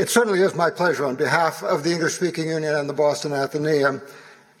it 0.00 0.08
certainly 0.08 0.40
is 0.40 0.54
my 0.54 0.70
pleasure 0.70 1.04
on 1.04 1.14
behalf 1.14 1.62
of 1.62 1.84
the 1.84 1.92
English 1.92 2.14
Speaking 2.14 2.48
Union 2.48 2.74
and 2.74 2.88
the 2.88 2.94
Boston 2.94 3.34
Athenaeum 3.34 4.00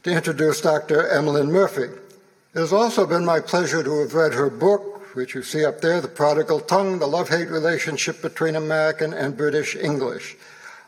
to 0.02 0.10
introduce 0.10 0.60
Dr. 0.60 1.08
M. 1.08 1.26
Lynne 1.26 1.50
Murphy. 1.50 1.84
It 1.84 2.58
has 2.58 2.74
also 2.74 3.06
been 3.06 3.24
my 3.24 3.40
pleasure 3.40 3.82
to 3.82 4.00
have 4.00 4.12
read 4.12 4.34
her 4.34 4.50
book, 4.50 5.16
which 5.16 5.34
you 5.34 5.42
see 5.42 5.64
up 5.64 5.80
there, 5.80 6.02
The 6.02 6.08
Prodigal 6.08 6.60
Tongue 6.60 6.98
The 6.98 7.06
Love 7.06 7.30
Hate 7.30 7.48
Relationship 7.48 8.20
Between 8.20 8.54
American 8.54 9.14
and 9.14 9.34
British 9.34 9.74
English. 9.76 10.36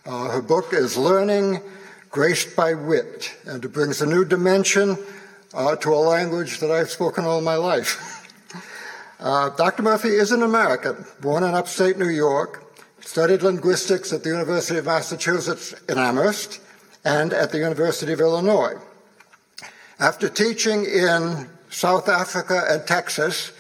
Uh, 0.05 0.29
her 0.29 0.43
book 0.43 0.75
is 0.75 0.99
Learning 0.99 1.63
Graced 2.11 2.55
by 2.55 2.75
Wit, 2.75 3.35
and 3.47 3.65
it 3.65 3.73
brings 3.73 4.03
a 4.03 4.07
new 4.07 4.23
dimension 4.23 4.99
uh, 5.55 5.77
to 5.77 5.95
a 5.95 5.97
language 5.97 6.61
that 6.61 6.71
I've 6.71 6.91
spoken 6.91 7.25
all 7.25 7.41
my 7.41 7.57
life. 7.57 8.19
Uh, 9.21 9.51
Dr. 9.51 9.85
Murphy 9.85 10.09
is 10.09 10.33
an 10.33 10.43
American, 10.43 11.07
born 11.21 11.45
in 11.45 11.55
upstate 11.55 11.97
New 11.97 12.09
York, 12.09 12.62
studied 13.03 13.43
linguistics 13.43 14.13
at 14.13 14.23
the 14.23 14.31
University 14.31 14.79
of 14.79 14.87
Massachusetts 14.87 15.75
in 15.89 15.99
Amherst 15.99 16.61
and 17.05 17.33
at 17.33 17.51
the 17.51 17.59
University 17.59 18.13
of 18.13 18.21
Illinois. 18.21 18.75
After 19.99 20.29
teaching 20.29 20.85
in 20.85 21.49
South 21.71 22.09
Africa 22.09 22.65
and 22.69 22.87
Texas, 22.87 23.53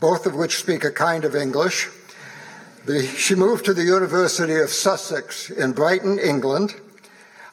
both 0.00 0.26
of 0.26 0.34
which 0.34 0.56
speak 0.56 0.84
a 0.84 0.90
kind 0.90 1.24
of 1.24 1.34
English, 1.34 1.88
the, 2.84 3.06
she 3.06 3.34
moved 3.34 3.64
to 3.66 3.74
the 3.74 3.84
University 3.84 4.56
of 4.56 4.70
Sussex 4.70 5.50
in 5.50 5.72
Brighton, 5.72 6.18
England. 6.18 6.74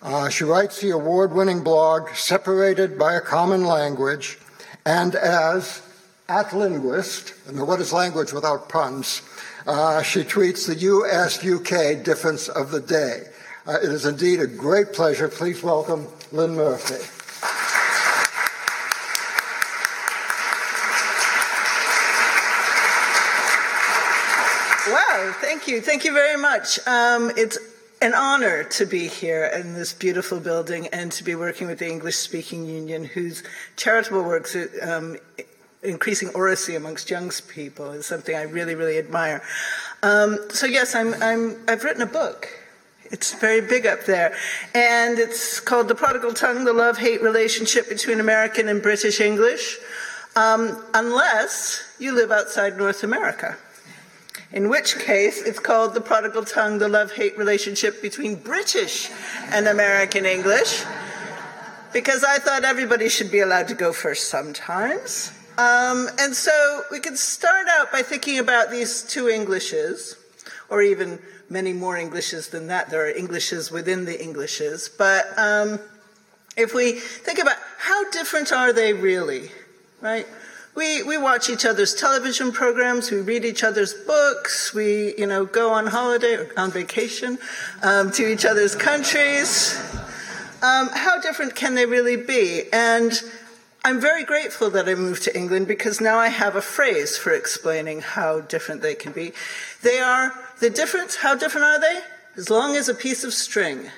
Uh, 0.01 0.29
she 0.29 0.43
writes 0.43 0.81
the 0.81 0.89
award 0.89 1.31
winning 1.31 1.63
blog 1.63 2.09
Separated 2.15 2.97
by 2.97 3.13
a 3.13 3.21
Common 3.21 3.65
Language, 3.65 4.39
and 4.85 5.13
as 5.13 5.83
at 6.27 6.53
linguist, 6.53 7.33
and 7.47 7.59
what 7.67 7.79
is 7.79 7.93
language 7.93 8.33
without 8.33 8.69
puns, 8.69 9.21
uh, 9.67 10.01
she 10.01 10.23
tweets 10.23 10.67
the 10.67 10.75
US 10.75 11.43
UK 11.43 12.03
difference 12.03 12.47
of 12.47 12.71
the 12.71 12.81
day. 12.81 13.23
Uh, 13.67 13.77
it 13.83 13.89
is 13.89 14.05
indeed 14.05 14.39
a 14.39 14.47
great 14.47 14.93
pleasure. 14.93 15.27
Please 15.27 15.61
welcome 15.61 16.07
Lynne 16.31 16.55
Murphy. 16.55 16.95
Wow, 24.89 25.35
thank 25.39 25.67
you. 25.67 25.81
Thank 25.81 26.03
you 26.03 26.13
very 26.13 26.37
much. 26.37 26.79
Um, 26.87 27.31
it's 27.37 27.59
an 28.01 28.13
honor 28.13 28.63
to 28.63 28.85
be 28.85 29.07
here 29.07 29.45
in 29.45 29.73
this 29.73 29.93
beautiful 29.93 30.39
building 30.39 30.87
and 30.87 31.11
to 31.11 31.23
be 31.23 31.35
working 31.35 31.67
with 31.67 31.79
the 31.79 31.87
English 31.87 32.15
Speaking 32.15 32.65
Union, 32.65 33.03
whose 33.03 33.43
charitable 33.75 34.23
works 34.23 34.55
um, 34.81 35.17
increasing 35.81 36.29
oracy 36.29 36.75
amongst 36.75 37.09
young 37.09 37.31
people 37.47 37.91
is 37.91 38.05
something 38.05 38.35
I 38.35 38.43
really, 38.43 38.75
really 38.75 38.97
admire. 38.97 39.41
Um, 40.03 40.37
so 40.49 40.65
yes, 40.65 40.95
I'm, 40.95 41.13
I'm, 41.21 41.57
I've 41.67 41.83
written 41.83 42.01
a 42.01 42.05
book. 42.05 42.47
It's 43.11 43.33
very 43.33 43.61
big 43.61 43.87
up 43.87 44.05
there. 44.05 44.35
And 44.75 45.17
it's 45.17 45.59
called 45.59 45.87
The 45.87 45.95
Prodigal 45.95 46.33
Tongue, 46.33 46.63
The 46.63 46.73
Love-Hate 46.73 47.21
Relationship 47.21 47.89
Between 47.89 48.19
American 48.19 48.67
and 48.67 48.81
British 48.81 49.19
English. 49.19 49.79
Um, 50.35 50.83
unless 50.93 51.81
you 51.97 52.13
live 52.13 52.31
outside 52.31 52.77
North 52.77 53.03
America. 53.03 53.57
In 54.51 54.69
which 54.69 54.99
case, 54.99 55.41
it's 55.41 55.59
called 55.59 55.93
The 55.93 56.01
Prodigal 56.01 56.45
Tongue, 56.45 56.77
The 56.77 56.87
Love-Hate 56.87 57.37
Relationship 57.37 58.01
Between 58.01 58.35
British 58.35 59.09
and 59.51 59.67
American 59.67 60.25
English. 60.25 60.83
Because 61.93 62.23
I 62.23 62.37
thought 62.37 62.63
everybody 62.63 63.09
should 63.09 63.31
be 63.31 63.39
allowed 63.39 63.69
to 63.69 63.75
go 63.75 63.91
first 63.91 64.29
sometimes. 64.29 65.31
Um, 65.59 66.07
and 66.17 66.33
so 66.33 66.83
we 66.89 67.01
could 67.01 67.17
start 67.17 67.67
out 67.67 67.91
by 67.91 68.01
thinking 68.01 68.39
about 68.39 68.71
these 68.71 69.03
two 69.03 69.27
Englishes, 69.27 70.15
or 70.69 70.81
even 70.81 71.19
many 71.49 71.73
more 71.73 71.97
Englishes 71.97 72.47
than 72.47 72.67
that. 72.67 72.89
There 72.89 73.05
are 73.05 73.11
Englishes 73.11 73.69
within 73.69 74.05
the 74.05 74.21
Englishes. 74.21 74.87
But 74.87 75.25
um, 75.37 75.77
if 76.55 76.73
we 76.73 76.93
think 76.93 77.39
about 77.39 77.57
how 77.77 78.09
different 78.09 78.53
are 78.53 78.71
they 78.71 78.93
really, 78.93 79.51
right? 79.99 80.25
We, 80.75 81.03
we 81.03 81.17
watch 81.17 81.49
each 81.49 81.65
other's 81.65 81.93
television 81.93 82.53
programs, 82.53 83.11
we 83.11 83.19
read 83.19 83.43
each 83.43 83.65
other's 83.65 83.93
books, 83.93 84.73
we, 84.73 85.13
you 85.17 85.27
know, 85.27 85.43
go 85.43 85.73
on 85.73 85.87
holiday 85.87 86.35
or 86.35 86.53
on 86.55 86.71
vacation 86.71 87.37
um, 87.83 88.11
to 88.11 88.25
each 88.31 88.45
other's 88.45 88.75
countries. 88.75 89.77
Um, 90.61 90.89
how 90.93 91.19
different 91.19 91.53
can 91.55 91.75
they 91.75 91.85
really 91.85 92.15
be? 92.15 92.63
And 92.71 93.11
I'm 93.83 94.01
very 94.01 94.25
grateful 94.25 94.69
that 94.71 94.89
I 94.89 94.95
moved 94.95 95.23
to 95.23 95.37
England 95.37 95.67
because 95.67 96.01
now 96.01 96.17
I 96.17 96.27
have 96.27 96.55
a 96.55 96.61
phrase 96.61 97.17
for 97.17 97.31
explaining 97.31 98.01
how 98.01 98.41
different 98.41 98.81
they 98.81 98.93
can 98.93 99.13
be. 99.13 99.31
They 99.81 99.99
are 99.99 100.33
the 100.59 100.69
difference. 100.69 101.15
How 101.15 101.35
different 101.35 101.65
are 101.65 101.79
they? 101.79 102.01
As 102.35 102.49
long 102.49 102.75
as 102.75 102.89
a 102.89 102.93
piece 102.93 103.23
of 103.23 103.33
string. 103.33 103.89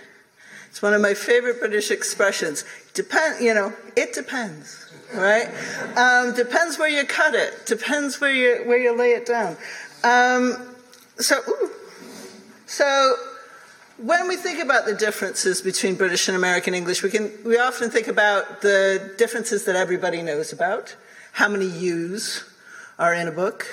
It's 0.69 0.81
one 0.81 0.93
of 0.93 1.01
my 1.01 1.15
favorite 1.15 1.59
British 1.59 1.89
expressions. 1.89 2.63
Depend, 2.93 3.43
you 3.43 3.53
know, 3.53 3.73
it 3.97 4.13
depends, 4.13 4.89
right? 5.13 5.49
Um, 5.97 6.33
depends 6.35 6.77
where 6.77 6.87
you 6.87 7.05
cut 7.05 7.33
it. 7.33 7.65
Depends 7.65 8.21
where 8.21 8.33
you 8.33 8.63
where 8.65 8.77
you 8.77 8.95
lay 8.95 9.11
it 9.11 9.25
down. 9.25 9.57
Um, 10.03 10.75
so, 11.17 11.39
ooh. 11.49 11.71
so 12.67 13.15
when 14.03 14.27
we 14.27 14.35
think 14.35 14.59
about 14.59 14.85
the 14.85 14.93
differences 14.93 15.61
between 15.61 15.95
British 15.95 16.27
and 16.27 16.35
American 16.35 16.73
English, 16.73 17.03
we, 17.03 17.09
can, 17.09 17.31
we 17.45 17.57
often 17.57 17.89
think 17.89 18.07
about 18.07 18.61
the 18.61 19.13
differences 19.17 19.65
that 19.65 19.75
everybody 19.75 20.21
knows 20.21 20.51
about. 20.51 20.95
How 21.33 21.47
many 21.47 21.67
U's 21.67 22.43
are 22.97 23.13
in 23.13 23.27
a 23.27 23.31
book? 23.31 23.67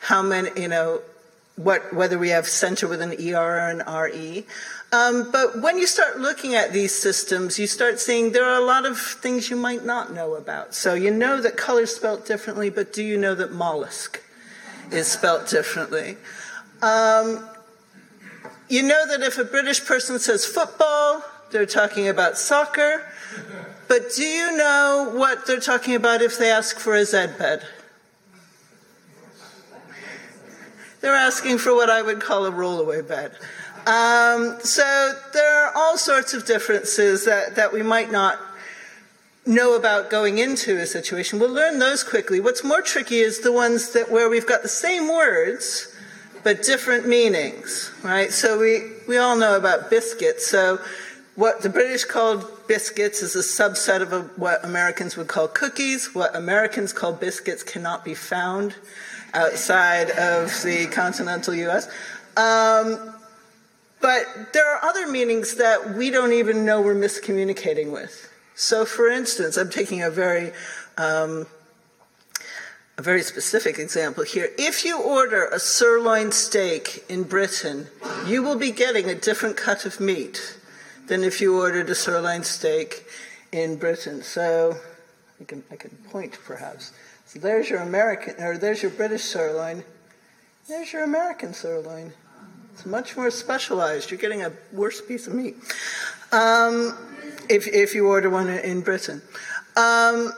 How 0.00 0.22
many, 0.22 0.50
you 0.60 0.68
know, 0.68 1.00
what, 1.56 1.92
whether 1.94 2.18
we 2.18 2.28
have 2.28 2.46
center 2.46 2.86
with 2.86 3.00
an 3.00 3.12
ER 3.12 3.36
or 3.36 3.68
an 3.68 3.82
RE. 3.86 4.46
Um, 4.92 5.30
but 5.32 5.62
when 5.62 5.78
you 5.78 5.86
start 5.86 6.20
looking 6.20 6.54
at 6.54 6.72
these 6.72 6.94
systems, 6.94 7.58
you 7.58 7.66
start 7.66 7.98
seeing 7.98 8.32
there 8.32 8.44
are 8.44 8.60
a 8.60 8.64
lot 8.64 8.86
of 8.86 8.98
things 8.98 9.50
you 9.50 9.56
might 9.56 9.84
not 9.84 10.12
know 10.12 10.34
about. 10.34 10.74
So 10.74 10.94
you 10.94 11.10
know 11.10 11.40
that 11.40 11.56
color 11.56 11.82
is 11.82 11.96
spelt 11.96 12.26
differently, 12.26 12.70
but 12.70 12.92
do 12.92 13.02
you 13.02 13.16
know 13.16 13.34
that 13.34 13.52
mollusk 13.52 14.22
is 14.92 15.06
spelt 15.06 15.48
differently? 15.48 16.16
Um, 16.82 17.48
you 18.68 18.82
know 18.82 19.06
that 19.08 19.22
if 19.22 19.38
a 19.38 19.44
British 19.44 19.84
person 19.84 20.18
says 20.18 20.44
football, 20.44 21.22
they're 21.50 21.66
talking 21.66 22.08
about 22.08 22.36
soccer. 22.38 23.06
But 23.88 24.12
do 24.16 24.24
you 24.24 24.56
know 24.56 25.12
what 25.14 25.46
they're 25.46 25.60
talking 25.60 25.94
about 25.94 26.22
if 26.22 26.38
they 26.38 26.50
ask 26.50 26.78
for 26.78 26.94
a 26.94 27.04
Z 27.04 27.28
bed? 27.38 27.62
They're 31.00 31.14
asking 31.14 31.58
for 31.58 31.72
what 31.74 31.88
I 31.88 32.02
would 32.02 32.20
call 32.20 32.46
a 32.46 32.50
rollaway 32.50 33.06
bed. 33.06 33.32
Um, 33.86 34.58
so 34.60 35.12
there 35.32 35.64
are 35.64 35.72
all 35.76 35.96
sorts 35.96 36.34
of 36.34 36.44
differences 36.44 37.24
that, 37.26 37.54
that 37.54 37.72
we 37.72 37.82
might 37.82 38.10
not 38.10 38.40
know 39.46 39.76
about 39.76 40.10
going 40.10 40.38
into 40.38 40.76
a 40.78 40.86
situation. 40.86 41.38
We'll 41.38 41.52
learn 41.52 41.78
those 41.78 42.02
quickly. 42.02 42.40
What's 42.40 42.64
more 42.64 42.82
tricky 42.82 43.18
is 43.18 43.40
the 43.40 43.52
ones 43.52 43.92
that 43.92 44.10
where 44.10 44.28
we've 44.28 44.46
got 44.46 44.62
the 44.62 44.68
same 44.68 45.06
words 45.06 45.95
but 46.46 46.62
different 46.62 47.08
meanings, 47.08 47.90
right? 48.04 48.32
So 48.32 48.56
we, 48.56 48.92
we 49.08 49.18
all 49.18 49.36
know 49.36 49.56
about 49.56 49.90
biscuits. 49.90 50.46
So 50.46 50.78
what 51.34 51.60
the 51.60 51.68
British 51.68 52.04
called 52.04 52.48
biscuits 52.68 53.20
is 53.20 53.34
a 53.34 53.40
subset 53.40 54.00
of 54.00 54.12
a, 54.12 54.20
what 54.36 54.64
Americans 54.64 55.16
would 55.16 55.26
call 55.26 55.48
cookies. 55.48 56.14
What 56.14 56.36
Americans 56.36 56.92
call 56.92 57.14
biscuits 57.14 57.64
cannot 57.64 58.04
be 58.04 58.14
found 58.14 58.76
outside 59.34 60.10
of 60.10 60.52
the 60.62 60.86
continental 60.92 61.52
US. 61.52 61.88
Um, 62.36 63.12
but 64.00 64.52
there 64.52 64.72
are 64.72 64.84
other 64.84 65.08
meanings 65.08 65.56
that 65.56 65.96
we 65.96 66.12
don't 66.12 66.32
even 66.32 66.64
know 66.64 66.80
we're 66.80 66.94
miscommunicating 66.94 67.90
with. 67.90 68.32
So, 68.54 68.84
for 68.84 69.08
instance, 69.08 69.56
I'm 69.56 69.68
taking 69.68 70.00
a 70.00 70.10
very 70.10 70.52
um, 70.96 71.48
a 72.98 73.02
very 73.02 73.22
specific 73.22 73.78
example 73.78 74.24
here. 74.24 74.50
If 74.58 74.84
you 74.84 75.00
order 75.00 75.46
a 75.46 75.58
sirloin 75.58 76.32
steak 76.32 77.04
in 77.08 77.24
Britain, 77.24 77.88
you 78.26 78.42
will 78.42 78.56
be 78.56 78.70
getting 78.70 79.10
a 79.10 79.14
different 79.14 79.56
cut 79.56 79.84
of 79.84 80.00
meat 80.00 80.58
than 81.06 81.22
if 81.22 81.40
you 81.40 81.60
ordered 81.60 81.90
a 81.90 81.94
sirloin 81.94 82.42
steak 82.42 83.06
in 83.52 83.76
Britain. 83.76 84.22
So 84.22 84.76
I 85.40 85.44
can, 85.44 85.62
I 85.70 85.76
can 85.76 85.90
point 86.10 86.38
perhaps. 86.46 86.92
So 87.26 87.38
there's 87.38 87.68
your 87.68 87.80
American, 87.80 88.42
or 88.42 88.56
there's 88.56 88.82
your 88.82 88.92
British 88.92 89.24
sirloin. 89.24 89.84
There's 90.66 90.92
your 90.92 91.02
American 91.02 91.52
sirloin. 91.52 92.12
It's 92.72 92.86
much 92.86 93.16
more 93.16 93.30
specialized. 93.30 94.10
You're 94.10 94.20
getting 94.20 94.42
a 94.42 94.52
worse 94.72 95.02
piece 95.02 95.26
of 95.26 95.34
meat 95.34 95.56
um, 96.32 96.96
if, 97.48 97.66
if 97.68 97.94
you 97.94 98.06
order 98.06 98.30
one 98.30 98.48
in 98.48 98.80
Britain. 98.80 99.20
Um, 99.76 100.32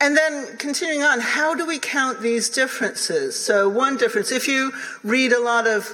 and 0.00 0.16
then 0.16 0.56
continuing 0.56 1.02
on, 1.02 1.20
how 1.20 1.54
do 1.54 1.66
we 1.66 1.78
count 1.78 2.20
these 2.20 2.48
differences? 2.48 3.38
So, 3.38 3.68
one 3.68 3.96
difference, 3.96 4.32
if 4.32 4.48
you 4.48 4.72
read 5.04 5.32
a 5.32 5.40
lot 5.40 5.66
of 5.66 5.92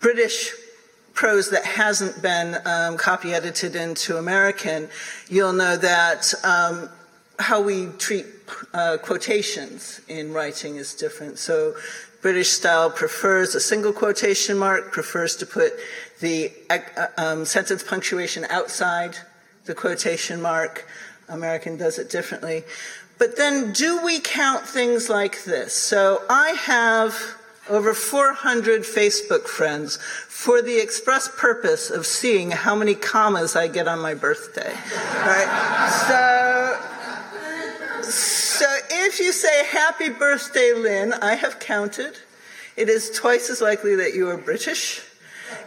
British 0.00 0.50
prose 1.12 1.50
that 1.50 1.64
hasn't 1.64 2.22
been 2.22 2.56
um, 2.66 2.96
copy 2.96 3.34
edited 3.34 3.76
into 3.76 4.16
American, 4.16 4.88
you'll 5.28 5.52
know 5.52 5.76
that 5.76 6.32
um, 6.42 6.88
how 7.38 7.60
we 7.60 7.88
treat 7.98 8.26
uh, 8.72 8.96
quotations 9.02 10.00
in 10.08 10.32
writing 10.32 10.76
is 10.76 10.94
different. 10.94 11.38
So, 11.38 11.74
British 12.22 12.48
style 12.48 12.90
prefers 12.90 13.54
a 13.54 13.60
single 13.60 13.92
quotation 13.92 14.56
mark, 14.56 14.90
prefers 14.90 15.36
to 15.36 15.44
put 15.44 15.74
the 16.20 16.50
uh, 16.70 16.78
um, 17.18 17.44
sentence 17.44 17.82
punctuation 17.82 18.46
outside 18.48 19.18
the 19.66 19.74
quotation 19.74 20.40
mark. 20.40 20.86
American 21.28 21.76
does 21.76 21.98
it 21.98 22.08
differently. 22.08 22.64
But 23.18 23.36
then, 23.36 23.72
do 23.72 24.04
we 24.04 24.20
count 24.20 24.66
things 24.66 25.08
like 25.08 25.44
this? 25.44 25.74
So 25.74 26.22
I 26.28 26.50
have 26.50 27.36
over 27.68 27.94
400 27.94 28.82
Facebook 28.82 29.46
friends 29.46 29.98
for 30.28 30.60
the 30.60 30.78
express 30.78 31.28
purpose 31.28 31.90
of 31.90 32.06
seeing 32.06 32.50
how 32.50 32.74
many 32.74 32.94
commas 32.94 33.56
I 33.56 33.68
get 33.68 33.88
on 33.88 34.00
my 34.00 34.14
birthday. 34.14 34.74
Right? 35.22 35.48
So, 38.02 38.10
so 38.10 38.66
if 38.90 39.18
you 39.18 39.32
say 39.32 39.64
happy 39.66 40.10
birthday, 40.10 40.72
Lynne, 40.74 41.14
I 41.14 41.36
have 41.36 41.58
counted. 41.58 42.18
It 42.76 42.88
is 42.88 43.10
twice 43.10 43.48
as 43.48 43.60
likely 43.60 43.94
that 43.96 44.14
you 44.14 44.28
are 44.28 44.36
British. 44.36 45.00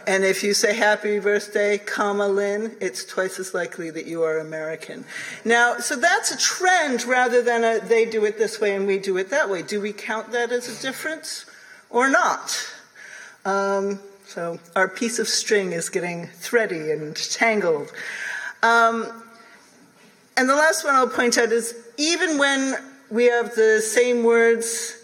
And 0.06 0.24
if 0.24 0.42
you 0.42 0.54
say 0.54 0.74
happy 0.74 1.18
birthday, 1.18 1.78
comma 1.78 2.28
Lynne, 2.28 2.76
it's 2.80 3.04
twice 3.04 3.38
as 3.38 3.54
likely 3.54 3.90
that 3.90 4.06
you 4.06 4.22
are 4.22 4.38
American. 4.38 5.04
Now, 5.44 5.78
so 5.78 5.96
that's 5.96 6.30
a 6.30 6.38
trend 6.38 7.04
rather 7.04 7.42
than 7.42 7.64
a, 7.64 7.80
they 7.80 8.04
do 8.06 8.24
it 8.24 8.38
this 8.38 8.60
way 8.60 8.74
and 8.74 8.86
we 8.86 8.98
do 8.98 9.16
it 9.18 9.30
that 9.30 9.50
way. 9.50 9.62
Do 9.62 9.80
we 9.80 9.92
count 9.92 10.32
that 10.32 10.50
as 10.50 10.68
a 10.68 10.82
difference 10.82 11.44
or 11.90 12.08
not? 12.08 12.66
Um, 13.44 14.00
so 14.26 14.58
our 14.76 14.88
piece 14.88 15.18
of 15.18 15.28
string 15.28 15.72
is 15.72 15.88
getting 15.88 16.26
thready 16.26 16.90
and 16.90 17.14
tangled. 17.16 17.92
Um, 18.62 19.24
and 20.36 20.48
the 20.48 20.54
last 20.54 20.84
one 20.84 20.94
I'll 20.94 21.08
point 21.08 21.38
out 21.38 21.50
is 21.50 21.74
even 21.96 22.38
when 22.38 22.76
we 23.10 23.26
have 23.26 23.54
the 23.54 23.80
same 23.80 24.22
words, 24.22 24.94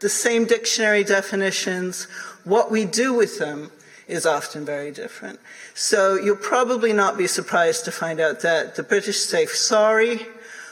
the 0.00 0.08
same 0.08 0.44
dictionary 0.44 1.02
definitions, 1.02 2.04
what 2.44 2.70
we 2.70 2.84
do 2.84 3.14
with 3.14 3.38
them 3.38 3.70
is 4.06 4.26
often 4.26 4.64
very 4.64 4.90
different. 4.90 5.40
So 5.74 6.16
you'll 6.16 6.36
probably 6.36 6.92
not 6.92 7.16
be 7.16 7.26
surprised 7.26 7.84
to 7.86 7.92
find 7.92 8.20
out 8.20 8.40
that 8.40 8.76
the 8.76 8.82
British 8.82 9.18
say 9.18 9.46
sorry 9.46 10.26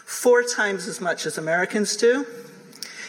four 0.05 0.43
times 0.43 0.87
as 0.87 1.01
much 1.01 1.27
as 1.27 1.39
Americans 1.39 1.97
do. 1.97 2.27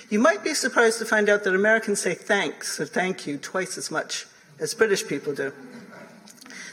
You 0.09 0.19
might 0.19 0.43
be 0.43 0.53
surprised 0.53 0.99
to 0.99 1.05
find 1.05 1.27
out 1.27 1.43
that 1.43 1.55
Americans 1.55 2.01
say 2.01 2.13
thanks 2.13 2.79
or 2.79 2.85
thank 2.85 3.25
you 3.27 3.37
twice 3.37 3.77
as 3.77 3.89
much 3.89 4.27
as 4.59 4.73
British 4.73 5.07
people 5.07 5.33
do. 5.33 5.51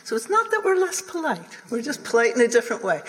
So 0.05 0.17
it's 0.17 0.29
not 0.29 0.51
that 0.51 0.63
we're 0.65 0.77
less 0.77 1.01
polite; 1.01 1.59
we're 1.71 1.83
just 1.83 2.03
polite 2.03 2.35
in 2.35 2.41
a 2.41 2.49
different 2.49 2.83
way. 2.83 3.01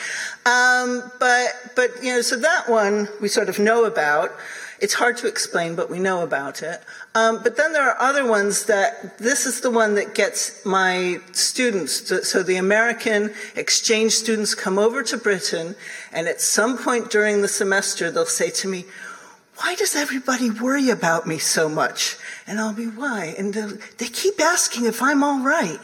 Um, 0.45 1.11
but 1.19 1.49
but 1.75 1.89
you 2.03 2.13
know, 2.13 2.21
so 2.21 2.37
that 2.37 2.69
one 2.69 3.07
we 3.19 3.27
sort 3.27 3.49
of 3.49 3.57
know 3.57 3.85
about. 3.85 4.31
It's 4.79 4.93
hard 4.93 5.17
to 5.17 5.27
explain, 5.27 5.75
but 5.75 5.89
we 5.89 5.99
know 5.99 6.23
about 6.23 6.63
it. 6.63 6.81
Um, 7.13 7.43
but 7.43 7.57
then 7.57 7.73
there 7.73 7.89
are 7.89 7.99
other 7.99 8.25
ones 8.25 8.65
that 8.65 9.17
this 9.17 9.45
is 9.45 9.59
the 9.59 9.69
one 9.69 9.95
that 9.95 10.15
gets 10.15 10.65
my 10.65 11.19
students. 11.33 12.01
To, 12.01 12.23
so 12.23 12.41
the 12.41 12.55
American 12.55 13.33
exchange 13.55 14.13
students 14.13 14.55
come 14.55 14.79
over 14.79 15.03
to 15.03 15.17
Britain, 15.17 15.75
and 16.13 16.27
at 16.27 16.39
some 16.39 16.77
point 16.77 17.11
during 17.11 17.41
the 17.41 17.49
semester, 17.49 18.11
they'll 18.11 18.25
say 18.25 18.49
to 18.51 18.67
me, 18.69 18.85
why 19.57 19.75
does 19.75 19.95
everybody 19.95 20.49
worry 20.49 20.89
about 20.89 21.27
me 21.27 21.37
so 21.37 21.67
much? 21.67 22.17
And 22.47 22.59
I'll 22.59 22.73
be, 22.73 22.85
why? 22.85 23.35
And 23.37 23.53
they 23.53 24.07
keep 24.07 24.39
asking 24.39 24.85
if 24.85 25.01
I'm 25.01 25.23
all 25.23 25.43
right. 25.43 25.79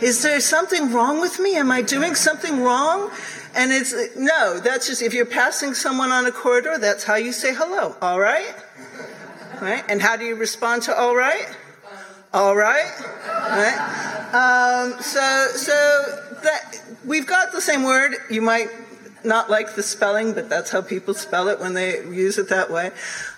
Is 0.00 0.22
there 0.22 0.40
something 0.40 0.92
wrong 0.92 1.20
with 1.20 1.38
me? 1.38 1.56
Am 1.56 1.70
I 1.70 1.82
doing 1.82 2.14
something 2.14 2.62
wrong? 2.62 3.10
And 3.54 3.70
it's, 3.70 3.94
no, 4.16 4.58
that's 4.60 4.86
just, 4.86 5.02
if 5.02 5.12
you're 5.12 5.26
passing 5.26 5.74
someone 5.74 6.10
on 6.10 6.26
a 6.26 6.32
corridor, 6.32 6.78
that's 6.78 7.04
how 7.04 7.16
you 7.16 7.32
say 7.32 7.54
hello. 7.54 7.94
All 8.00 8.18
right? 8.18 8.54
Right? 9.60 9.84
And 9.88 10.00
how 10.00 10.16
do 10.16 10.24
you 10.24 10.36
respond 10.36 10.82
to 10.84 10.96
all 10.96 11.16
right? 11.16 11.48
All 12.32 12.56
right? 12.56 12.90
Right? 13.26 14.28
Um, 14.32 15.00
so, 15.00 15.46
so 15.54 16.30
that, 16.42 16.82
we've 17.04 17.26
got 17.26 17.52
the 17.52 17.60
same 17.60 17.82
word. 17.82 18.12
You 18.30 18.42
might 18.42 18.68
not 19.24 19.50
like 19.50 19.74
the 19.74 19.82
spelling, 19.82 20.32
but 20.32 20.48
that's 20.48 20.70
how 20.70 20.82
people 20.82 21.14
spell 21.14 21.48
it 21.48 21.58
when 21.58 21.74
they 21.74 22.04
use 22.04 22.38
it 22.38 22.48
that 22.50 22.70
way. 22.70 22.92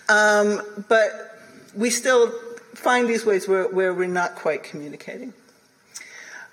Um, 0.08 0.62
but 0.88 1.38
we 1.74 1.90
still 1.90 2.32
find 2.74 3.08
these 3.08 3.24
ways 3.24 3.48
where, 3.48 3.68
where 3.68 3.94
we're 3.94 4.08
not 4.08 4.34
quite 4.34 4.62
communicating. 4.62 5.32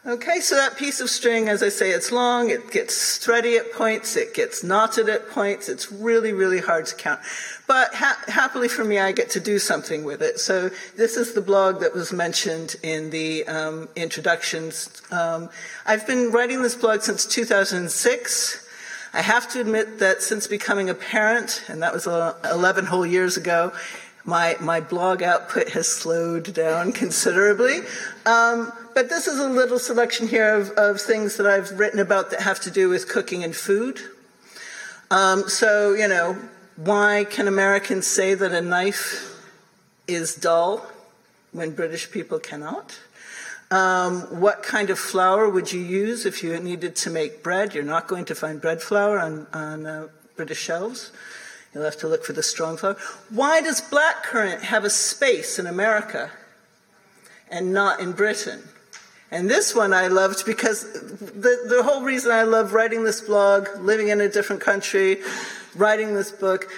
Okay, 0.06 0.40
so 0.40 0.56
that 0.56 0.78
piece 0.78 1.02
of 1.02 1.10
string, 1.10 1.50
as 1.50 1.62
I 1.62 1.68
say, 1.68 1.92
it's 1.92 2.14
long, 2.14 2.50
it 2.50 2.72
gets 2.72 3.18
thready 3.18 3.58
at 3.58 3.74
points, 3.74 4.16
it 4.16 4.34
gets 4.34 4.64
knotted 4.64 5.10
at 5.10 5.28
points, 5.30 5.68
it's 5.68 5.92
really, 5.92 6.32
really 6.32 6.60
hard 6.60 6.86
to 6.86 6.96
count. 6.96 7.20
But 7.68 7.94
ha- 7.94 8.24
happily 8.28 8.70
for 8.70 8.86
me, 8.86 8.98
I 8.98 9.12
get 9.12 9.30
to 9.32 9.42
do 9.42 9.60
something 9.60 10.06
with 10.06 10.22
it. 10.22 10.40
So 10.40 10.70
this 10.96 11.18
is 11.18 11.34
the 11.34 11.42
blog 11.42 11.82
that 11.82 11.94
was 11.94 12.14
mentioned 12.14 12.78
in 12.82 13.10
the 13.10 13.46
um, 13.46 13.90
introductions. 13.98 15.02
Um, 15.12 15.50
I've 15.86 16.08
been 16.08 16.32
writing 16.32 16.62
this 16.62 16.76
blog 16.76 17.02
since 17.02 17.26
2006. 17.26 18.68
I 19.14 19.22
have 19.22 19.52
to 19.52 19.60
admit 19.60 20.00
that 20.00 20.22
since 20.22 20.48
becoming 20.48 20.90
a 20.90 20.94
parent, 20.94 21.64
and 21.68 21.82
that 21.84 21.94
was 21.94 22.08
11 22.08 22.86
whole 22.86 23.06
years 23.06 23.36
ago, 23.36 23.74
my, 24.24 24.58
my 24.60 24.80
blog 24.80 25.24
output 25.24 25.70
has 25.70 25.88
slowed 25.88 26.54
down 26.54 26.92
considerably. 26.94 27.80
Um, 28.26 28.72
but 28.94 29.10
this 29.10 29.28
is 29.28 29.40
a 29.40 29.50
little 29.50 29.80
selection 29.80 30.28
here 30.28 30.56
of, 30.56 30.72
of, 30.72 31.02
things 31.02 31.38
that 31.38 31.48
I've 31.48 31.78
written 31.80 32.00
about 32.00 32.32
that 32.32 32.42
have 32.42 32.60
to 32.62 32.72
do 32.72 32.90
with 32.90 33.08
cooking 33.08 33.44
and 33.44 33.56
food. 33.56 34.00
Um, 35.10 35.48
so, 35.48 35.94
you 35.94 36.08
know, 36.08 36.38
why 36.78 37.26
can 37.30 37.48
Americans 37.48 38.06
say 38.06 38.36
that 38.36 38.52
a 38.52 38.62
knife 38.62 39.36
is 40.08 40.36
dull 40.36 40.86
when 41.52 41.72
British 41.72 42.10
people 42.12 42.40
cannot? 42.40 43.00
Um, 43.70 44.22
what 44.40 44.64
kind 44.64 44.90
of 44.90 44.98
flour 44.98 45.50
would 45.50 45.74
you 45.74 45.82
use 45.82 46.26
if 46.26 46.42
you 46.42 46.58
needed 46.60 46.96
to 46.98 47.10
make 47.10 47.44
bread? 47.44 47.74
You're 47.74 47.84
not 47.84 48.08
going 48.08 48.26
to 48.26 48.36
find 48.36 48.62
bread 48.62 48.82
flour 48.82 49.20
on, 49.20 49.48
on 49.52 49.86
uh, 49.86 50.08
British 50.36 50.60
shelves. 50.60 51.12
You'll 51.74 51.84
have 51.84 51.98
to 51.98 52.08
look 52.08 52.24
for 52.24 52.34
the 52.34 52.44
strong 52.44 52.78
flour. 52.78 52.96
Why 53.30 53.60
does 53.60 53.82
blackcurrant 53.82 54.62
have 54.62 54.86
a 54.86 54.90
space 54.90 55.60
in 55.60 55.66
America 55.66 56.32
and 57.50 57.74
not 57.74 58.00
in 58.00 58.14
Britain? 58.14 58.62
And 59.32 59.50
this 59.50 59.76
one 59.76 59.94
I 59.94 60.08
loved 60.08 60.46
because 60.46 60.84
the, 60.94 61.66
the 61.68 61.84
whole 61.84 62.04
reason 62.04 62.32
I 62.32 62.44
love 62.44 62.74
writing 62.74 63.04
this 63.04 63.20
blog, 63.20 63.68
living 63.80 64.08
in 64.08 64.22
a 64.22 64.30
different 64.30 64.62
country, 64.62 65.18
writing 65.78 66.14
this 66.14 66.32
book, 66.32 66.70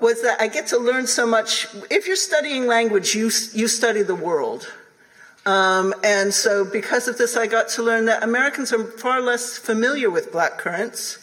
was 0.00 0.22
that 0.22 0.40
I 0.40 0.48
get 0.48 0.68
to 0.68 0.78
learn 0.78 1.06
so 1.06 1.26
much. 1.26 1.66
If 1.90 2.06
you're 2.06 2.16
studying 2.16 2.66
language, 2.66 3.14
you, 3.14 3.30
you 3.54 3.68
study 3.68 4.02
the 4.02 4.14
world. 4.14 4.72
Um, 5.46 5.94
and 6.02 6.34
so, 6.34 6.64
because 6.64 7.06
of 7.06 7.18
this, 7.18 7.36
I 7.36 7.46
got 7.46 7.68
to 7.70 7.82
learn 7.82 8.06
that 8.06 8.22
Americans 8.22 8.72
are 8.72 8.84
far 8.84 9.20
less 9.20 9.56
familiar 9.56 10.10
with 10.10 10.32
black 10.32 10.58
currants 10.58 11.18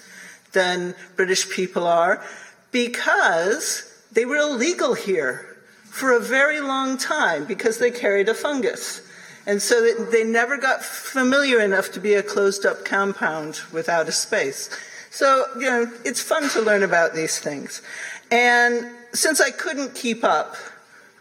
than 0.53 0.95
British 1.15 1.49
people 1.49 1.85
are 1.85 2.23
because 2.71 3.91
they 4.13 4.25
were 4.25 4.37
illegal 4.37 4.93
here 4.93 5.57
for 5.83 6.11
a 6.11 6.19
very 6.19 6.61
long 6.61 6.97
time 6.97 7.45
because 7.45 7.79
they 7.79 7.91
carried 7.91 8.29
a 8.29 8.33
fungus. 8.33 9.01
And 9.45 9.61
so 9.61 9.93
they 10.05 10.23
never 10.23 10.57
got 10.57 10.81
familiar 10.81 11.59
enough 11.59 11.91
to 11.91 11.99
be 11.99 12.13
a 12.13 12.23
closed 12.23 12.65
up 12.65 12.85
compound 12.85 13.59
without 13.73 14.07
a 14.07 14.11
space. 14.11 14.69
So, 15.13 15.45
you 15.59 15.69
know, 15.69 15.91
it's 16.03 16.19
fun 16.19 16.49
to 16.49 16.61
learn 16.61 16.81
about 16.81 17.13
these 17.13 17.37
things. 17.37 17.83
And 18.31 18.89
since 19.11 19.39
I 19.39 19.51
couldn't 19.51 19.93
keep 19.93 20.23
up 20.23 20.55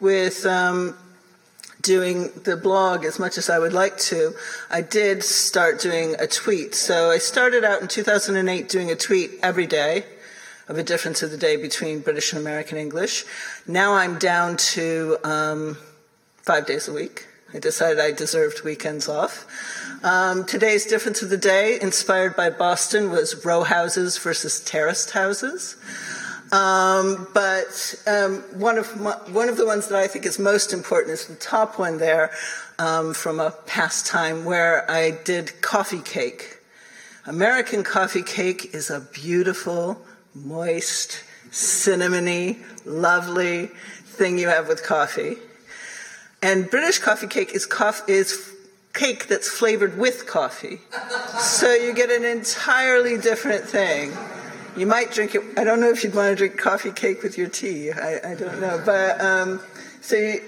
with 0.01 0.47
um, 0.47 0.97
doing 1.83 2.31
the 2.45 2.57
blog 2.57 3.05
as 3.05 3.19
much 3.19 3.37
as 3.37 3.51
I 3.51 3.59
would 3.59 3.75
like 3.75 3.99
to, 3.99 4.35
I 4.71 4.81
did 4.81 5.23
start 5.23 5.79
doing 5.79 6.17
a 6.19 6.27
tweet. 6.27 6.75
So 6.75 7.11
I 7.11 7.19
started 7.19 7.65
out 7.65 7.83
in 7.83 7.87
2008 7.87 8.67
doing 8.67 8.91
a 8.91 8.97
tweet 8.97 9.33
every 9.43 9.67
day 9.67 10.07
of 10.69 10.79
a 10.79 10.83
difference 10.83 11.23
of 11.23 11.31
the 11.31 11.37
day 11.37 11.57
between 11.57 12.01
British 12.01 12.33
and 12.33 12.41
American 12.41 12.79
English. 12.79 13.27
Now 13.67 13.93
I'm 13.93 14.19
down 14.19 14.57
to 14.57 15.19
um, 15.23 15.77
five 16.39 16.65
days 16.65 16.89
a 16.89 16.95
week. 16.95 17.27
I 17.55 17.59
decided 17.59 18.01
I 18.01 18.13
deserved 18.13 18.63
weekends 18.63 19.09
off. 19.09 19.47
Um, 20.03 20.45
today's 20.45 20.87
difference 20.87 21.21
of 21.21 21.29
the 21.29 21.37
day, 21.37 21.79
inspired 21.81 22.35
by 22.35 22.49
Boston, 22.49 23.11
was 23.11 23.45
row 23.45 23.63
houses 23.63 24.17
versus 24.17 24.61
terraced 24.61 25.11
houses. 25.11 25.77
Um, 26.51 27.29
but 27.35 27.95
um, 28.07 28.37
one 28.59 28.79
of 28.79 28.99
my, 29.01 29.13
one 29.31 29.51
of 29.51 29.59
the 29.59 29.67
ones 29.67 29.89
that 29.89 29.99
I 29.99 30.07
think 30.07 30.25
is 30.25 30.39
most 30.39 30.73
important 30.73 31.13
is 31.13 31.27
the 31.27 31.35
top 31.35 31.79
one 31.79 31.99
there 31.99 32.31
um, 32.79 33.13
from 33.13 33.39
a 33.39 33.51
past 33.67 34.07
time 34.07 34.45
where 34.45 34.91
I 34.91 35.11
did 35.25 35.61
coffee 35.61 36.03
cake. 36.03 36.59
American 37.27 37.85
coffee 37.85 38.23
cake 38.23 38.75
is 38.75 38.91
a 38.91 39.01
beautiful 39.01 40.01
moist, 40.35 41.23
cinnamony, 41.51 42.63
lovely 42.87 43.67
thing 43.67 44.39
you 44.39 44.49
have 44.49 44.69
with 44.69 44.83
coffee. 44.83 45.37
And 46.43 46.69
British 46.69 46.99
coffee 46.99 47.29
cake 47.29 47.55
is, 47.55 47.69
is 48.09 48.53
cake 48.93 49.29
that's 49.29 49.49
flavored 49.49 49.97
with 49.97 50.27
coffee. 50.27 50.81
So 51.39 51.73
you 51.73 51.95
get 51.95 52.11
an 52.11 52.25
entirely 52.25 53.17
different 53.17 53.65
thing. 53.65 54.13
You 54.77 54.87
might 54.87 55.13
drink 55.13 55.35
it. 55.35 55.43
I 55.57 55.65
don't 55.65 55.81
know 55.81 55.91
if 55.91 56.03
you'd 56.03 56.15
want 56.15 56.31
to 56.31 56.37
drink 56.37 56.59
coffee 56.59 56.91
cake 56.91 57.23
with 57.23 57.39
your 57.39 57.49
tea. 57.49 57.93
I, 57.93 58.33
I 58.33 58.35
don't 58.35 58.61
know. 58.61 58.83
But 58.85 59.21
um, 59.21 59.61
so 60.01 60.17
you, 60.17 60.43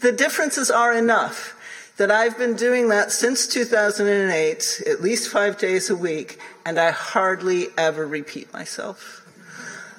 the 0.00 0.12
differences 0.12 0.70
are 0.70 0.92
enough 0.92 1.54
that 1.96 2.10
I've 2.12 2.38
been 2.38 2.54
doing 2.54 2.88
that 2.88 3.10
since 3.10 3.46
2008, 3.48 4.82
at 4.86 5.02
least 5.02 5.28
five 5.28 5.58
days 5.58 5.90
a 5.90 5.96
week, 5.96 6.38
and 6.64 6.78
I 6.78 6.92
hardly 6.92 7.66
ever 7.76 8.06
repeat 8.06 8.52
myself. 8.52 9.27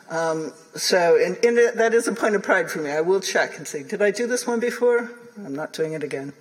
Um, 0.10 0.54
so, 0.76 1.18
and, 1.24 1.38
and, 1.46 1.78
that 1.78 1.94
is 1.94 2.08
a 2.08 2.14
point 2.14 2.36
of 2.36 2.42
pride 2.42 2.72
for 2.72 2.80
me. 2.80 2.90
I 2.90 3.02
will 3.02 3.20
check 3.20 3.58
and 3.58 3.68
see, 3.68 3.84
did 3.84 4.02
I 4.02 4.10
do 4.12 4.26
this 4.26 4.48
one 4.48 4.60
before? 4.60 5.12
I'm 5.38 5.56
not 5.56 5.72
doing 5.72 5.94
it 5.94 6.04
again. 6.04 6.34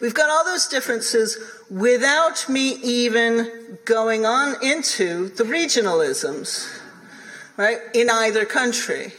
We've 0.00 0.14
got 0.14 0.30
all 0.30 0.44
those 0.44 0.66
differences 0.66 1.38
without 1.70 2.48
me 2.48 2.72
even 2.82 3.78
going 3.84 4.24
on 4.24 4.56
into 4.62 5.28
the 5.28 5.44
regionalisms, 5.44 6.68
right, 7.56 7.78
in 7.94 8.08
either 8.10 8.44
country. 8.44 9.12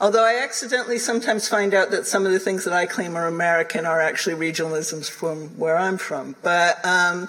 Although 0.00 0.24
I 0.24 0.42
accidentally 0.42 0.98
sometimes 0.98 1.48
find 1.48 1.74
out 1.74 1.90
that 1.92 2.06
some 2.06 2.26
of 2.26 2.32
the 2.32 2.40
things 2.40 2.64
that 2.64 2.74
I 2.74 2.86
claim 2.86 3.14
are 3.14 3.28
American 3.28 3.86
are 3.86 4.00
actually 4.00 4.34
regionalisms 4.34 5.08
from 5.08 5.50
where 5.50 5.76
I'm 5.76 5.98
from. 5.98 6.34
But 6.42 6.84
um, 6.84 7.28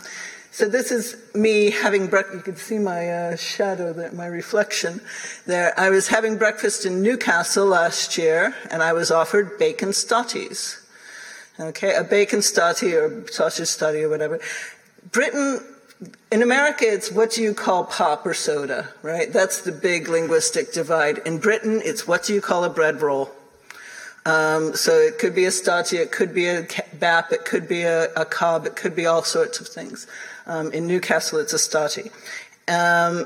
so 0.54 0.70
this 0.70 0.92
is 0.92 1.18
me 1.34 1.72
having 1.72 2.06
breakfast. 2.06 2.38
You 2.38 2.44
can 2.44 2.56
see 2.56 2.78
my 2.78 3.10
uh, 3.10 3.36
shadow, 3.36 3.92
there, 3.92 4.12
my 4.12 4.28
reflection 4.28 5.02
there. 5.48 5.74
I 5.80 5.90
was 5.90 6.10
having 6.10 6.38
breakfast 6.38 6.86
in 6.86 7.02
Newcastle 7.02 7.66
last 7.66 8.20
year, 8.20 8.54
and 8.70 8.84
I 8.84 8.94
was 8.94 9.10
offered 9.10 9.58
bacon 9.58 9.90
stotties. 9.90 10.80
Okay, 11.60 11.96
a 11.96 12.04
bacon 12.04 12.42
stotty 12.42 12.94
or 12.94 13.26
sausage 13.32 13.68
stotty 13.68 14.04
or 14.04 14.10
whatever. 14.10 14.40
Britain 15.12 15.60
in 16.32 16.44
America, 16.44 16.86
it's 16.86 17.12
what 17.12 17.32
do 17.32 17.42
you 17.42 17.56
call 17.56 17.86
pop 17.86 18.24
or 18.24 18.36
soda, 18.36 18.90
right? 19.02 19.34
That's 19.34 19.62
the 19.62 19.72
big 19.72 20.08
linguistic 20.08 20.72
divide. 20.72 21.18
In 21.26 21.40
Britain, 21.40 21.82
it's 21.84 22.08
what 22.08 22.26
do 22.26 22.34
you 22.36 22.42
call 22.42 22.64
a 22.64 22.70
bread 22.70 23.02
roll? 23.02 23.32
Um, 24.26 24.76
so 24.76 24.94
it 24.94 25.18
could 25.18 25.34
be 25.34 25.46
a 25.46 25.52
stotty, 25.52 25.98
it 25.98 26.12
could 26.12 26.34
be 26.34 26.48
a 26.48 26.68
bap, 27.00 27.32
it 27.32 27.44
could 27.44 27.68
be 27.68 27.82
a, 27.82 28.14
a 28.14 28.24
cob, 28.24 28.68
it 28.68 28.76
could 28.76 28.96
be 28.96 29.06
all 29.06 29.24
sorts 29.24 29.60
of 29.60 29.68
things. 29.68 30.08
Um, 30.46 30.72
in 30.72 30.88
Newcastle, 30.88 31.40
it's 31.40 31.54
a 31.54 31.58
stotty. 31.58 32.12
Um, 32.68 33.26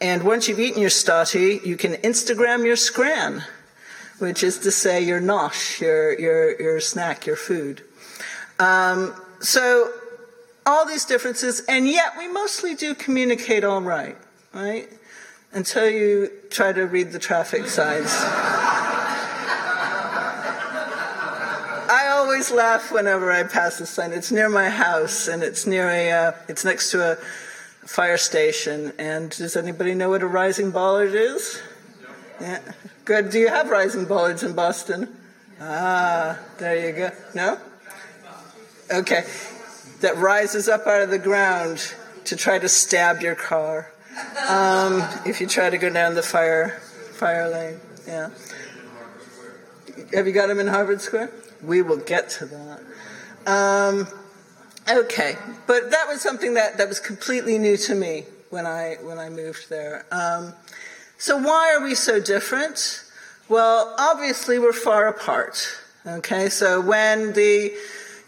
and 0.00 0.22
once 0.22 0.48
you've 0.48 0.60
eaten 0.60 0.80
your 0.80 0.90
stotty, 0.90 1.60
you 1.64 1.76
can 1.76 1.92
Instagram 1.94 2.64
your 2.64 2.76
scran, 2.76 3.44
which 4.18 4.42
is 4.42 4.58
to 4.60 4.70
say 4.70 5.02
your 5.02 5.20
nosh, 5.20 5.80
your, 5.80 6.18
your, 6.18 6.60
your 6.60 6.80
snack, 6.80 7.26
your 7.26 7.36
food. 7.36 7.82
Um, 8.58 9.14
so 9.40 9.90
all 10.66 10.86
these 10.86 11.04
differences, 11.04 11.62
and 11.68 11.86
yet 11.86 12.14
we 12.16 12.28
mostly 12.28 12.74
do 12.74 12.94
communicate 12.94 13.64
all 13.64 13.82
right, 13.82 14.16
right? 14.52 14.88
Until 15.52 15.88
you 15.88 16.30
try 16.50 16.72
to 16.72 16.82
read 16.82 17.12
the 17.12 17.18
traffic 17.18 17.66
signs. 17.66 18.10
Always 22.34 22.50
laugh 22.50 22.90
whenever 22.90 23.30
I 23.30 23.44
pass 23.44 23.78
the 23.78 23.86
sign. 23.86 24.10
It's 24.12 24.32
near 24.32 24.48
my 24.48 24.68
house, 24.68 25.28
and 25.28 25.40
it's 25.40 25.68
near 25.68 25.88
a. 25.88 26.10
Uh, 26.10 26.32
it's 26.48 26.64
next 26.64 26.90
to 26.90 27.12
a 27.12 27.16
fire 27.86 28.16
station. 28.16 28.92
And 28.98 29.30
does 29.30 29.54
anybody 29.54 29.94
know 29.94 30.08
what 30.08 30.22
a 30.24 30.26
rising 30.26 30.72
bollard 30.72 31.14
is? 31.14 31.62
Yeah. 32.40 32.60
Good. 33.04 33.30
Do 33.30 33.38
you 33.38 33.48
have 33.48 33.70
rising 33.70 34.06
bollards 34.06 34.42
in 34.42 34.52
Boston? 34.52 35.16
Ah, 35.60 36.36
there 36.58 36.88
you 36.88 36.92
go. 36.96 37.10
No. 37.36 37.56
Okay 38.90 39.24
that 40.00 40.18
rises 40.18 40.68
up 40.68 40.86
out 40.86 41.00
of 41.00 41.08
the 41.08 41.18
ground 41.18 41.94
to 42.24 42.36
try 42.36 42.58
to 42.58 42.68
stab 42.68 43.22
your 43.22 43.34
car 43.34 43.90
um, 44.50 45.02
if 45.24 45.40
you 45.40 45.46
try 45.46 45.70
to 45.70 45.78
go 45.78 45.88
down 45.88 46.14
the 46.14 46.22
fire 46.22 46.78
fire 47.14 47.48
lane. 47.48 47.80
Yeah. 48.06 48.28
Have 50.12 50.26
you 50.26 50.32
got 50.34 50.48
them 50.48 50.60
in 50.60 50.66
Harvard 50.66 51.00
Square? 51.00 51.30
We 51.66 51.82
will 51.82 51.98
get 51.98 52.30
to 52.30 52.46
that. 52.46 52.80
Um, 53.46 54.08
okay, 54.90 55.36
but 55.66 55.90
that 55.90 56.06
was 56.08 56.20
something 56.20 56.54
that, 56.54 56.78
that 56.78 56.88
was 56.88 57.00
completely 57.00 57.58
new 57.58 57.76
to 57.78 57.94
me 57.94 58.24
when 58.50 58.66
I 58.66 58.96
when 59.02 59.18
I 59.18 59.28
moved 59.28 59.68
there. 59.68 60.06
Um, 60.12 60.54
so 61.18 61.36
why 61.36 61.74
are 61.74 61.82
we 61.82 61.94
so 61.94 62.20
different? 62.20 63.02
Well, 63.48 63.94
obviously 63.98 64.58
we're 64.58 64.72
far 64.72 65.08
apart. 65.08 65.78
Okay, 66.06 66.48
so 66.48 66.80
when 66.80 67.32
the 67.32 67.72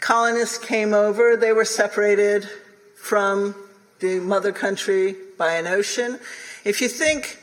colonists 0.00 0.58
came 0.58 0.94
over, 0.94 1.36
they 1.36 1.52
were 1.52 1.64
separated 1.64 2.48
from 2.96 3.54
the 4.00 4.20
mother 4.20 4.52
country 4.52 5.14
by 5.38 5.52
an 5.52 5.66
ocean. 5.66 6.18
If 6.64 6.80
you 6.80 6.88
think 6.88 7.38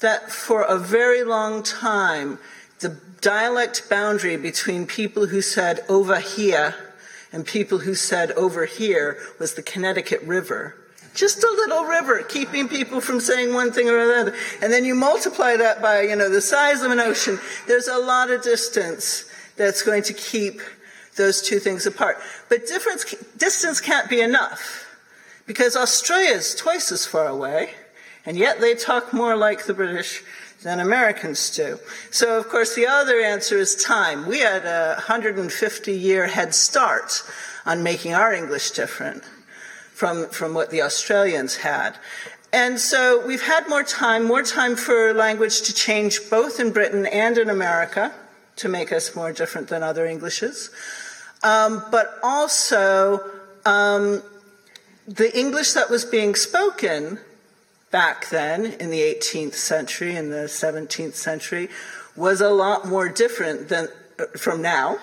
that 0.00 0.30
for 0.30 0.62
a 0.62 0.78
very 0.78 1.24
long 1.24 1.62
time, 1.62 2.38
the 2.80 2.96
dialect 3.20 3.88
boundary 3.90 4.36
between 4.36 4.86
people 4.86 5.26
who 5.26 5.42
said 5.42 5.80
over 5.88 6.20
here 6.20 6.74
and 7.32 7.44
people 7.44 7.78
who 7.78 7.94
said 7.94 8.32
over 8.32 8.64
here 8.64 9.18
was 9.38 9.54
the 9.54 9.62
Connecticut 9.62 10.22
River. 10.22 10.74
Just 11.14 11.42
a 11.42 11.50
little 11.50 11.84
river, 11.84 12.22
keeping 12.22 12.68
people 12.68 13.00
from 13.00 13.20
saying 13.20 13.52
one 13.52 13.72
thing 13.72 13.88
or 13.88 13.98
another. 13.98 14.34
And 14.62 14.72
then 14.72 14.84
you 14.84 14.94
multiply 14.94 15.56
that 15.56 15.82
by, 15.82 16.02
you 16.02 16.14
know, 16.14 16.30
the 16.30 16.40
size 16.40 16.82
of 16.82 16.92
an 16.92 17.00
ocean. 17.00 17.38
There's 17.66 17.88
a 17.88 17.98
lot 17.98 18.30
of 18.30 18.42
distance 18.42 19.24
that's 19.56 19.82
going 19.82 20.04
to 20.04 20.12
keep 20.12 20.60
those 21.16 21.42
two 21.42 21.58
things 21.58 21.86
apart. 21.86 22.18
But 22.48 22.66
difference, 22.66 23.14
distance 23.36 23.80
can't 23.80 24.08
be 24.08 24.20
enough 24.20 24.86
because 25.46 25.76
Australia 25.76 26.36
is 26.36 26.54
twice 26.54 26.92
as 26.92 27.04
far 27.04 27.26
away, 27.26 27.70
and 28.24 28.36
yet 28.36 28.60
they 28.60 28.74
talk 28.74 29.12
more 29.12 29.36
like 29.36 29.66
the 29.66 29.74
British 29.74 30.22
than 30.62 30.80
Americans 30.80 31.50
do. 31.50 31.78
So, 32.10 32.38
of 32.38 32.48
course, 32.48 32.74
the 32.74 32.86
other 32.86 33.20
answer 33.20 33.56
is 33.56 33.76
time. 33.76 34.26
We 34.26 34.40
had 34.40 34.64
a 34.64 34.94
150 34.94 35.92
year 35.92 36.26
head 36.26 36.54
start 36.54 37.22
on 37.64 37.82
making 37.82 38.14
our 38.14 38.32
English 38.32 38.72
different 38.72 39.22
from, 39.92 40.28
from 40.28 40.54
what 40.54 40.70
the 40.70 40.82
Australians 40.82 41.56
had. 41.58 41.96
And 42.52 42.80
so 42.80 43.24
we've 43.26 43.42
had 43.42 43.68
more 43.68 43.82
time, 43.82 44.24
more 44.24 44.42
time 44.42 44.74
for 44.74 45.12
language 45.12 45.62
to 45.62 45.74
change 45.74 46.30
both 46.30 46.58
in 46.58 46.72
Britain 46.72 47.06
and 47.06 47.36
in 47.36 47.50
America 47.50 48.12
to 48.56 48.68
make 48.68 48.90
us 48.90 49.14
more 49.14 49.32
different 49.32 49.68
than 49.68 49.82
other 49.82 50.06
Englishes 50.06 50.70
um, 51.42 51.84
but 51.90 52.18
also 52.22 53.20
um, 53.64 54.22
the 55.06 55.36
English 55.38 55.72
that 55.72 55.90
was 55.90 56.04
being 56.04 56.34
spoken 56.34 57.18
back 57.90 58.28
then 58.30 58.64
in 58.64 58.90
the 58.90 59.00
18th 59.00 59.54
century 59.54 60.14
and 60.14 60.32
the 60.32 60.46
17th 60.46 61.14
century 61.14 61.68
was 62.16 62.40
a 62.40 62.50
lot 62.50 62.86
more 62.86 63.08
different 63.08 63.68
than 63.68 63.88
uh, 64.18 64.24
from 64.36 64.60
now 64.60 64.98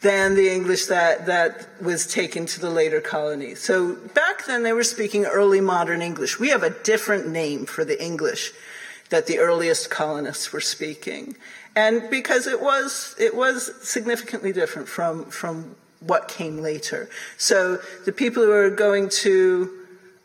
than 0.00 0.36
the 0.36 0.48
English 0.48 0.86
that, 0.86 1.26
that 1.26 1.68
was 1.82 2.06
taken 2.06 2.46
to 2.46 2.60
the 2.60 2.70
later 2.70 3.00
colonies. 3.00 3.60
So 3.60 3.96
back 4.14 4.46
then 4.46 4.62
they 4.62 4.72
were 4.72 4.84
speaking 4.84 5.24
early 5.24 5.60
modern 5.60 6.02
English. 6.02 6.38
We 6.38 6.50
have 6.50 6.62
a 6.62 6.70
different 6.70 7.28
name 7.28 7.66
for 7.66 7.84
the 7.84 8.00
English 8.02 8.52
that 9.10 9.26
the 9.26 9.38
earliest 9.40 9.90
colonists 9.90 10.52
were 10.52 10.60
speaking 10.60 11.34
and 11.74 12.10
because 12.10 12.46
it 12.46 12.60
was 12.60 13.14
it 13.18 13.34
was 13.34 13.72
significantly 13.88 14.52
different 14.52 14.88
from 14.88 15.24
from 15.26 15.76
what 16.00 16.28
came 16.28 16.58
later. 16.58 17.08
So 17.36 17.78
the 18.04 18.12
people 18.12 18.42
who 18.44 18.52
are 18.52 18.70
going 18.70 19.08
to 19.24 19.77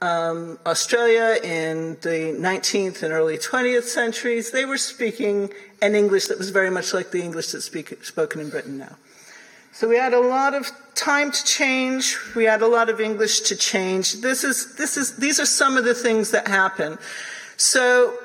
um, 0.04 0.60
Australia 0.66 1.40
in 1.42 1.98
the 2.02 2.36
19th 2.38 3.04
and 3.04 3.14
early 3.14 3.38
20th 3.38 3.84
centuries, 3.84 4.52
they 4.52 4.66
were 4.66 4.78
speaking 4.78 5.50
an 5.82 5.96
English 5.96 6.28
that 6.28 6.38
was 6.38 6.50
very 6.50 6.70
much 6.70 6.94
like 6.94 7.12
the 7.12 7.22
English 7.22 7.54
that's 7.54 7.64
speak, 7.64 8.04
spoken 8.04 8.42
in 8.42 8.50
Britain 8.50 8.78
now. 8.78 8.98
So 9.72 9.88
we 9.88 9.96
had 9.96 10.14
a 10.14 10.20
lot 10.20 10.54
of 10.54 10.70
time 10.94 11.32
to 11.32 11.44
change. 11.46 12.18
We 12.36 12.44
had 12.44 12.62
a 12.62 12.68
lot 12.68 12.90
of 12.90 13.00
English 13.00 13.42
to 13.42 13.56
change. 13.56 14.22
This 14.22 14.44
is, 14.44 14.76
this 14.76 14.98
is, 14.98 15.16
these 15.16 15.40
are 15.40 15.46
some 15.46 15.78
of 15.78 15.86
the 15.86 15.96
things 15.96 16.32
that 16.32 16.50
happen. 16.50 16.98
So 17.56 18.16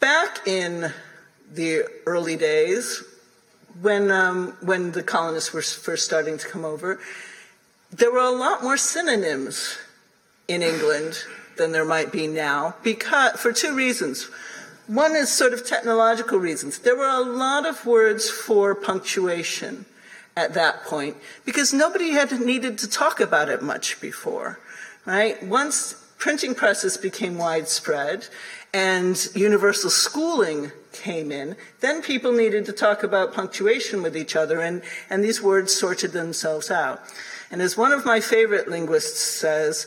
back 0.00 0.48
in 0.48 0.92
the 1.52 1.84
early 2.06 2.36
days 2.36 3.04
when 3.82 4.10
um, 4.10 4.56
when 4.62 4.92
the 4.92 5.02
colonists 5.02 5.52
were 5.52 5.60
first 5.60 6.06
starting 6.06 6.38
to 6.38 6.48
come 6.48 6.64
over, 6.64 6.98
there 7.92 8.10
were 8.10 8.18
a 8.18 8.30
lot 8.30 8.62
more 8.62 8.78
synonyms 8.78 9.76
in 10.48 10.62
England 10.62 11.18
than 11.56 11.72
there 11.72 11.84
might 11.84 12.12
be 12.12 12.26
now 12.26 12.74
because 12.82 13.38
for 13.40 13.52
two 13.52 13.74
reasons. 13.74 14.28
One 14.86 15.16
is 15.16 15.32
sort 15.32 15.52
of 15.52 15.66
technological 15.66 16.38
reasons. 16.38 16.78
There 16.78 16.96
were 16.96 17.08
a 17.08 17.20
lot 17.20 17.66
of 17.66 17.84
words 17.84 18.30
for 18.30 18.74
punctuation 18.74 19.84
at 20.36 20.54
that 20.54 20.84
point 20.84 21.16
because 21.44 21.72
nobody 21.72 22.10
had 22.10 22.30
needed 22.40 22.78
to 22.78 22.88
talk 22.88 23.18
about 23.18 23.48
it 23.48 23.62
much 23.62 24.00
before, 24.00 24.60
right? 25.04 25.42
Once 25.42 25.94
printing 26.18 26.54
presses 26.54 26.96
became 26.96 27.36
widespread 27.36 28.28
and 28.72 29.28
universal 29.34 29.90
schooling 29.90 30.70
came 30.92 31.32
in, 31.32 31.56
then 31.80 32.02
people 32.02 32.32
needed 32.32 32.64
to 32.66 32.72
talk 32.72 33.02
about 33.02 33.34
punctuation 33.34 34.02
with 34.02 34.16
each 34.16 34.36
other, 34.36 34.60
and, 34.60 34.82
and 35.08 35.22
these 35.22 35.42
words 35.42 35.74
sorted 35.74 36.12
themselves 36.12 36.70
out. 36.70 37.00
And 37.50 37.62
as 37.62 37.76
one 37.76 37.92
of 37.92 38.04
my 38.04 38.20
favorite 38.20 38.68
linguists 38.68 39.20
says, 39.20 39.86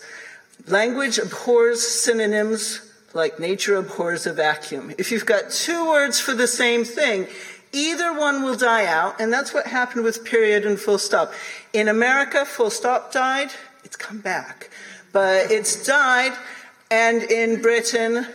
language 0.68 1.18
abhors 1.18 1.86
synonyms 1.86 2.82
like 3.14 3.40
nature 3.40 3.76
abhors 3.76 4.28
a 4.28 4.34
vacuum. 4.34 4.94
If 4.98 5.12
you've 5.12 5.26
got 5.26 5.50
two 5.50 5.90
words 5.90 6.20
for 6.20 6.34
the 6.34 6.48
same 6.48 6.84
thing, 6.84 7.28
Either 7.72 8.18
one 8.18 8.42
will 8.42 8.56
die 8.56 8.86
out, 8.86 9.20
and 9.22 9.32
that's 9.32 9.54
what 9.54 9.68
happened 9.68 10.04
with 10.04 10.26
period 10.26 10.66
and 10.66 10.80
full 10.80 10.98
stop. 10.98 11.32
In 11.72 11.88
America, 11.88 12.44
full 12.44 12.72
stop 12.72 13.12
died, 13.12 13.52
it's 13.84 13.96
come 13.96 14.20
back. 14.20 14.72
But 15.12 15.52
it's 15.52 15.86
died, 15.86 16.34
and 16.90 17.22
in 17.22 17.62
Britain, 17.62 18.28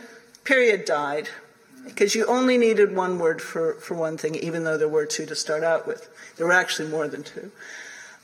period 0.45 0.85
died. 0.85 1.28
Because 1.85 2.14
you 2.14 2.25
only 2.26 2.57
needed 2.57 2.95
one 2.95 3.19
word 3.19 3.43
for, 3.43 3.75
for 3.75 3.95
one 3.95 4.16
thing, 4.16 4.37
even 4.37 4.64
though 4.64 4.78
there 4.78 4.88
were 4.88 5.04
two 5.04 5.26
to 5.26 5.35
start 5.35 5.64
out 5.64 5.87
with. 5.87 6.09
There 6.37 6.47
were 6.47 6.52
actually 6.52 6.88
more 6.88 7.09
than 7.09 7.25
two. 7.25 7.50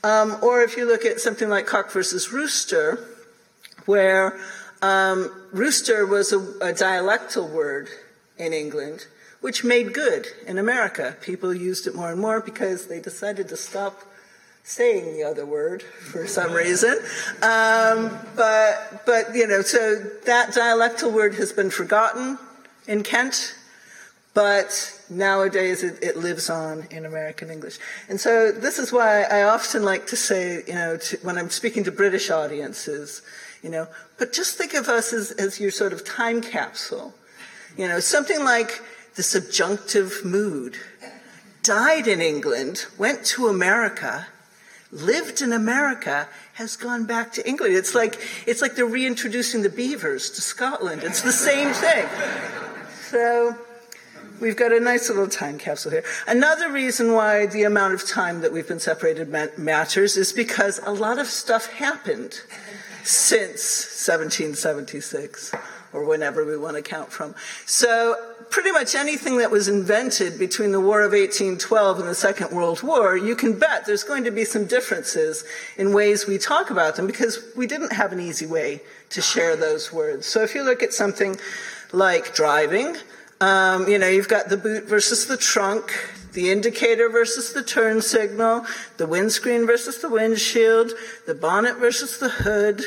Um, 0.03 0.37
or 0.41 0.61
if 0.61 0.77
you 0.77 0.87
look 0.87 1.05
at 1.05 1.19
something 1.19 1.47
like 1.47 1.67
cock 1.67 1.91
versus 1.91 2.31
rooster, 2.31 3.05
where 3.91 4.39
um, 4.81 5.29
rooster 5.51 6.05
was 6.05 6.31
a, 6.31 6.39
a 6.39 6.73
dialectal 6.87 7.49
word 7.49 7.89
in 8.37 8.53
England, 8.53 9.05
which 9.41 9.63
made 9.63 9.93
good 9.93 10.25
in 10.47 10.57
America. 10.57 11.17
People 11.21 11.53
used 11.53 11.87
it 11.87 11.93
more 11.93 12.11
and 12.11 12.21
more 12.21 12.39
because 12.39 12.87
they 12.87 13.01
decided 13.01 13.49
to 13.49 13.57
stop 13.57 13.95
saying 14.63 15.13
the 15.17 15.23
other 15.23 15.45
word 15.45 15.81
for 15.83 16.25
some 16.25 16.53
reason. 16.53 16.95
Um, 17.41 18.17
but, 18.35 19.03
but, 19.05 19.35
you 19.35 19.45
know, 19.45 19.61
so 19.61 19.95
that 20.25 20.45
dialectal 20.51 21.11
word 21.11 21.35
has 21.35 21.51
been 21.51 21.69
forgotten 21.69 22.37
in 22.87 23.03
Kent, 23.03 23.55
but 24.33 24.69
nowadays 25.09 25.83
it, 25.83 26.01
it 26.01 26.15
lives 26.15 26.49
on 26.49 26.87
in 26.91 27.05
American 27.05 27.49
English. 27.49 27.77
And 28.07 28.21
so 28.21 28.51
this 28.51 28.79
is 28.79 28.93
why 28.93 29.23
I 29.23 29.43
often 29.43 29.83
like 29.83 30.07
to 30.07 30.15
say, 30.15 30.63
you 30.65 30.75
know, 30.75 30.97
to, 30.97 31.17
when 31.23 31.37
I'm 31.37 31.49
speaking 31.49 31.83
to 31.83 31.91
British 31.91 32.29
audiences, 32.31 33.21
you 33.61 33.69
know, 33.69 33.87
but 34.17 34.33
just 34.33 34.57
think 34.57 34.73
of 34.73 34.87
us 34.87 35.13
as, 35.13 35.31
as 35.31 35.59
your 35.59 35.71
sort 35.71 35.93
of 35.93 36.03
time 36.03 36.41
capsule. 36.41 37.13
You 37.77 37.87
know, 37.87 37.99
something 37.99 38.43
like 38.43 38.81
the 39.15 39.23
subjunctive 39.23 40.25
mood 40.25 40.77
died 41.63 42.07
in 42.07 42.21
England, 42.21 42.85
went 42.97 43.23
to 43.25 43.47
America, 43.47 44.27
lived 44.91 45.41
in 45.41 45.53
America, 45.53 46.27
has 46.53 46.75
gone 46.75 47.05
back 47.05 47.31
to 47.33 47.47
England. 47.47 47.75
It's 47.75 47.95
like, 47.95 48.19
it's 48.47 48.61
like 48.61 48.75
they're 48.75 48.85
reintroducing 48.85 49.61
the 49.61 49.69
beavers 49.69 50.29
to 50.31 50.41
Scotland. 50.41 51.03
It's 51.03 51.21
the 51.21 51.31
same 51.31 51.73
thing. 51.73 52.07
So 53.09 53.55
we've 54.41 54.57
got 54.57 54.73
a 54.73 54.79
nice 54.79 55.07
little 55.07 55.27
time 55.27 55.57
capsule 55.59 55.91
here. 55.91 56.03
Another 56.27 56.71
reason 56.71 57.13
why 57.13 57.45
the 57.45 57.63
amount 57.63 57.93
of 57.93 58.07
time 58.07 58.41
that 58.41 58.51
we've 58.51 58.67
been 58.67 58.79
separated 58.79 59.29
matters 59.57 60.17
is 60.17 60.33
because 60.33 60.79
a 60.83 60.91
lot 60.91 61.19
of 61.19 61.27
stuff 61.27 61.71
happened 61.73 62.41
since 63.03 63.85
1776 64.07 65.53
or 65.93 66.05
whenever 66.05 66.45
we 66.45 66.57
want 66.57 66.75
to 66.75 66.81
count 66.81 67.11
from. 67.11 67.35
So 67.65 68.15
pretty 68.49 68.71
much 68.71 68.95
anything 68.95 69.37
that 69.37 69.51
was 69.51 69.67
invented 69.67 70.37
between 70.37 70.71
the 70.71 70.79
War 70.79 71.01
of 71.01 71.11
1812 71.11 71.99
and 71.99 72.07
the 72.07 72.15
Second 72.15 72.51
World 72.51 72.83
War, 72.83 73.17
you 73.17 73.35
can 73.35 73.57
bet 73.57 73.85
there's 73.85 74.03
going 74.03 74.23
to 74.25 74.31
be 74.31 74.45
some 74.45 74.65
differences 74.65 75.43
in 75.77 75.93
ways 75.93 76.27
we 76.27 76.37
talk 76.37 76.69
about 76.69 76.95
them 76.95 77.07
because 77.07 77.43
we 77.55 77.67
didn't 77.67 77.93
have 77.93 78.11
an 78.11 78.19
easy 78.19 78.45
way 78.45 78.81
to 79.09 79.21
share 79.21 79.55
those 79.55 79.91
words. 79.91 80.25
So 80.25 80.41
if 80.43 80.55
you 80.55 80.63
look 80.63 80.83
at 80.83 80.93
something 80.93 81.37
like 81.91 82.33
driving, 82.33 82.97
um, 83.41 83.87
you 83.87 83.97
know, 83.97 84.07
you've 84.07 84.29
got 84.29 84.49
the 84.49 84.57
boot 84.57 84.85
versus 84.85 85.27
the 85.27 85.37
trunk, 85.37 85.91
the 86.33 86.49
indicator 86.51 87.09
versus 87.09 87.53
the 87.53 87.63
turn 87.63 88.01
signal, 88.01 88.65
the 88.97 89.07
windscreen 89.07 89.65
versus 89.65 89.99
the 89.99 90.09
windshield, 90.09 90.91
the 91.25 91.35
bonnet 91.35 91.77
versus 91.77 92.17
the 92.19 92.29
hood, 92.29 92.83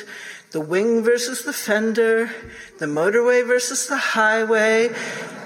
the 0.52 0.60
wing 0.60 1.02
versus 1.02 1.42
the 1.42 1.52
fender, 1.52 2.30
the 2.78 2.86
motorway 2.86 3.46
versus 3.46 3.86
the 3.86 3.96
highway, 3.96 4.88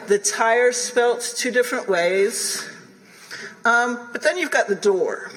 the 0.07 0.19
tire 0.19 0.73
spelt 0.73 1.35
two 1.37 1.51
different 1.51 1.89
ways. 1.89 2.69
Um, 3.65 4.09
but 4.13 4.23
then 4.23 4.39
you've 4.39 4.51
got 4.51 4.69
the 4.69 4.75
door, 4.75 5.31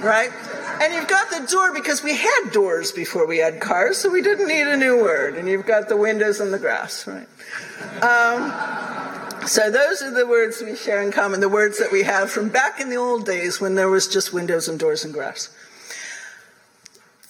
right? 0.00 0.30
And 0.82 0.94
you've 0.94 1.08
got 1.08 1.30
the 1.30 1.46
door 1.50 1.72
because 1.72 2.02
we 2.02 2.14
had 2.14 2.50
doors 2.52 2.92
before 2.92 3.26
we 3.26 3.38
had 3.38 3.60
cars, 3.60 3.98
so 3.98 4.10
we 4.10 4.22
didn't 4.22 4.48
need 4.48 4.66
a 4.66 4.76
new 4.76 5.02
word. 5.02 5.36
And 5.36 5.48
you've 5.48 5.66
got 5.66 5.88
the 5.88 5.96
windows 5.96 6.40
and 6.40 6.52
the 6.52 6.58
grass, 6.58 7.06
right? 7.06 7.26
Um, 8.02 9.15
so 9.46 9.70
those 9.70 10.02
are 10.02 10.10
the 10.10 10.26
words 10.26 10.62
we 10.62 10.76
share 10.76 11.02
in 11.02 11.12
common, 11.12 11.40
the 11.40 11.48
words 11.48 11.78
that 11.78 11.90
we 11.90 12.02
have 12.02 12.30
from 12.30 12.48
back 12.48 12.80
in 12.80 12.90
the 12.90 12.96
old 12.96 13.24
days 13.24 13.60
when 13.60 13.74
there 13.74 13.88
was 13.88 14.08
just 14.08 14.32
windows 14.32 14.68
and 14.68 14.78
doors 14.78 15.04
and 15.04 15.14
grass 15.14 15.50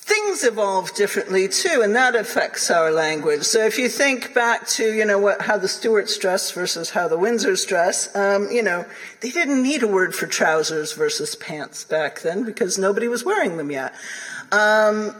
things 0.06 0.44
evolve 0.44 0.94
differently 0.94 1.48
too, 1.48 1.80
and 1.82 1.96
that 1.96 2.14
affects 2.14 2.70
our 2.70 2.92
language. 2.92 3.42
So 3.42 3.64
if 3.64 3.76
you 3.76 3.88
think 3.88 4.34
back 4.34 4.66
to, 4.68 4.92
you 4.92 5.04
know, 5.04 5.18
what, 5.18 5.42
how 5.42 5.58
the 5.58 5.66
Stuarts 5.66 6.16
dress 6.16 6.52
versus 6.52 6.90
how 6.90 7.08
the 7.08 7.18
Windsors 7.18 7.66
dress, 7.66 8.14
um, 8.14 8.48
you 8.50 8.62
know, 8.62 8.84
they 9.20 9.30
didn't 9.30 9.62
need 9.62 9.82
a 9.82 9.88
word 9.88 10.14
for 10.14 10.28
trousers 10.28 10.92
versus 10.92 11.34
pants 11.34 11.82
back 11.82 12.20
then 12.20 12.44
because 12.44 12.78
nobody 12.78 13.08
was 13.08 13.24
wearing 13.24 13.56
them 13.56 13.72
yet. 13.72 13.94
Um, 14.52 15.12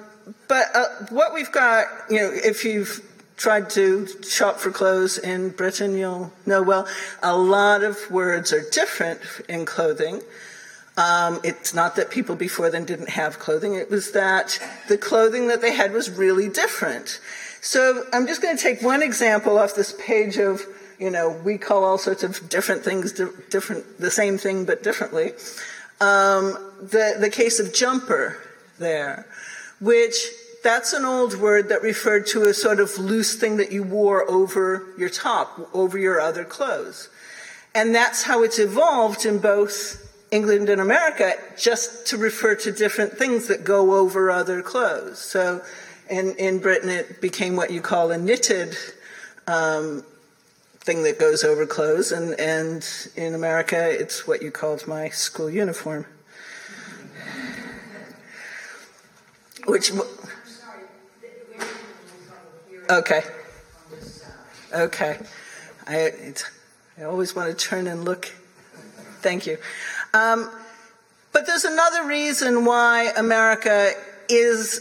but 0.46 0.66
uh, 0.74 0.86
what 1.10 1.34
we've 1.34 1.50
got, 1.50 1.86
you 2.08 2.18
know, 2.18 2.30
if 2.32 2.64
you've 2.64 3.00
tried 3.36 3.68
to 3.70 4.06
shop 4.22 4.58
for 4.58 4.70
clothes 4.70 5.18
in 5.18 5.50
Britain, 5.50 5.96
you'll 5.96 6.32
know 6.46 6.62
well, 6.62 6.88
a 7.22 7.36
lot 7.36 7.84
of 7.84 8.10
words 8.10 8.52
are 8.52 8.62
different 8.70 9.20
in 9.48 9.64
clothing. 9.64 10.22
Um, 10.96 11.40
it's 11.44 11.74
not 11.74 11.96
that 11.96 12.10
people 12.10 12.36
before 12.36 12.70
then 12.70 12.86
didn't 12.86 13.10
have 13.10 13.38
clothing, 13.38 13.74
it 13.74 13.90
was 13.90 14.12
that 14.12 14.58
the 14.88 14.96
clothing 14.96 15.48
that 15.48 15.60
they 15.60 15.74
had 15.74 15.92
was 15.92 16.10
really 16.10 16.48
different. 16.48 17.20
So 17.60 18.04
I'm 18.12 18.26
just 18.26 18.40
going 18.40 18.56
to 18.56 18.62
take 18.62 18.80
one 18.80 19.02
example 19.02 19.58
off 19.58 19.74
this 19.74 19.94
page 19.98 20.38
of, 20.38 20.62
you 20.98 21.10
know, 21.10 21.30
we 21.44 21.58
call 21.58 21.84
all 21.84 21.98
sorts 21.98 22.22
of 22.22 22.48
different 22.48 22.82
things 22.82 23.12
different, 23.12 23.98
the 23.98 24.10
same 24.10 24.38
thing 24.38 24.64
but 24.64 24.82
differently. 24.82 25.32
Um, 26.00 26.56
the, 26.80 27.16
the 27.18 27.30
case 27.30 27.58
of 27.58 27.74
jumper 27.74 28.38
there, 28.78 29.26
which 29.80 30.16
that's 30.66 30.92
an 30.92 31.04
old 31.04 31.36
word 31.36 31.68
that 31.68 31.80
referred 31.80 32.26
to 32.26 32.42
a 32.42 32.52
sort 32.52 32.80
of 32.80 32.98
loose 32.98 33.36
thing 33.36 33.56
that 33.58 33.70
you 33.70 33.84
wore 33.84 34.28
over 34.28 34.84
your 34.98 35.08
top, 35.08 35.70
over 35.72 35.96
your 35.96 36.20
other 36.20 36.44
clothes. 36.44 37.08
And 37.72 37.94
that's 37.94 38.24
how 38.24 38.42
it's 38.42 38.58
evolved 38.58 39.24
in 39.24 39.38
both 39.38 40.02
England 40.32 40.68
and 40.68 40.80
America 40.80 41.34
just 41.56 42.08
to 42.08 42.16
refer 42.16 42.56
to 42.56 42.72
different 42.72 43.12
things 43.12 43.46
that 43.46 43.62
go 43.62 43.94
over 43.94 44.28
other 44.28 44.60
clothes. 44.60 45.20
So 45.20 45.62
in, 46.10 46.34
in 46.34 46.58
Britain, 46.58 46.88
it 46.88 47.20
became 47.20 47.54
what 47.54 47.70
you 47.70 47.80
call 47.80 48.10
a 48.10 48.18
knitted 48.18 48.76
um, 49.46 50.02
thing 50.80 51.04
that 51.04 51.20
goes 51.20 51.44
over 51.44 51.64
clothes, 51.64 52.10
and, 52.10 52.34
and 52.40 52.84
in 53.14 53.34
America, 53.34 53.88
it's 53.88 54.26
what 54.26 54.42
you 54.42 54.50
called 54.50 54.88
my 54.88 55.10
school 55.10 55.48
uniform. 55.48 56.06
Which. 59.66 59.92
Okay. 62.88 63.22
Okay. 64.72 65.18
I, 65.86 66.34
I 66.98 67.02
always 67.02 67.34
want 67.34 67.56
to 67.56 67.66
turn 67.66 67.86
and 67.86 68.04
look. 68.04 68.26
Thank 69.22 69.46
you. 69.46 69.58
Um, 70.14 70.50
but 71.32 71.46
there's 71.46 71.64
another 71.64 72.06
reason 72.06 72.64
why 72.64 73.12
America 73.16 73.92
is 74.28 74.80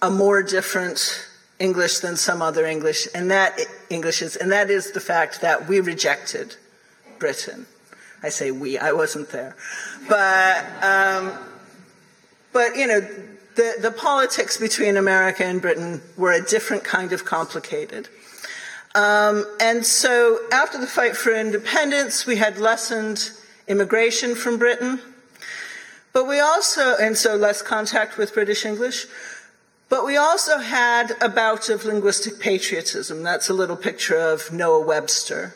a 0.00 0.10
more 0.10 0.42
different 0.42 1.28
English 1.58 1.98
than 1.98 2.16
some 2.16 2.42
other 2.42 2.64
English, 2.64 3.08
and 3.14 3.30
that 3.30 3.58
English 3.90 4.22
is, 4.22 4.36
and 4.36 4.50
that 4.52 4.70
is 4.70 4.92
the 4.92 5.00
fact 5.00 5.40
that 5.40 5.68
we 5.68 5.80
rejected 5.80 6.56
Britain. 7.18 7.66
I 8.22 8.28
say 8.28 8.50
we, 8.50 8.78
I 8.78 8.92
wasn't 8.92 9.30
there, 9.30 9.56
but 10.08 10.64
um, 10.82 11.38
but 12.52 12.76
you 12.76 12.86
know 12.86 13.00
the 13.54 13.76
the 13.80 13.90
politics 13.90 14.56
between 14.56 14.96
America 14.96 15.44
and 15.44 15.60
Britain 15.60 16.02
were 16.16 16.32
a 16.32 16.42
different 16.42 16.84
kind 16.84 17.12
of 17.12 17.24
complicated. 17.24 18.08
Um, 18.94 19.46
and 19.60 19.86
so 19.86 20.38
after 20.52 20.78
the 20.78 20.86
fight 20.86 21.16
for 21.16 21.32
independence, 21.34 22.26
we 22.26 22.36
had 22.36 22.58
lessened 22.58 23.30
immigration 23.66 24.34
from 24.34 24.58
Britain. 24.58 25.00
But 26.12 26.28
we 26.28 26.40
also, 26.40 26.96
and 26.96 27.16
so 27.16 27.36
less 27.36 27.62
contact 27.62 28.18
with 28.18 28.34
British 28.34 28.66
English. 28.66 29.06
But 29.88 30.04
we 30.04 30.16
also 30.16 30.58
had 30.58 31.12
a 31.22 31.28
bout 31.28 31.68
of 31.70 31.84
linguistic 31.84 32.38
patriotism. 32.38 33.22
That's 33.22 33.48
a 33.48 33.54
little 33.54 33.76
picture 33.76 34.16
of 34.16 34.52
Noah 34.52 34.84
Webster 34.84 35.54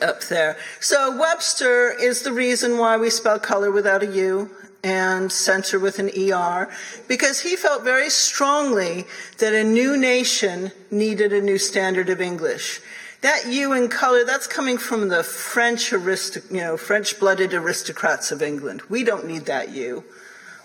up 0.00 0.22
there. 0.24 0.56
So 0.80 1.18
Webster 1.18 1.92
is 1.92 2.22
the 2.22 2.32
reason 2.32 2.78
why 2.78 2.96
we 2.96 3.10
spell 3.10 3.38
color 3.38 3.70
without 3.70 4.02
a 4.02 4.06
U 4.06 4.50
and 4.84 5.30
center 5.30 5.78
with 5.78 5.98
an 5.98 6.10
ER, 6.16 6.68
because 7.06 7.40
he 7.40 7.56
felt 7.56 7.84
very 7.84 8.10
strongly 8.10 9.04
that 9.38 9.54
a 9.54 9.62
new 9.62 9.96
nation 9.96 10.72
needed 10.90 11.32
a 11.32 11.40
new 11.40 11.58
standard 11.58 12.08
of 12.08 12.20
English. 12.20 12.80
That 13.20 13.46
U 13.46 13.72
in 13.72 13.88
color, 13.88 14.24
that's 14.24 14.48
coming 14.48 14.78
from 14.78 15.08
the 15.08 15.22
French 15.22 15.90
aristoc- 15.92 16.50
you 16.50 16.60
know, 16.60 16.76
French-blooded 16.76 17.54
aristocrats 17.54 18.32
of 18.32 18.42
England. 18.42 18.82
We 18.88 19.04
don't 19.04 19.26
need 19.26 19.46
that 19.46 19.70
U. 19.70 20.02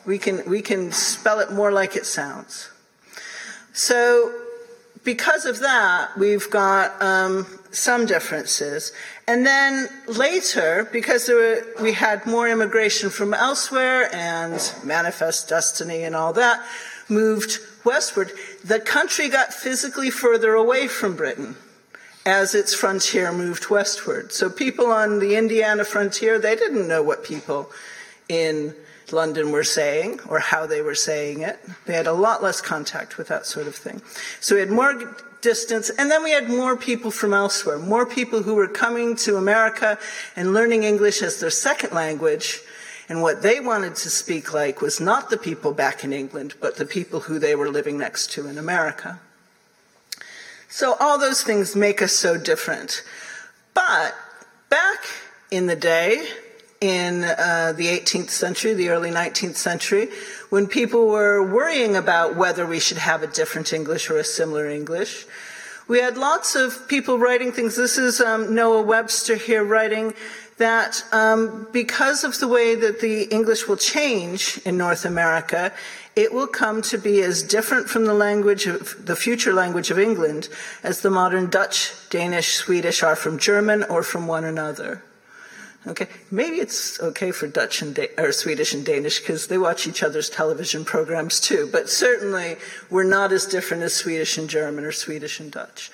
We 0.08 0.18
can, 0.18 0.50
we 0.50 0.64
can 0.64 0.92
spell 0.92 1.40
it 1.40 1.52
more 1.52 1.72
like 1.72 1.96
it 1.96 2.08
sounds. 2.08 2.72
So, 3.74 4.34
because 5.04 5.46
of 5.46 5.60
that, 5.60 6.18
we've 6.18 6.50
got 6.50 7.00
um, 7.00 7.46
some 7.72 8.08
differences. 8.08 8.92
And 9.28 9.46
then 9.46 9.90
later, 10.08 10.88
because 10.92 11.28
were, 11.28 11.62
we 11.82 11.92
had 11.92 12.26
more 12.26 12.48
immigration 12.48 13.10
from 13.10 13.34
elsewhere 13.34 14.10
and 14.14 14.74
Manifest 14.86 15.50
Destiny 15.50 16.04
and 16.04 16.16
all 16.16 16.32
that 16.34 16.66
moved 17.10 17.60
westward, 17.84 18.32
the 18.64 18.80
country 18.80 19.28
got 19.28 19.54
physically 19.54 20.10
further 20.10 20.54
away 20.54 20.88
from 20.88 21.16
Britain 21.16 21.58
as 22.26 22.56
its 22.56 22.74
frontier 22.74 23.32
moved 23.32 23.70
westward. 23.70 24.32
So 24.32 24.50
people 24.50 24.88
on 24.88 25.20
the 25.20 25.36
Indiana 25.36 25.86
frontier, 25.86 26.40
they 26.40 26.56
didn't 26.56 26.88
know 26.88 27.04
what 27.04 27.24
people 27.24 27.70
in 28.30 28.76
London 29.12 29.52
were 29.52 29.64
saying 29.64 30.20
or 30.28 30.40
how 30.40 30.66
they 30.66 30.82
were 30.82 30.96
saying 30.96 31.42
it. 31.42 31.60
They 31.86 31.94
had 31.94 32.08
a 32.08 32.14
lot 32.14 32.44
less 32.44 32.60
contact 32.60 33.18
with 33.18 33.28
that 33.30 33.46
sort 33.46 33.68
of 33.68 33.76
thing. 33.76 34.02
So 34.42 34.56
we 34.56 34.62
had 34.62 34.70
more 34.70 35.16
distance, 35.42 35.90
and 35.90 36.10
then 36.10 36.24
we 36.24 36.32
had 36.32 36.50
more 36.50 36.76
people 36.76 37.12
from 37.12 37.34
elsewhere, 37.34 37.78
more 37.78 38.06
people 38.06 38.44
who 38.44 38.56
were 38.56 38.68
coming 38.68 39.16
to 39.18 39.38
America 39.38 39.98
and 40.36 40.54
learning 40.54 40.84
English 40.84 41.22
as 41.22 41.40
their 41.40 41.50
second 41.50 41.94
language. 41.94 42.62
And 43.10 43.22
what 43.22 43.42
they 43.42 43.60
wanted 43.60 43.96
to 43.96 44.10
speak 44.10 44.54
like 44.54 44.82
was 44.82 45.00
not 45.00 45.30
the 45.30 45.38
people 45.38 45.74
back 45.74 46.04
in 46.04 46.12
England, 46.12 46.56
but 46.60 46.76
the 46.76 46.86
people 46.86 47.22
who 47.22 47.40
they 47.40 47.56
were 47.56 47.70
living 47.70 47.98
next 47.98 48.32
to 48.32 48.48
in 48.48 48.58
America. 48.58 49.20
So 50.68 50.96
all 51.00 51.18
those 51.18 51.42
things 51.42 51.76
make 51.76 52.02
us 52.02 52.12
so 52.12 52.38
different. 52.38 53.04
But 53.74 54.14
back 54.70 55.06
in 55.50 55.68
the 55.68 55.76
day, 55.76 56.28
in 56.82 57.24
uh, 57.24 57.74
the 57.76 57.88
18th 57.88 58.30
century, 58.30 58.74
the 58.74 58.90
early 58.90 59.10
19th 59.10 59.56
century, 59.56 60.10
when 60.50 60.68
people 60.68 61.08
were 61.08 61.44
worrying 61.44 61.96
about 61.96 62.36
whether 62.36 62.66
we 62.66 62.80
should 62.80 62.98
have 62.98 63.24
a 63.24 63.28
different 63.28 63.74
English 63.74 64.10
or 64.10 64.18
a 64.18 64.24
similar 64.24 64.70
English. 64.70 65.26
We 65.88 66.00
had 66.00 66.18
lots 66.18 66.56
of 66.56 66.88
people 66.88 67.18
writing 67.18 67.52
things. 67.52 67.76
This 67.76 67.98
is 67.98 68.20
um, 68.20 68.54
Noah 68.54 68.82
Webster 68.82 69.36
here 69.36 69.64
writing 69.64 70.14
that 70.58 71.04
um, 71.12 71.68
because 71.72 72.24
of 72.24 72.40
the 72.40 72.48
way 72.48 72.76
that 72.76 73.00
the 73.00 73.24
English 73.24 73.68
will 73.68 73.78
change 73.78 74.60
in 74.66 74.78
North 74.78 75.06
America, 75.06 75.72
it 76.16 76.34
will 76.34 76.48
come 76.48 76.82
to 76.82 76.98
be 76.98 77.22
as 77.22 77.44
different 77.44 77.88
from 77.88 78.06
the 78.06 78.14
language 78.14 78.66
of 78.66 79.06
the 79.06 79.16
future 79.16 79.54
language 79.54 79.92
of 79.92 80.00
England 80.00 80.50
as 80.84 81.02
the 81.02 81.12
modern 81.12 81.50
Dutch, 81.50 81.94
Danish, 82.10 82.56
Swedish 82.56 83.04
are 83.04 83.16
from 83.16 83.38
German 83.38 83.84
or 83.84 84.02
from 84.02 84.26
one 84.26 84.44
another. 84.44 85.04
Okay, 85.86 86.08
maybe 86.32 86.58
it's 86.58 87.00
okay 87.00 87.32
for 87.32 87.48
Dutch 87.48 87.82
and 87.82 87.96
da- 87.96 88.10
or 88.18 88.32
Swedish 88.32 88.74
and 88.74 88.86
Danish 88.86 89.20
because 89.20 89.48
they 89.48 89.58
watch 89.58 89.88
each 89.88 90.04
other's 90.04 90.30
television 90.30 90.84
programs 90.84 91.40
too. 91.40 91.70
But 91.72 91.90
certainly, 91.90 92.58
we're 92.90 93.04
not 93.04 93.32
as 93.32 93.46
different 93.46 93.84
as 93.84 93.94
Swedish 93.94 94.38
and 94.38 94.50
German 94.50 94.84
or 94.84 94.92
Swedish 94.92 95.40
and 95.40 95.52
Dutch. 95.52 95.92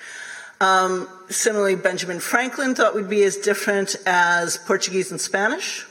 Um, 0.60 1.08
similarly, 1.28 1.76
Benjamin 1.76 2.20
Franklin 2.20 2.74
thought 2.74 2.94
we'd 2.94 3.08
be 3.08 3.22
as 3.22 3.36
different 3.36 3.96
as 4.06 4.56
Portuguese 4.56 5.10
and 5.10 5.20
Spanish. 5.20 5.86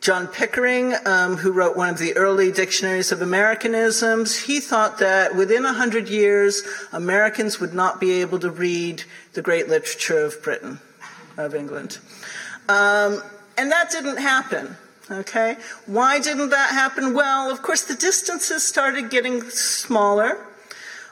John 0.00 0.26
Pickering, 0.26 0.94
um, 1.06 1.36
who 1.36 1.52
wrote 1.52 1.76
one 1.76 1.88
of 1.88 1.98
the 1.98 2.16
early 2.16 2.50
dictionaries 2.50 3.12
of 3.12 3.22
Americanisms, 3.22 4.36
he 4.36 4.58
thought 4.58 4.98
that 4.98 5.36
within 5.36 5.64
a 5.64 5.72
hundred 5.72 6.08
years, 6.08 6.64
Americans 6.92 7.60
would 7.60 7.72
not 7.72 8.00
be 8.00 8.20
able 8.20 8.40
to 8.40 8.50
read 8.50 9.04
the 9.34 9.42
great 9.42 9.68
literature 9.68 10.24
of 10.24 10.42
Britain, 10.42 10.80
of 11.36 11.54
England. 11.54 11.98
Um, 12.68 13.22
and 13.56 13.70
that 13.70 13.90
didn't 13.90 14.18
happen. 14.18 14.76
Okay? 15.10 15.56
Why 15.86 16.20
didn't 16.20 16.50
that 16.50 16.70
happen? 16.70 17.14
Well, 17.14 17.50
of 17.50 17.62
course, 17.62 17.82
the 17.82 17.94
distances 17.94 18.62
started 18.62 19.10
getting 19.10 19.42
smaller. 19.50 20.38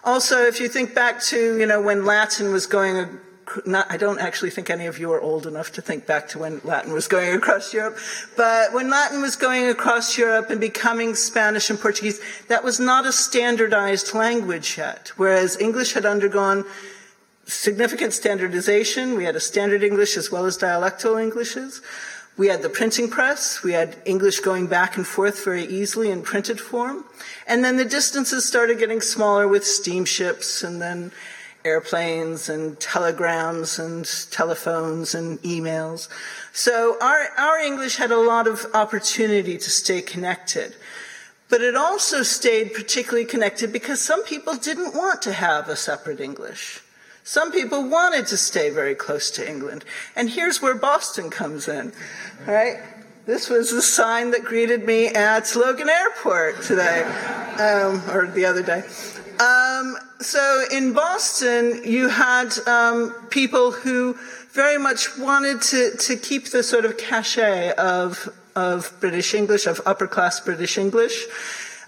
Also, 0.04 0.44
if 0.44 0.60
you 0.60 0.68
think 0.68 0.94
back 0.94 1.20
to, 1.24 1.58
you 1.58 1.66
know, 1.66 1.80
when 1.80 2.06
Latin 2.06 2.52
was 2.52 2.66
going, 2.66 3.18
not, 3.66 3.90
I 3.90 3.98
don't 3.98 4.18
actually 4.18 4.50
think 4.50 4.70
any 4.70 4.86
of 4.86 4.98
you 4.98 5.12
are 5.12 5.20
old 5.20 5.46
enough 5.46 5.72
to 5.72 5.82
think 5.82 6.06
back 6.06 6.28
to 6.28 6.38
when 6.38 6.60
Latin 6.64 6.92
was 6.92 7.06
going 7.06 7.34
across 7.34 7.74
Europe, 7.74 7.98
but 8.36 8.72
when 8.72 8.88
Latin 8.88 9.20
was 9.20 9.36
going 9.36 9.68
across 9.68 10.16
Europe 10.16 10.48
and 10.48 10.60
becoming 10.60 11.14
Spanish 11.14 11.68
and 11.68 11.78
Portuguese, 11.78 12.20
that 12.48 12.64
was 12.64 12.80
not 12.80 13.04
a 13.04 13.12
standardized 13.12 14.14
language 14.14 14.78
yet, 14.78 15.12
whereas 15.16 15.60
English 15.60 15.92
had 15.92 16.06
undergone 16.06 16.64
significant 17.50 18.12
standardization. 18.12 19.16
We 19.16 19.24
had 19.24 19.36
a 19.36 19.40
standard 19.40 19.82
English 19.82 20.16
as 20.16 20.30
well 20.30 20.46
as 20.46 20.56
dialectal 20.56 21.20
Englishes. 21.20 21.82
We 22.36 22.46
had 22.46 22.62
the 22.62 22.70
printing 22.70 23.10
press. 23.10 23.62
We 23.62 23.72
had 23.72 23.96
English 24.04 24.40
going 24.40 24.66
back 24.66 24.96
and 24.96 25.06
forth 25.06 25.44
very 25.44 25.64
easily 25.64 26.10
in 26.10 26.22
printed 26.22 26.60
form. 26.60 27.04
And 27.46 27.64
then 27.64 27.76
the 27.76 27.84
distances 27.84 28.46
started 28.46 28.78
getting 28.78 29.00
smaller 29.00 29.46
with 29.46 29.66
steamships 29.66 30.62
and 30.62 30.80
then 30.80 31.12
airplanes 31.64 32.48
and 32.48 32.80
telegrams 32.80 33.78
and 33.78 34.08
telephones 34.30 35.14
and 35.14 35.38
emails. 35.42 36.08
So 36.52 36.96
our, 37.02 37.28
our 37.36 37.58
English 37.58 37.96
had 37.96 38.10
a 38.10 38.16
lot 38.16 38.46
of 38.46 38.64
opportunity 38.72 39.58
to 39.58 39.70
stay 39.70 40.00
connected. 40.00 40.74
But 41.50 41.60
it 41.60 41.74
also 41.74 42.22
stayed 42.22 42.72
particularly 42.72 43.26
connected 43.26 43.72
because 43.72 44.00
some 44.00 44.24
people 44.24 44.54
didn't 44.54 44.94
want 44.94 45.20
to 45.22 45.32
have 45.32 45.68
a 45.68 45.76
separate 45.76 46.20
English. 46.20 46.80
Some 47.24 47.52
people 47.52 47.88
wanted 47.88 48.26
to 48.28 48.36
stay 48.36 48.70
very 48.70 48.94
close 48.94 49.30
to 49.32 49.48
England. 49.48 49.84
And 50.16 50.30
here's 50.30 50.60
where 50.62 50.74
Boston 50.74 51.30
comes 51.30 51.68
in, 51.68 51.92
right? 52.46 52.78
This 53.26 53.48
was 53.48 53.70
the 53.70 53.82
sign 53.82 54.30
that 54.30 54.44
greeted 54.44 54.84
me 54.84 55.08
at 55.08 55.54
Logan 55.54 55.88
Airport 55.88 56.62
today, 56.62 57.02
um, 57.58 58.02
or 58.10 58.26
the 58.26 58.46
other 58.46 58.62
day. 58.62 58.82
Um, 59.38 59.96
so 60.20 60.64
in 60.72 60.92
Boston, 60.92 61.82
you 61.84 62.08
had 62.08 62.58
um, 62.66 63.14
people 63.30 63.72
who 63.72 64.16
very 64.50 64.78
much 64.78 65.16
wanted 65.16 65.62
to, 65.62 65.96
to 65.96 66.16
keep 66.16 66.50
the 66.50 66.62
sort 66.62 66.84
of 66.84 66.98
cachet 66.98 67.72
of, 67.72 68.28
of 68.56 68.92
British 69.00 69.34
English, 69.34 69.66
of 69.66 69.80
upper 69.86 70.06
class 70.06 70.40
British 70.40 70.76
English. 70.76 71.26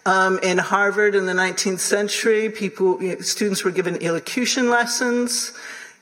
Um, 0.04 0.40
in 0.42 0.58
Harvard 0.58 1.14
in 1.14 1.26
the 1.26 1.32
19th 1.32 1.78
century, 1.78 2.50
people, 2.50 2.98
students 3.20 3.62
were 3.62 3.70
given 3.70 4.02
elocution 4.02 4.68
lessons 4.68 5.52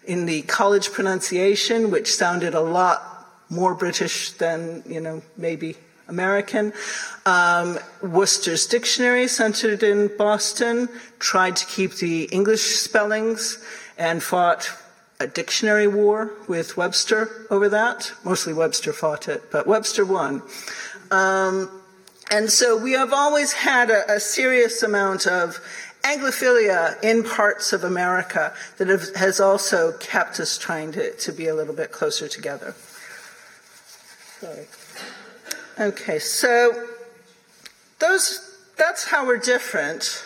in 0.05 0.25
the 0.25 0.43
college 0.43 0.91
pronunciation, 0.93 1.91
which 1.91 2.15
sounded 2.15 2.55
a 2.55 2.61
lot 2.61 3.29
more 3.51 3.75
British 3.75 4.33
than, 4.33 4.83
you 4.87 5.01
know, 5.01 5.23
maybe 5.37 5.77
American. 6.09 6.73
Um, 7.27 7.79
Worcester's 8.03 8.67
Dictionary, 8.67 9.29
centered 9.29 9.83
in 9.83 10.11
Boston, 10.17 10.89
tried 11.19 11.57
to 11.57 11.67
keep 11.67 11.97
the 11.97 12.25
English 12.25 12.63
spellings 12.63 13.63
and 13.99 14.23
fought 14.23 14.71
a 15.21 15.27
dictionary 15.27 15.87
war 15.87 16.31
with 16.49 16.77
Webster 16.79 17.47
over 17.51 17.69
that. 17.69 18.13
Mostly 18.25 18.55
Webster 18.55 18.93
fought 18.93 19.29
it, 19.29 19.51
but 19.53 19.67
Webster 19.67 20.05
won. 20.05 20.43
Um, 21.11 21.80
and 22.31 22.51
so 22.51 22.77
we 22.77 22.93
have 22.93 23.13
always 23.13 23.53
had 23.53 23.91
a, 23.91 24.13
a 24.13 24.21
serious 24.21 24.83
amount 24.83 25.27
of 25.27 25.61
Anglophilia 26.03 27.03
in 27.03 27.23
parts 27.23 27.73
of 27.73 27.85
America 27.85 28.55
that 28.79 28.89
have, 28.89 29.15
has 29.17 29.41
also 29.41 29.93
kept 29.99 30.41
us 30.41 30.57
trying 30.57 30.93
to, 30.93 31.15
to 31.17 31.33
be 31.33 31.47
a 31.47 31.55
little 31.55 31.75
bit 31.75 31.93
closer 31.93 32.29
together. 32.29 32.75
Sorry. 34.41 34.67
Okay, 35.79 36.19
so 36.19 36.87
those 37.99 38.47
that's 38.77 39.05
how 39.05 39.27
we're 39.27 39.39
different. 39.39 40.25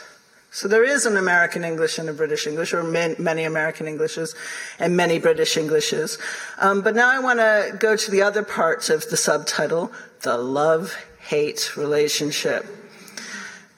So 0.53 0.69
there 0.69 0.85
is 0.85 1.07
an 1.07 1.17
American 1.17 1.65
English 1.65 1.99
and 1.99 2.09
a 2.09 2.13
British 2.13 2.47
English, 2.47 2.73
or 2.73 2.85
many 2.85 3.43
American 3.43 3.89
Englishes 3.89 4.37
and 4.79 4.97
many 4.97 5.19
British 5.19 5.57
Englishes. 5.57 6.17
Um, 6.59 6.81
but 6.81 6.95
now 6.95 7.11
I 7.11 7.19
want 7.19 7.41
to 7.41 7.77
go 7.77 7.97
to 7.97 8.11
the 8.11 8.23
other 8.23 8.45
parts 8.45 8.89
of 8.89 9.11
the 9.11 9.17
subtitle, 9.17 9.91
the 10.23 10.39
love 10.39 10.97
hate 11.25 11.77
relationship. 11.77 12.67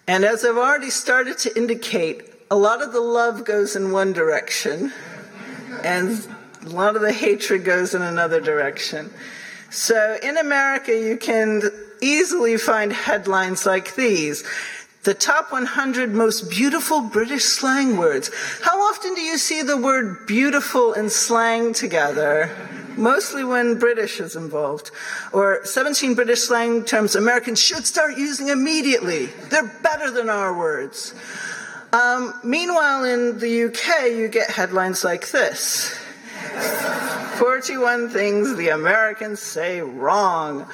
And 0.09 0.25
as 0.25 0.45
I've 0.45 0.57
already 0.57 0.91
started 0.91 1.39
to 1.39 1.57
indicate, 1.57 2.33
a 2.51 2.57
lot 2.57 2.83
of 2.83 2.93
the 2.93 3.01
love 3.01 3.45
goes 3.45 3.75
in 3.75 3.91
one 3.91 4.13
direction, 4.13 4.93
and 5.83 6.27
a 6.65 6.69
lot 6.69 6.97
of 6.97 7.03
the 7.03 7.13
hatred 7.13 7.65
goes 7.65 7.95
in 7.95 8.03
another 8.03 8.41
direction. 8.41 9.11
So 9.71 10.17
in 10.23 10.37
America, 10.37 10.97
you 10.97 11.17
can 11.17 11.63
easily 12.01 12.57
find 12.57 12.93
headlines 12.93 13.67
like 13.67 13.95
these. 13.97 14.45
The 15.03 15.15
top 15.15 15.53
100 15.53 16.13
most 16.13 16.51
beautiful 16.51 17.01
British 17.01 17.45
slang 17.45 17.97
words. 17.97 18.31
How 18.63 18.81
often 18.81 19.15
do 19.15 19.21
you 19.21 19.39
see 19.39 19.63
the 19.63 19.77
word 19.77 20.27
beautiful 20.27 20.93
and 20.93 21.11
slang 21.11 21.73
together? 21.73 22.51
Mostly 22.97 23.45
when 23.45 23.79
British 23.79 24.21
is 24.21 24.37
involved. 24.37 24.91
Or 25.33 25.61
17 25.65 26.15
British 26.15 26.43
slang 26.43 26.85
terms 26.85 27.15
Americans 27.15 27.61
should 27.61 27.87
start 27.87 28.17
using 28.17 28.49
immediately. 28.49 29.27
They're 29.51 29.73
better 29.83 30.11
than 30.11 30.29
our 30.29 30.57
words. 30.57 31.15
Um, 31.93 32.39
meanwhile, 32.43 33.05
in 33.05 33.39
the 33.39 33.65
UK, 33.65 34.11
you 34.11 34.29
get 34.29 34.51
headlines 34.51 35.05
like 35.05 35.31
this 35.31 35.97
41 37.39 38.11
things 38.11 38.57
the 38.57 38.69
Americans 38.69 39.41
say 39.41 39.81
wrong. 39.81 40.67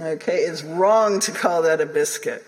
Okay, 0.00 0.38
it's 0.38 0.62
wrong 0.62 1.20
to 1.20 1.30
call 1.30 1.62
that 1.62 1.80
a 1.80 1.86
biscuit. 1.86 2.44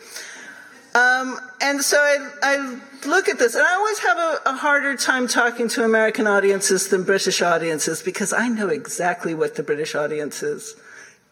Um, 0.97 1.39
and 1.61 1.83
so 1.83 1.99
I, 1.99 2.31
I, 2.43 2.81
look 3.07 3.29
at 3.29 3.39
this, 3.39 3.55
and 3.55 3.67
I 3.67 3.75
always 3.75 3.99
have 3.99 4.17
a, 4.17 4.41
a, 4.47 4.53
harder 4.55 4.97
time 4.97 5.29
talking 5.29 5.69
to 5.69 5.85
American 5.85 6.27
audiences 6.27 6.89
than 6.89 7.03
British 7.03 7.43
audiences 7.43 8.01
because 8.03 8.33
I 8.33 8.49
know 8.49 8.69
exactly 8.69 9.35
what 9.35 9.57
the 9.57 9.63
British 9.63 9.95
audiences 9.95 10.75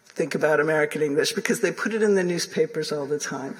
think 0.09 0.35
about 0.35 0.61
American 0.61 1.01
English 1.01 1.33
because 1.33 1.61
they 1.61 1.73
put 1.73 1.95
it 1.95 2.03
in 2.03 2.15
the 2.15 2.23
newspapers 2.23 2.93
all 2.93 3.07
the 3.07 3.19
time. 3.19 3.57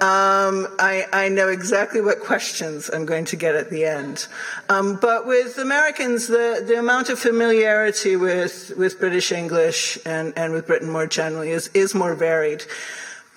Um, 0.00 0.66
I, 0.80 1.06
I, 1.12 1.28
know 1.28 1.48
exactly 1.48 2.00
what 2.00 2.18
questions 2.18 2.90
I'm 2.92 3.06
going 3.06 3.24
to 3.26 3.36
get 3.36 3.54
at 3.54 3.70
the 3.70 3.84
end. 3.84 4.26
Um, 4.68 4.98
but 5.00 5.24
with 5.24 5.56
Americans, 5.56 6.26
the, 6.26 6.64
the 6.66 6.80
amount 6.80 7.10
of 7.10 7.20
familiarity 7.20 8.16
with, 8.16 8.72
with 8.76 8.98
British 8.98 9.30
English 9.30 9.98
and, 10.04 10.32
and 10.36 10.52
with 10.52 10.66
Britain 10.66 10.90
more 10.90 11.06
generally 11.06 11.50
is, 11.50 11.68
is 11.68 11.94
more 11.94 12.14
varied. 12.14 12.64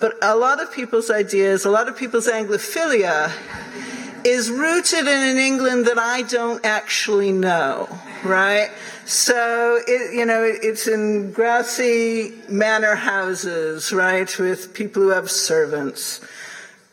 But 0.00 0.14
a 0.22 0.36
lot 0.36 0.62
of 0.62 0.72
people's 0.72 1.10
ideas, 1.10 1.64
a 1.64 1.70
lot 1.70 1.88
of 1.88 1.96
people's 1.96 2.28
Anglophilia 2.28 3.32
is 4.24 4.50
rooted 4.50 5.00
in 5.00 5.08
an 5.08 5.38
England 5.38 5.86
that 5.86 5.98
I 5.98 6.22
don't 6.22 6.64
actually 6.64 7.32
know, 7.32 7.88
right? 8.24 8.70
So, 9.06 9.80
it, 9.86 10.14
you 10.14 10.24
know, 10.24 10.42
it's 10.44 10.86
in 10.86 11.32
grassy 11.32 12.34
manor 12.48 12.94
houses, 12.94 13.92
right, 13.92 14.38
with 14.38 14.72
people 14.74 15.02
who 15.02 15.08
have 15.08 15.30
servants. 15.30 16.20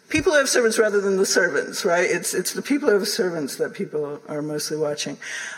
People 0.10 0.32
who 0.32 0.40
have 0.40 0.50
servants 0.50 0.80
rather 0.80 1.02
than 1.02 1.18
the 1.18 1.26
servants, 1.26 1.84
right? 1.84 2.10
It's, 2.10 2.34
it's 2.34 2.54
the 2.54 2.62
people 2.62 2.90
who 2.90 2.96
have 2.96 3.08
servants 3.08 3.58
that 3.58 3.74
people 3.74 4.20
are 4.28 4.42
mostly 4.42 4.78
watching. 4.78 5.18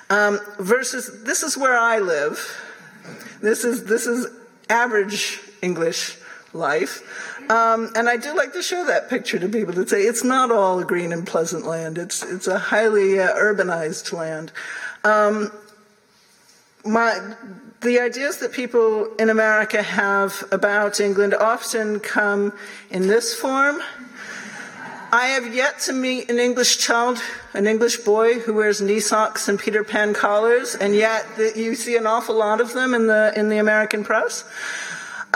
Um, 0.10 0.40
versus, 0.60 1.24
this 1.24 1.44
is 1.44 1.58
where 1.58 1.78
I 1.78 2.00
live. 2.00 2.40
This 3.42 3.64
is, 3.64 3.86
this 3.86 4.08
is 4.08 4.28
average 4.70 5.40
English 5.62 6.18
life. 6.54 7.04
Um, 7.50 7.92
and 7.96 8.10
I 8.10 8.18
do 8.18 8.36
like 8.36 8.54
to 8.54 8.62
show 8.62 8.86
that 8.86 9.10
picture 9.10 9.40
to 9.40 9.48
people 9.48 9.74
to 9.74 9.88
say 9.88 10.02
it's 10.02 10.24
not 10.24 10.52
all 10.52 10.80
a 10.80 10.86
green 10.86 11.14
and 11.14 11.26
pleasant 11.26 11.66
land. 11.66 11.98
It's 11.98 12.24
it's 12.24 12.48
a 12.48 12.60
highly 12.60 13.20
uh, 13.20 13.34
urbanized 13.36 14.12
land. 14.12 14.52
Um, 15.06 15.52
my 16.86 17.36
the 17.82 18.00
ideas 18.00 18.38
that 18.40 18.52
people 18.52 19.16
in 19.16 19.30
America 19.30 19.82
have 19.82 20.44
about 20.52 21.00
England 21.00 21.36
often 21.36 22.00
come 22.00 22.52
in 22.90 23.08
this 23.08 23.34
form. 23.34 23.82
I 25.10 25.28
have 25.28 25.56
yet 25.56 25.80
to 25.82 25.94
meet 25.94 26.30
an 26.30 26.38
English 26.38 26.80
child, 26.80 27.22
an 27.54 27.66
English 27.66 27.98
boy 27.98 28.40
who 28.40 28.54
wears 28.54 28.82
knee 28.82 29.00
socks 29.00 29.48
and 29.48 29.58
Peter 29.58 29.86
Pan 29.86 30.14
collars, 30.14 30.76
and 30.76 30.94
yet 30.94 31.26
the, 31.38 31.54
you 31.56 31.76
see 31.76 31.96
an 31.96 32.06
awful 32.06 32.36
lot 32.36 32.60
of 32.60 32.74
them 32.74 32.94
in 32.94 33.08
the 33.08 33.32
in 33.38 33.48
the 33.48 33.58
American 33.58 34.04
press. 34.04 34.44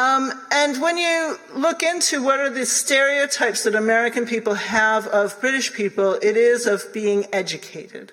Um, 0.02 0.34
and 0.52 0.82
when 0.82 0.98
you 0.98 1.38
look 1.54 1.84
into 1.84 2.24
what 2.24 2.40
are 2.40 2.50
the 2.50 2.66
stereotypes 2.66 3.66
that 3.66 3.76
American 3.76 4.26
people 4.26 4.56
have 4.56 5.06
of 5.08 5.40
British 5.40 5.74
people, 5.74 6.14
it 6.14 6.36
is 6.36 6.66
of 6.66 6.92
being 6.92 7.28
educated, 7.32 8.12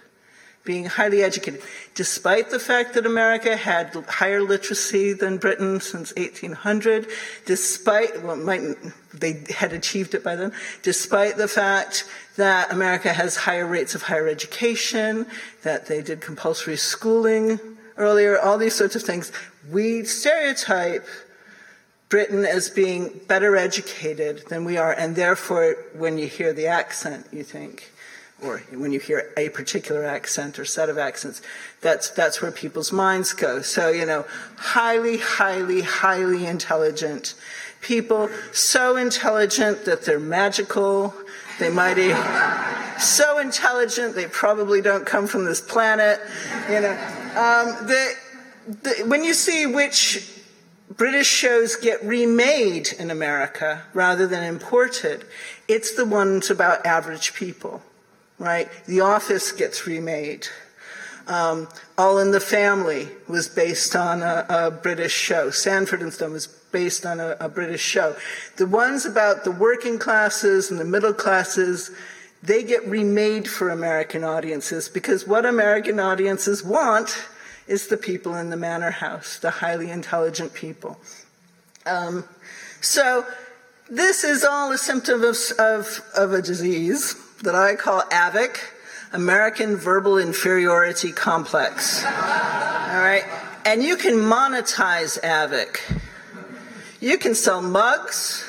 being 0.65 0.85
highly 0.85 1.23
educated. 1.23 1.63
Despite 1.95 2.51
the 2.51 2.61
fact 2.61 2.93
that 2.93 3.07
America 3.07 3.57
had 3.57 3.95
higher 4.07 4.43
literacy 4.43 5.15
than 5.15 5.39
Britain 5.39 5.81
since 5.81 6.13
1800, 6.17 7.07
despite, 7.47 8.23
well, 8.23 8.37
might, 8.37 8.61
they 9.15 9.45
had 9.49 9.73
achieved 9.73 10.13
it 10.15 10.23
by 10.23 10.37
then, 10.37 10.53
despite 10.83 11.39
the 11.39 11.49
fact 11.49 12.05
that 12.37 12.71
America 12.71 13.15
has 13.15 13.35
higher 13.35 13.67
rates 13.67 13.95
of 13.95 14.03
higher 14.03 14.29
education, 14.29 15.25
that 15.63 15.87
they 15.87 16.03
did 16.03 16.21
compulsory 16.21 16.77
schooling 16.77 17.59
earlier, 17.97 18.39
all 18.39 18.59
these 18.59 18.75
sorts 18.75 18.95
of 18.95 19.03
things, 19.03 19.33
we 19.71 20.05
stereotype 20.05 21.07
Britain 22.09 22.45
as 22.45 22.71
being 22.71 23.21
better 23.29 23.57
educated 23.57 24.45
than 24.49 24.65
we 24.65 24.77
are, 24.79 24.93
and 24.93 25.15
therefore, 25.15 25.77
when 25.95 26.17
you 26.17 26.27
hear 26.27 26.53
the 26.53 26.67
accent, 26.67 27.27
you 27.31 27.43
think, 27.43 27.93
or 28.43 28.59
when 28.73 28.93
you 28.93 29.01
hear 29.01 29.31
a 29.37 29.49
particular 29.51 30.05
accent 30.05 30.59
or 30.59 30.65
set 30.65 30.89
of 30.89 30.97
accents, 30.97 31.43
that's, 31.81 32.09
that's 32.11 32.41
where 32.41 32.51
people's 32.51 32.93
minds 32.93 33.33
go. 33.33 33.61
So, 33.61 33.91
you 33.91 34.07
know, 34.07 34.25
highly, 34.57 35.19
highly, 35.19 35.83
highly 35.83 36.47
intelligent 36.47 37.35
people, 37.81 38.31
so 38.53 38.97
intelligent 38.97 39.85
that 39.85 40.05
they're 40.05 40.21
magical. 40.21 41.15
They 41.59 41.71
might 41.71 41.95
be 41.95 42.15
so 43.01 43.39
intelligent 43.39 44.15
they 44.15 44.27
probably 44.27 44.81
don't 44.81 45.05
come 45.05 45.27
from 45.27 45.45
this 45.45 45.61
planet. 45.61 46.21
You 46.71 46.81
know, 46.81 46.93
um, 47.35 47.87
the, 47.87 48.15
the, 48.69 49.05
when 49.07 49.25
you 49.25 49.35
see 49.35 49.67
which 49.67 50.38
British 50.97 51.29
shows 51.29 51.77
get 51.77 52.03
remade 52.03 52.89
in 52.99 53.11
America 53.11 53.83
rather 53.93 54.27
than 54.27 54.43
imported, 54.43 55.25
it's 55.67 55.95
the 55.95 56.05
ones 56.05 56.51
about 56.51 56.87
average 56.87 57.35
people, 57.35 57.83
right? 58.39 58.69
The 58.87 59.01
Office 59.01 59.53
gets 59.53 59.87
remade. 59.87 60.49
Um, 61.27 61.69
All 61.99 62.19
in 62.19 62.31
the 62.31 62.41
Family 62.41 63.09
was 63.29 63.49
based 63.49 63.95
on 63.95 64.23
a, 64.23 64.47
a, 64.49 64.71
British 64.71 65.13
show. 65.13 65.51
Sanford 65.51 66.01
and 66.01 66.13
Son 66.13 66.33
was 66.33 66.47
based 66.47 67.05
on 67.05 67.21
a, 67.21 67.37
a 67.39 67.51
British 67.51 67.83
show. 67.83 68.17
The 68.57 68.67
ones 68.67 69.05
about 69.05 69.45
the 69.45 69.51
working 69.51 69.99
classes 69.99 70.71
and 70.71 70.81
the 70.81 70.87
middle 70.87 71.13
classes, 71.13 71.91
they 72.43 72.63
get 72.63 72.87
remade 72.89 73.47
for 73.47 73.69
American 73.69 74.25
audiences 74.25 74.89
because 74.89 75.27
what 75.27 75.45
American 75.45 76.01
audiences 76.01 76.65
want 76.65 77.29
is 77.69 77.87
the 77.89 77.97
people 77.97 78.35
in 78.35 78.51
the 78.51 78.57
manor 78.57 78.91
house, 78.91 79.39
the 79.39 79.51
highly 79.51 79.91
intelligent 79.91 80.55
people. 80.55 80.99
Um, 81.87 82.25
so 82.81 83.27
this 83.91 84.25
is 84.25 84.45
all 84.45 84.73
a 84.73 84.79
symptom 84.79 85.23
of, 85.23 85.37
of, 85.59 86.01
of 86.17 86.33
a 86.33 86.43
disease 86.43 87.15
that 87.43 87.55
I 87.55 87.77
call 87.77 88.03
AVIC, 88.03 88.59
American 89.13 89.77
Verbal 89.77 90.19
Inferiority 90.19 91.13
Complex. 91.13 92.05
All 92.05 92.11
right? 92.11 93.25
And 93.65 93.83
you 93.83 93.97
can 93.97 94.15
monetize 94.15 95.21
AVIC. 95.21 96.01
You 97.01 97.19
can 97.19 97.35
sell 97.35 97.63
mugs. 97.63 98.45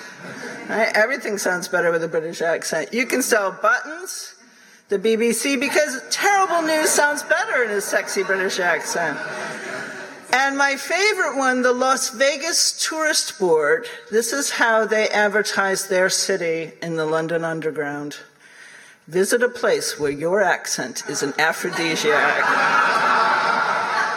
Right? 0.67 0.91
Everything 0.95 1.37
sounds 1.37 1.67
better 1.67 1.91
with 1.91 2.03
a 2.03 2.07
British 2.07 2.41
accent. 2.41 2.93
You 2.93 3.05
can 3.05 3.21
sell 3.21 3.51
buttons 3.51 4.35
the 4.89 4.97
BBC 4.97 5.59
because 5.59 6.01
terrible 6.09 6.63
news 6.63 6.89
sounds 6.89 7.21
better 7.23 7.63
in 7.63 7.71
a 7.71 7.81
sexy 7.81 8.23
British 8.23 8.59
accent. 8.59 9.17
And 10.33 10.57
my 10.57 10.75
favorite 10.75 11.37
one, 11.37 11.61
the 11.61 11.73
Las 11.73 12.09
Vegas 12.09 12.87
Tourist 12.87 13.39
Board, 13.39 13.85
this 14.11 14.33
is 14.33 14.51
how 14.51 14.85
they 14.85 15.07
advertise 15.09 15.87
their 15.87 16.09
city 16.09 16.73
in 16.81 16.95
the 16.95 17.05
London 17.05 17.43
Underground. 17.43 18.17
Visit 19.07 19.41
a 19.41 19.49
place 19.49 19.99
where 19.99 20.11
your 20.11 20.41
accent 20.41 21.03
is 21.07 21.23
an 21.23 21.33
aphrodisiac. 21.39 22.45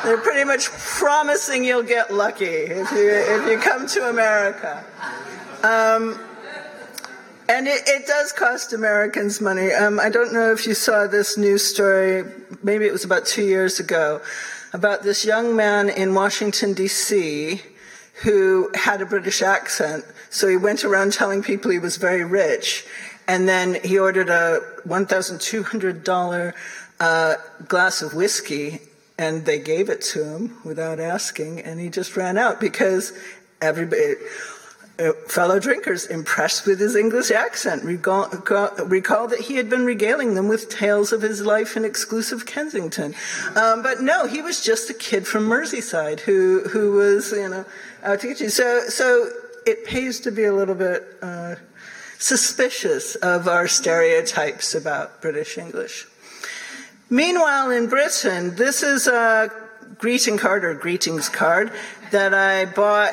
They're 0.05 0.19
pretty 0.19 0.45
much 0.45 0.71
promising 0.71 1.65
you'll 1.65 1.83
get 1.83 2.13
lucky 2.13 2.45
if 2.45 2.91
you, 2.93 3.11
if 3.11 3.51
you 3.51 3.59
come 3.59 3.87
to 3.89 4.09
America. 4.09 4.85
Um, 5.63 6.19
and 7.53 7.69
it, 7.69 7.83
it, 7.87 8.07
does 8.07 8.33
cost 8.33 8.73
Americans 8.73 9.41
money. 9.41 9.73
Um, 9.73 10.01
I 10.01 10.09
don't 10.09 10.33
know 10.33 10.53
if 10.53 10.67
you 10.67 10.73
saw 10.73 11.07
this 11.07 11.37
news 11.37 11.63
story, 11.63 12.25
maybe 12.63 12.87
it 12.87 12.93
was 12.93 13.05
about 13.05 13.27
two 13.27 13.45
years 13.45 13.79
ago, 13.79 14.23
about 14.73 15.03
this 15.03 15.27
young 15.27 15.55
man 15.55 15.91
in 15.91 16.15
Washington, 16.15 16.73
D.C., 16.73 17.61
who 18.23 18.71
had 18.75 19.03
a 19.03 19.07
British 19.07 19.43
accent. 19.43 20.05
So 20.31 20.49
he 20.49 20.57
went 20.57 20.83
around 20.83 21.13
telling 21.13 21.43
people 21.43 21.71
he 21.71 21.79
was 21.79 21.99
very 21.99 22.25
rich. 22.25 22.87
And 23.29 23.47
then 23.47 23.77
he 23.85 23.99
ordered 23.99 24.31
a 24.31 24.61
$1,200 24.87 26.55
uh, 27.01 27.35
glass 27.69 28.01
of 28.01 28.15
whiskey, 28.15 28.81
and 29.19 29.45
they 29.45 29.59
gave 29.59 29.91
it 29.91 30.01
to 30.13 30.25
him 30.25 30.57
without 30.65 30.99
asking. 30.99 31.61
And 31.61 31.79
he 31.79 31.91
just 31.91 32.17
ran 32.17 32.39
out 32.39 32.61
because 32.61 33.13
everybody 33.61 34.15
uh, 34.99 35.13
fellow 35.27 35.59
drinkers, 35.59 36.07
impressed 36.07 36.67
with 36.67 36.79
his 36.79 36.95
English 36.95 37.31
accent, 37.31 37.83
recall, 37.85 38.29
that 38.29 39.41
he 39.47 39.57
had 39.57 39.71
been 39.71 39.85
regaling 39.85 40.35
them 40.35 40.49
with 40.49 40.69
tales 40.69 41.13
of 41.13 41.23
his 41.23 41.43
life 41.43 41.77
in 41.77 41.85
exclusive 41.85 42.45
Kensington. 42.45 43.15
Um, 43.57 43.83
but 43.83 44.01
no, 44.01 44.27
he 44.27 44.43
was 44.43 44.63
just 44.63 44.91
a 44.91 44.95
kid 44.95 45.27
from 45.27 45.49
Merseyside 45.49 46.21
who 46.21 46.61
who 46.69 46.93
was 46.93 47.33
you 47.33 47.49
know 47.49 47.65
out 48.03 48.21
to 48.21 48.29
get 48.29 48.41
you. 48.41 48.51
So 48.51 48.81
so 48.89 49.31
it 49.67 49.85
pays 49.87 50.21
to 50.21 50.31
be 50.31 50.45
a 50.45 50.53
little 50.53 50.75
bit 50.75 51.05
uh, 51.23 51.57
suspicious 52.19 53.15
of 53.17 53.49
our 53.49 53.67
stereotypes 53.69 54.75
about 54.75 55.23
British 55.23 55.57
English. 55.59 56.07
Meanwhile, 57.09 57.71
in 57.71 57.89
Britain, 57.89 58.57
this 58.57 58.83
is 58.83 59.07
a 59.07 59.51
greeting 59.99 60.39
card 60.39 60.65
or 60.65 60.75
greetings 60.75 61.29
card 61.29 61.73
that 62.13 62.33
I 62.33 62.67
bought 62.67 63.13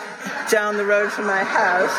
down 0.52 0.78
the 0.78 0.86
road 0.86 1.12
from 1.12 1.26
my 1.26 1.44
house. 1.44 1.96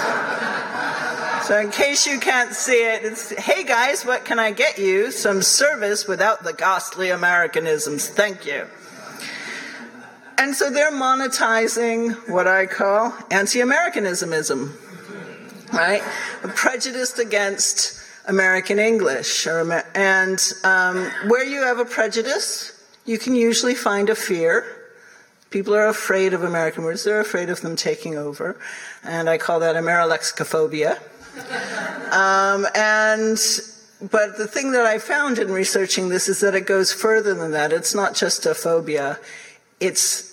So, 1.47 1.59
in 1.59 1.71
case 1.71 2.07
you 2.07 2.21
can't 2.21 2.55
see 2.55 2.85
it, 2.85 3.05
it's 3.05 3.31
hey 3.31 3.65
guys, 3.65 4.07
what 4.07 4.25
can 4.25 4.39
I 4.39 4.53
get 4.53 4.79
you? 4.79 5.11
Some 5.11 5.43
service 5.43 6.07
without 6.07 6.45
the 6.45 6.53
ghastly 6.53 7.11
Americanisms. 7.11 8.09
Thank 8.09 8.47
you. 8.47 8.67
And 10.39 10.55
so 10.55 10.71
they're 10.71 10.93
monetizing 10.93 12.29
what 12.29 12.47
I 12.47 12.67
call 12.67 13.13
anti 13.31 13.59
Americanismism, 13.59 14.73
right? 15.73 16.03
A 16.43 16.49
prejudice 16.49 17.19
against 17.19 18.01
American 18.27 18.79
English. 18.79 19.47
And 19.47 20.53
um, 20.65 21.11
where 21.27 21.45
you 21.45 21.63
have 21.63 21.79
a 21.79 21.85
prejudice, 21.85 22.73
you 23.05 23.19
can 23.19 23.35
usually 23.35 23.75
find 23.75 24.09
a 24.09 24.15
fear. 24.15 24.80
People 25.51 25.75
are 25.75 25.87
afraid 25.87 26.33
of 26.33 26.45
American 26.45 26.85
words. 26.85 27.05
They're 27.05 27.21
afraid 27.21 27.51
of 27.51 27.61
them 27.61 27.77
taking 27.77 28.17
over. 28.17 28.59
And 29.03 29.29
I 29.29 29.37
call 29.37 29.61
that 29.61 29.77
Amerilexicophobia. 29.77 30.99
um, 32.13 32.67
and 32.75 33.39
but 34.11 34.39
the 34.39 34.47
thing 34.47 34.73
that 34.73 34.87
I 34.87 34.99
found 34.99 35.39
in 35.39 35.51
researching 35.51 36.09
this 36.09 36.29
is 36.29 36.41
that 36.41 36.55
it 36.55 36.67
goes 36.67 36.93
further 36.93 37.35
than 37.35 37.51
that. 37.51 37.73
It's 37.73 37.95
not 37.95 38.15
just 38.15 38.47
a 38.47 38.55
phobia. 38.55 39.19
It's 39.79 40.31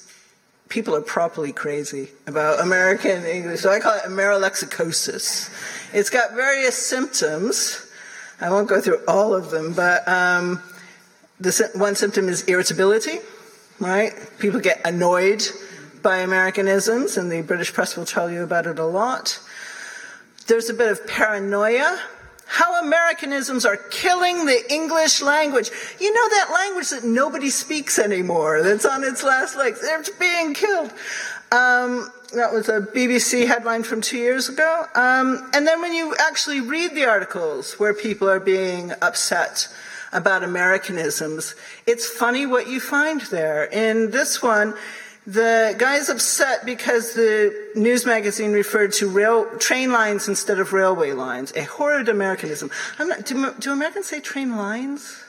people 0.69 0.95
are 0.95 1.01
properly 1.01 1.51
crazy 1.51 2.09
about 2.27 2.59
American 2.59 3.25
English. 3.25 3.61
So 3.61 3.71
I 3.71 3.79
call 3.79 3.95
it 3.95 4.03
Amerilexicosis. 4.03 5.49
It's 5.93 6.09
got 6.09 6.33
various 6.33 6.75
symptoms. 6.75 7.85
I 8.39 8.49
won't 8.51 8.69
go 8.69 8.79
through 8.79 8.99
all 9.07 9.33
of 9.33 9.49
them, 9.49 9.73
but 9.73 10.07
um, 10.07 10.61
the 11.39 11.71
one 11.75 11.95
symptom 11.95 12.29
is 12.29 12.43
irritability, 12.43 13.19
right? 13.79 14.13
People 14.39 14.59
get 14.59 14.81
annoyed 14.85 15.43
by 16.01 16.17
Americanisms, 16.17 17.17
and 17.17 17.31
the 17.31 17.41
British 17.41 17.73
press 17.73 17.97
will 17.97 18.05
tell 18.05 18.31
you 18.31 18.43
about 18.43 18.65
it 18.67 18.79
a 18.79 18.85
lot. 18.85 19.39
There's 20.47 20.69
a 20.69 20.73
bit 20.73 20.91
of 20.91 21.05
paranoia 21.07 21.99
how 22.47 22.81
Americanisms 22.81 23.65
are 23.65 23.75
killing 23.75 24.45
the 24.45 24.73
English 24.73 25.21
language. 25.21 25.69
You 25.99 26.13
know 26.13 26.29
that 26.29 26.49
language 26.53 26.89
that 26.91 27.03
nobody 27.03 27.49
speaks 27.49 27.99
anymore, 27.99 28.63
that's 28.63 28.85
on 28.85 29.03
its 29.03 29.21
last 29.21 29.57
legs. 29.57 29.79
It's 29.83 30.09
being 30.11 30.53
killed. 30.53 30.91
Um, 31.51 32.09
that 32.33 32.51
was 32.51 32.69
a 32.69 32.79
BBC 32.81 33.47
headline 33.47 33.83
from 33.83 34.01
two 34.01 34.17
years 34.17 34.49
ago. 34.49 34.85
Um, 34.95 35.49
and 35.53 35.67
then 35.67 35.81
when 35.81 35.93
you 35.93 36.15
actually 36.19 36.61
read 36.61 36.95
the 36.95 37.05
articles 37.05 37.73
where 37.73 37.93
people 37.93 38.29
are 38.29 38.39
being 38.39 38.91
upset 39.01 39.67
about 40.11 40.43
Americanisms, 40.43 41.55
it's 41.85 42.07
funny 42.07 42.45
what 42.45 42.67
you 42.67 42.79
find 42.79 43.21
there. 43.21 43.65
In 43.65 44.11
this 44.11 44.41
one, 44.41 44.73
the 45.27 45.75
guy's 45.77 46.07
upset 46.07 46.65
because 46.65 47.13
the 47.13 47.71
news 47.75 48.05
magazine 48.05 48.53
referred 48.53 48.93
to 48.93 49.09
rail, 49.09 49.45
train 49.57 49.91
lines 49.91 50.29
instead 50.29 50.57
of 50.57 50.71
railway 50.71 51.11
lines. 51.11 51.51
A 51.57 51.63
horrid 51.63 52.07
Americanism. 52.07 52.71
Not, 52.97 53.25
do, 53.25 53.53
do, 53.59 53.73
Americans 53.73 54.07
say 54.07 54.21
train 54.21 54.55
lines? 54.55 55.21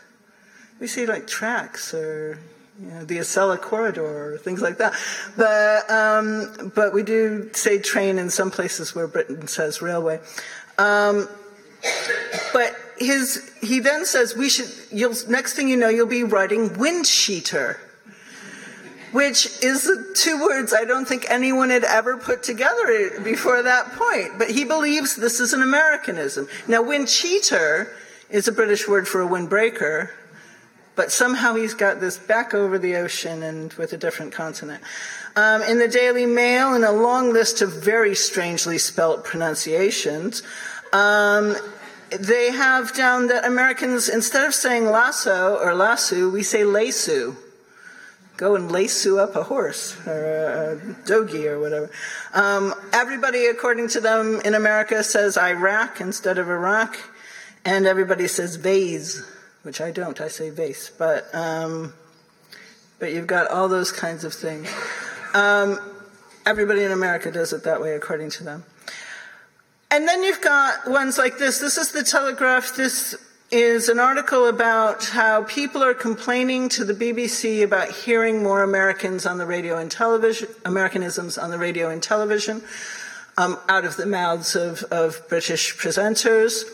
We 0.79 0.87
say 0.87 1.05
like 1.05 1.27
tracks 1.27 1.93
or 1.93 2.39
you 2.81 2.89
know, 2.91 3.05
the 3.05 3.19
Acela 3.19 3.61
corridor 3.61 4.35
or 4.35 4.39
things 4.39 4.63
like 4.63 4.79
that. 4.79 4.95
But, 5.37 5.91
um, 5.91 6.71
but 6.77 6.95
we 6.95 7.03
do 7.03 7.51
say 7.53 7.81
train 7.81 8.19
in 8.19 8.31
some 8.31 8.53
places 8.53 8.95
where 8.95 9.09
Britain 9.09 9.49
says 9.49 9.83
railway. 9.83 10.21
Um, 10.79 11.29
but 12.53 12.77
his, 12.99 13.51
he 13.61 13.81
then 13.81 14.05
says 14.05 14.37
we 14.37 14.49
should, 14.49 14.71
you'll, 14.91 15.15
next 15.29 15.55
thing 15.55 15.69
you 15.69 15.77
know, 15.77 15.89
you'll 15.89 16.07
be 16.07 16.25
writing 16.25 16.79
wind 16.79 17.07
cheater 17.07 17.81
which 19.13 19.63
is 19.63 19.91
two 20.15 20.41
words 20.41 20.75
I 20.75 20.85
don't 20.85 21.07
think 21.07 21.27
anyone 21.29 21.71
had 21.71 21.85
ever 21.85 22.17
put 22.17 22.43
together 22.43 23.21
before 23.21 23.63
that 23.63 23.93
point. 23.93 24.39
But 24.39 24.51
he 24.51 24.65
believes 24.65 25.17
this 25.17 25.41
is 25.41 25.53
an 25.53 25.63
Americanism. 25.63 26.49
Now, 26.67 26.83
wind 26.83 27.09
cheater 27.09 27.95
is 28.31 28.49
a 28.49 28.53
British 28.53 28.87
word 28.87 29.09
for 29.09 29.23
a 29.23 29.27
windbreaker, 29.27 30.11
but 30.95 31.11
somehow 31.11 31.55
he's 31.55 31.75
got 31.75 32.01
this 32.01 32.19
back 32.19 32.53
over 32.53 32.79
the 32.79 32.97
ocean 32.97 33.43
and 33.43 33.73
with 33.75 33.93
a 33.93 33.97
different 33.97 34.33
continent. 34.33 34.83
Um, 35.37 35.63
in 35.63 35.79
the 35.79 35.89
Daily 35.89 36.27
Mail, 36.27 36.75
in 36.75 36.85
a 36.85 36.93
long 36.93 37.33
list 37.33 37.63
of 37.63 37.73
very 37.83 38.15
strangely 38.15 38.77
spelt 38.79 39.25
pronunciations, 39.25 40.43
um, 40.93 41.57
they 42.11 42.51
have 42.51 42.95
down 42.95 43.29
that 43.29 43.45
Americans, 43.45 44.09
instead 44.09 44.47
of 44.47 44.55
saying 44.55 44.87
lasso 44.87 45.57
or 45.57 45.75
lasso, 45.75 46.29
we 46.29 46.43
say 46.43 46.65
lasso 46.65 47.37
go 48.39 48.55
and 48.55 48.71
lasso 48.71 49.19
up 49.19 49.35
a 49.35 49.43
horse 49.43 49.97
or 50.07 50.13
a 50.15 50.97
dogie 51.05 51.47
or 51.47 51.59
whatever. 51.59 51.91
Um, 52.33 52.73
everybody, 52.93 53.47
according 53.47 53.89
to 53.89 54.01
them 54.01 54.41
in 54.45 54.55
America, 54.55 55.03
says 55.03 55.37
Iraq 55.37 56.01
instead 56.01 56.39
of 56.39 56.49
Iraq, 56.49 56.97
and 57.65 57.85
everybody 57.85 58.29
says 58.29 58.55
vase, 58.57 59.23
which 59.63 59.81
I 59.81 59.91
don't. 59.91 60.21
I 60.21 60.29
say 60.29 60.51
vase, 60.51 60.91
but 60.97 61.35
um, 61.35 61.93
but 62.99 63.13
you've 63.13 63.27
got 63.27 63.51
all 63.51 63.69
those 63.69 63.93
kinds 63.93 64.25
of 64.25 64.33
things. 64.33 64.73
Um, 65.35 65.79
everybody 66.47 66.85
in 66.85 66.93
America 66.93 67.31
does 67.31 67.53
it 67.53 67.65
that 67.65 67.81
way, 67.81 67.95
according 67.95 68.31
to 68.31 68.45
them. 68.45 68.65
And 69.91 70.07
then 70.07 70.23
you've 70.23 70.43
got 70.43 70.87
ones 70.87 71.17
like 71.17 71.39
this. 71.39 71.61
This 71.61 71.79
is 71.79 71.93
the 71.93 72.03
Telegraph. 72.03 72.77
This 72.77 73.17
is 73.51 73.89
an 73.89 73.99
article 73.99 74.47
about 74.47 75.07
how 75.07 75.45
people 75.45 75.83
are 75.83 75.95
complaining 75.95 76.69
to 76.69 76.85
the 76.85 76.93
BBC 76.93 77.65
about 77.65 77.91
hearing 77.91 78.43
more 78.43 78.63
Americans 78.63 79.25
on 79.25 79.39
the 79.39 79.47
radio 79.47 79.79
and 79.79 79.91
television, 79.91 80.49
Americanisms 80.67 81.39
on 81.39 81.51
the 81.51 81.57
radio 81.57 81.89
and 81.89 82.03
television, 82.03 82.61
um, 83.39 83.59
out 83.71 83.87
of 83.87 83.97
the 83.97 84.05
mouths 84.05 84.55
of, 84.55 84.83
of 84.91 85.27
British 85.31 85.75
presenters. 85.79 86.65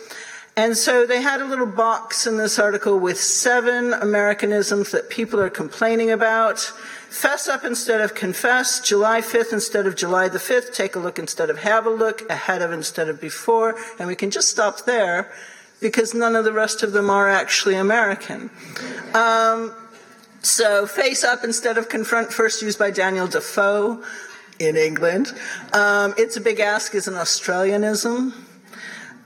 And 0.56 0.76
so 0.76 1.06
they 1.06 1.22
had 1.22 1.40
a 1.40 1.44
little 1.44 1.66
box 1.66 2.26
in 2.26 2.36
this 2.36 2.58
article 2.58 2.98
with 2.98 3.20
seven 3.20 3.92
Americanisms 3.92 4.90
that 4.90 5.08
people 5.08 5.40
are 5.40 5.50
complaining 5.50 6.10
about. 6.10 6.72
Fess 7.14 7.46
up 7.46 7.64
instead 7.64 8.00
of 8.00 8.16
confess, 8.16 8.80
July 8.80 9.20
5th 9.20 9.52
instead 9.52 9.86
of 9.86 9.94
July 9.94 10.28
the 10.28 10.38
5th, 10.38 10.74
take 10.74 10.96
a 10.96 10.98
look 10.98 11.16
instead 11.16 11.48
of 11.48 11.58
have 11.60 11.86
a 11.86 11.90
look, 11.90 12.28
ahead 12.28 12.60
of 12.60 12.72
instead 12.72 13.08
of 13.08 13.20
before, 13.20 13.76
and 14.00 14.08
we 14.08 14.16
can 14.16 14.32
just 14.32 14.48
stop 14.48 14.84
there 14.84 15.30
because 15.80 16.12
none 16.12 16.34
of 16.34 16.44
the 16.44 16.52
rest 16.52 16.82
of 16.82 16.90
them 16.90 17.08
are 17.08 17.30
actually 17.30 17.76
American. 17.76 18.50
Um, 19.14 19.72
so, 20.42 20.86
face 20.88 21.22
up 21.22 21.44
instead 21.44 21.78
of 21.78 21.88
confront, 21.88 22.32
first 22.32 22.62
used 22.62 22.80
by 22.80 22.90
Daniel 22.90 23.28
Defoe 23.28 24.02
in 24.58 24.76
England. 24.76 25.32
Um, 25.72 26.14
it's 26.18 26.36
a 26.36 26.40
big 26.40 26.58
ask 26.58 26.96
is 26.96 27.06
an 27.06 27.14
Australianism. 27.14 28.34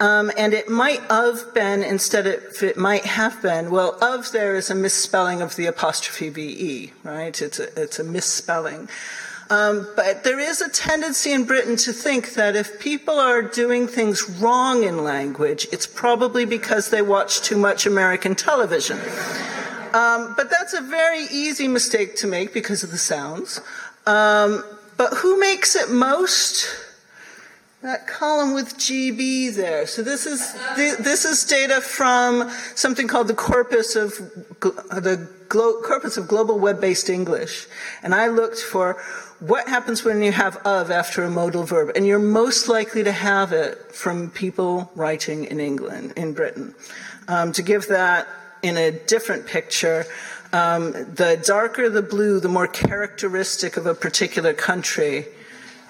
Um, 0.01 0.31
and 0.37 0.55
it 0.55 0.69
might 0.69 1.01
have 1.11 1.53
been 1.55 1.83
instead 1.83 2.27
of 2.27 2.63
it 2.63 2.77
might 2.77 3.05
have 3.05 3.43
been. 3.43 3.71
Well, 3.71 3.99
of 4.01 4.31
there 4.31 4.55
is 4.55 4.71
a 4.71 4.75
misspelling 4.75 5.43
of 5.43 5.57
the 5.57 5.67
apostrophe 5.67 6.29
ve, 6.29 6.93
right? 7.03 7.41
It's 7.43 7.59
a, 7.59 7.83
it's 7.83 7.99
a 7.99 8.05
misspelling. 8.05 8.89
Um, 9.51 9.89
but 9.97 10.25
there 10.25 10.39
is 10.39 10.61
a 10.61 10.69
tendency 10.69 11.33
in 11.33 11.45
Britain 11.45 11.77
to 11.77 11.93
think 11.93 12.35
that 12.35 12.55
if 12.55 12.79
people 12.79 13.19
are 13.19 13.41
doing 13.41 13.89
things 13.89 14.29
wrong 14.29 14.85
in 14.85 15.03
language, 15.03 15.67
it's 15.73 15.87
probably 15.87 16.45
because 16.45 16.91
they 16.91 17.01
watch 17.01 17.41
too 17.41 17.57
much 17.57 17.87
American 17.87 18.35
television. 18.35 18.99
Um, 19.95 20.35
but 20.37 20.51
that's 20.51 20.75
a 20.75 20.83
very 20.83 21.25
easy 21.33 21.67
mistake 21.67 22.15
to 22.17 22.27
make 22.27 22.53
because 22.53 22.83
of 22.83 22.91
the 22.91 22.99
sounds. 22.99 23.63
Um, 24.07 24.63
but 24.99 25.15
who 25.15 25.41
makes 25.41 25.75
it 25.75 25.91
most? 25.91 26.67
That 27.83 28.09
column 28.09 28.55
with 28.55 28.77
GB 28.77 29.55
there. 29.55 29.87
So 29.87 30.03
this 30.03 30.27
is 30.27 30.53
this 30.77 31.25
is 31.25 31.45
data 31.45 31.81
from 31.81 32.51
something 32.75 33.07
called 33.07 33.29
the 33.29 33.35
corpus 33.35 33.95
of 33.95 34.15
the 34.59 35.29
corpus 35.49 36.17
of 36.17 36.27
global 36.27 36.59
web-based 36.59 37.09
English, 37.09 37.69
and 38.03 38.17
I 38.17 38.27
looked 38.27 38.59
for 38.59 39.01
what 39.39 39.69
happens 39.69 40.05
when 40.05 40.21
you 40.23 40.33
have 40.33 40.57
of 40.67 40.91
after 40.91 41.23
a 41.23 41.31
modal 41.31 41.63
verb? 41.63 41.93
And 41.95 42.05
you're 42.05 42.19
most 42.19 42.69
likely 42.69 43.05
to 43.05 43.13
have 43.13 43.53
it 43.53 43.93
from 43.93 44.31
people 44.31 44.91
writing 44.97 45.45
in 45.45 45.61
England, 45.61 46.15
in 46.17 46.33
Britain. 46.33 46.75
Um, 47.29 47.53
to 47.53 47.63
give 47.63 47.87
that 47.87 48.27
in 48.63 48.77
a 48.77 48.91
different 48.91 49.47
picture, 49.47 50.07
um, 50.53 50.91
the 50.93 51.41
darker 51.47 51.89
the 51.89 52.03
blue, 52.03 52.41
the 52.41 52.49
more 52.49 52.67
characteristic 52.67 53.77
of 53.77 53.87
a 53.87 53.95
particular 53.95 54.53
country 54.53 55.27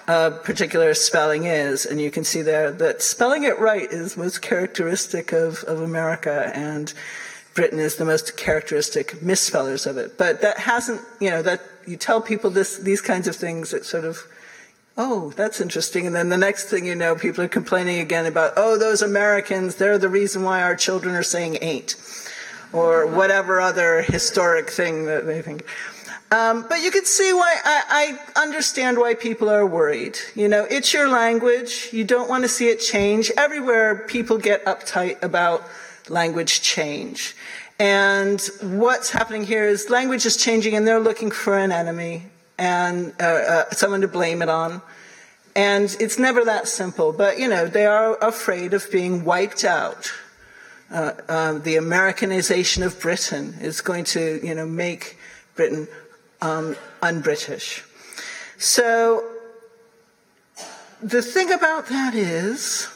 a 0.09 0.31
particular 0.31 0.95
spelling 0.95 1.45
is. 1.45 1.85
And 1.85 2.01
you 2.01 2.09
can 2.09 2.23
see 2.23 2.41
there 2.41 2.71
that 2.71 3.03
spelling 3.03 3.43
it 3.43 3.59
right 3.59 3.89
is 3.89 4.17
most 4.17 4.41
characteristic 4.41 5.31
of, 5.31 5.63
of 5.65 5.81
America. 5.81 6.51
And 6.55 6.91
Britain 7.53 7.77
is 7.77 7.97
the 7.97 8.05
most 8.05 8.35
characteristic 8.35 9.21
misspellers 9.21 9.85
of 9.85 9.97
it. 9.97 10.17
But 10.17 10.41
that 10.41 10.57
hasn't, 10.57 11.01
you 11.19 11.29
know, 11.29 11.43
that 11.43 11.61
you 11.85 11.95
tell 11.95 12.21
people 12.21 12.49
this, 12.49 12.77
these 12.77 13.01
kinds 13.01 13.27
of 13.27 13.35
things, 13.35 13.71
it 13.71 13.85
sort 13.85 14.03
of, 14.03 14.25
oh, 14.97 15.31
that's 15.35 15.61
interesting. 15.61 16.07
And 16.07 16.15
then 16.15 16.29
the 16.29 16.37
next 16.37 16.69
thing 16.69 16.87
you 16.87 16.95
know, 16.95 17.15
people 17.15 17.43
are 17.43 17.47
complaining 17.47 17.99
again 17.99 18.25
about, 18.25 18.53
oh, 18.57 18.79
those 18.79 19.03
Americans, 19.03 19.75
they're 19.75 19.99
the 19.99 20.09
reason 20.09 20.41
why 20.41 20.63
our 20.63 20.75
children 20.75 21.13
are 21.13 21.23
saying 21.23 21.59
ain't, 21.61 21.95
or 22.73 23.05
whatever 23.05 23.61
other 23.61 24.01
historic 24.01 24.71
thing 24.71 25.05
that 25.05 25.27
they 25.27 25.43
think. 25.43 25.65
Um, 26.31 26.65
but 26.69 26.83
you 26.83 26.91
can 26.91 27.05
see 27.05 27.33
why 27.33 27.55
I, 27.63 28.19
I, 28.35 28.41
understand 28.41 28.99
why 28.99 29.15
people 29.15 29.49
are 29.49 29.65
worried. 29.65 30.19
You 30.35 30.47
know, 30.47 30.63
it's 30.69 30.93
your 30.93 31.09
language. 31.09 31.89
You 31.91 32.03
don't 32.03 32.29
want 32.29 32.43
to 32.43 32.47
see 32.47 32.69
it 32.69 32.79
change. 32.79 33.31
Everywhere 33.35 34.05
people 34.07 34.37
get 34.37 34.63
uptight 34.65 35.23
about 35.23 35.63
language 36.07 36.61
change. 36.61 37.35
And 37.79 38.39
what's 38.61 39.09
happening 39.09 39.43
here 39.43 39.65
is 39.65 39.89
language 39.89 40.25
is 40.27 40.37
changing 40.37 40.75
and 40.75 40.87
they're 40.87 40.99
looking 40.99 41.31
for 41.31 41.57
an 41.57 41.71
enemy 41.71 42.25
and 42.59 43.11
uh, 43.19 43.23
uh, 43.23 43.71
someone 43.71 44.01
to 44.01 44.07
blame 44.07 44.43
it 44.43 44.49
on. 44.49 44.83
And 45.55 45.95
it's 45.99 46.19
never 46.19 46.45
that 46.45 46.67
simple, 46.67 47.11
but 47.11 47.39
you 47.39 47.47
know, 47.47 47.65
they 47.65 47.87
are 47.87 48.17
afraid 48.21 48.75
of 48.75 48.91
being 48.91 49.25
wiped 49.25 49.63
out 49.63 50.11
uh, 50.91 51.13
um, 51.27 51.61
the 51.61 51.75
Americanization 51.75 52.83
of 52.83 52.99
Britain 52.99 53.55
is 53.61 53.81
going 53.81 54.03
to, 54.03 54.45
you 54.45 54.55
know, 54.55 54.65
make 54.65 55.17
Britain 55.55 55.87
um, 56.41 56.75
un-British. 57.01 57.83
So 58.57 59.23
the 61.01 61.21
thing 61.21 61.51
about 61.51 61.87
that 61.87 62.13
is, 62.13 62.87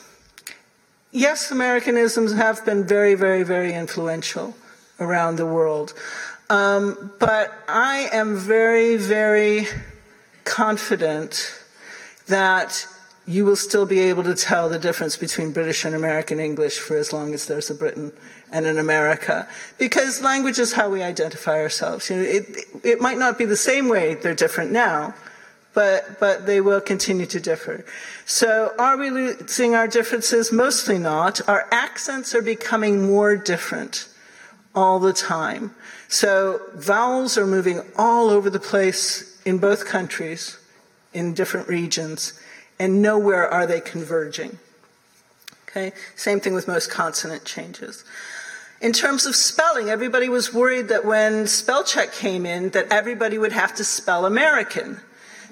yes, 1.11 1.51
Americanisms 1.51 2.33
have 2.33 2.65
been 2.65 2.83
very, 2.83 3.15
very, 3.15 3.43
very 3.43 3.73
influential 3.73 4.55
around 4.99 5.37
the 5.37 5.45
world. 5.45 5.93
Um, 6.49 7.11
but 7.19 7.53
I 7.67 8.09
am 8.11 8.35
very, 8.35 8.97
very 8.97 9.67
confident 10.43 11.53
that 12.27 12.85
you 13.25 13.45
will 13.45 13.55
still 13.55 13.85
be 13.85 13.99
able 13.99 14.23
to 14.23 14.35
tell 14.35 14.67
the 14.67 14.79
difference 14.79 15.15
between 15.15 15.53
British 15.53 15.85
and 15.85 15.95
American 15.95 16.39
English 16.39 16.79
for 16.79 16.97
as 16.97 17.13
long 17.13 17.33
as 17.33 17.45
there's 17.45 17.69
a 17.69 17.75
Britain 17.75 18.11
and 18.51 18.65
an 18.65 18.77
America. 18.77 19.47
Because 19.77 20.21
language 20.21 20.59
is 20.59 20.73
how 20.73 20.89
we 20.89 21.01
identify 21.01 21.57
ourselves. 21.59 22.09
You 22.09 22.17
know, 22.17 22.23
it, 22.23 22.45
it 22.83 23.01
might 23.01 23.17
not 23.17 23.37
be 23.37 23.45
the 23.45 23.55
same 23.55 23.87
way 23.87 24.15
they're 24.15 24.35
different 24.35 24.71
now, 24.71 25.13
but, 25.73 26.19
but 26.19 26.45
they 26.45 26.59
will 26.59 26.81
continue 26.81 27.25
to 27.27 27.39
differ. 27.39 27.85
So 28.25 28.73
are 28.77 28.97
we 28.97 29.09
losing 29.09 29.73
our 29.73 29.87
differences? 29.87 30.51
Mostly 30.51 30.99
not. 30.99 31.47
Our 31.47 31.67
accents 31.71 32.35
are 32.35 32.41
becoming 32.41 33.07
more 33.07 33.37
different 33.37 34.07
all 34.75 34.99
the 34.99 35.13
time. 35.13 35.73
So 36.09 36.61
vowels 36.75 37.37
are 37.37 37.47
moving 37.47 37.81
all 37.97 38.29
over 38.29 38.49
the 38.49 38.59
place 38.59 39.41
in 39.45 39.59
both 39.59 39.85
countries, 39.85 40.57
in 41.13 41.33
different 41.33 41.67
regions, 41.67 42.39
and 42.79 43.01
nowhere 43.01 43.47
are 43.47 43.65
they 43.65 43.81
converging. 43.81 44.59
Okay? 45.67 45.91
Same 46.15 46.39
thing 46.39 46.53
with 46.53 46.67
most 46.67 46.89
consonant 46.89 47.45
changes. 47.45 48.03
In 48.81 48.91
terms 48.91 49.25
of 49.25 49.35
spelling, 49.35 49.89
everybody 49.89 50.27
was 50.27 50.53
worried 50.53 50.89
that 50.89 51.05
when 51.05 51.47
spell 51.47 51.83
check 51.83 52.11
came 52.11 52.45
in, 52.45 52.69
that 52.71 52.91
everybody 52.91 53.37
would 53.37 53.53
have 53.53 53.73
to 53.75 53.83
spell 53.83 54.25
American 54.25 54.99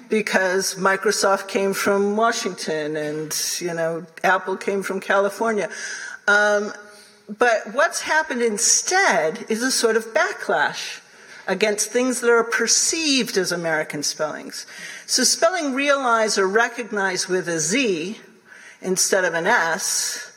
because 0.08 0.74
Microsoft 0.74 1.48
came 1.48 1.72
from 1.72 2.16
Washington 2.16 2.96
and, 2.96 3.34
you 3.58 3.72
know, 3.72 4.04
Apple 4.22 4.58
came 4.58 4.82
from 4.82 5.00
California. 5.00 5.70
Um, 6.28 6.72
but 7.38 7.72
what's 7.72 8.02
happened 8.02 8.42
instead 8.42 9.46
is 9.48 9.62
a 9.62 9.70
sort 9.70 9.96
of 9.96 10.12
backlash 10.12 11.00
against 11.46 11.90
things 11.90 12.20
that 12.20 12.30
are 12.30 12.44
perceived 12.44 13.36
as 13.36 13.52
American 13.52 14.02
spellings. 14.02 14.66
So 15.06 15.24
spelling 15.24 15.74
realize 15.74 16.38
or 16.38 16.46
recognize 16.46 17.28
with 17.28 17.48
a 17.48 17.58
Z 17.58 18.18
instead 18.80 19.24
of 19.24 19.34
an 19.34 19.46
S 19.46 20.32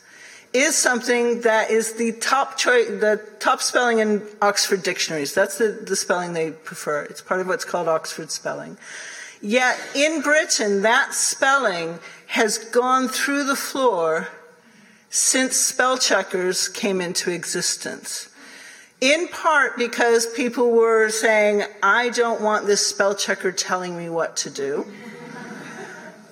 is 0.53 0.75
something 0.75 1.41
that 1.41 1.69
is 1.69 1.93
the 1.93 2.13
top 2.13 2.57
choice, 2.57 2.87
the 2.87 3.21
top 3.39 3.61
spelling 3.61 3.99
in 3.99 4.23
Oxford 4.41 4.83
dictionaries. 4.83 5.33
That's 5.33 5.57
the, 5.57 5.67
the 5.67 5.95
spelling 5.95 6.33
they 6.33 6.51
prefer. 6.51 7.03
It's 7.03 7.21
part 7.21 7.41
of 7.41 7.47
what's 7.47 7.65
called 7.65 7.87
Oxford 7.89 8.31
spelling. 8.31 8.77
Yet 9.41 9.77
in 9.93 10.21
Britain, 10.21 10.81
that 10.83 11.13
spelling 11.13 11.99
has 12.27 12.57
gone 12.57 13.09
through 13.09 13.43
the 13.43 13.55
floor 13.55 14.29
since 15.09 15.55
spell 15.55 15.97
checkers 15.97 16.67
came 16.67 17.01
into 17.01 17.31
existence. 17.31 18.29
In 19.01 19.27
part 19.27 19.77
because 19.77 20.25
people 20.25 20.71
were 20.71 21.09
saying, 21.09 21.63
I 21.83 22.09
don't 22.09 22.41
want 22.41 22.65
this 22.65 22.85
spell 22.85 23.13
checker 23.13 23.51
telling 23.51 23.97
me 23.97 24.09
what 24.09 24.37
to 24.37 24.49
do. 24.49 24.85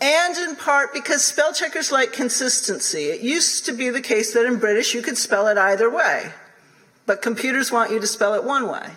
And 0.02 0.38
in 0.38 0.56
part 0.56 0.94
because 0.94 1.24
spell 1.24 1.54
checkers 1.54 1.92
like 1.92 2.12
consistency. 2.12 3.06
It 3.06 3.22
used 3.22 3.66
to 3.66 3.74
be 3.74 3.90
the 3.90 4.02
case 4.02 4.34
that 4.34 4.46
in 4.46 4.58
British 4.58 4.94
you 4.94 5.02
could 5.02 5.18
spell 5.18 5.48
it 5.48 5.58
either 5.58 5.90
way, 5.90 6.32
but 7.06 7.22
computers 7.22 7.72
want 7.72 7.92
you 7.92 8.00
to 8.00 8.08
spell 8.08 8.34
it 8.34 8.44
one 8.44 8.68
way. 8.70 8.90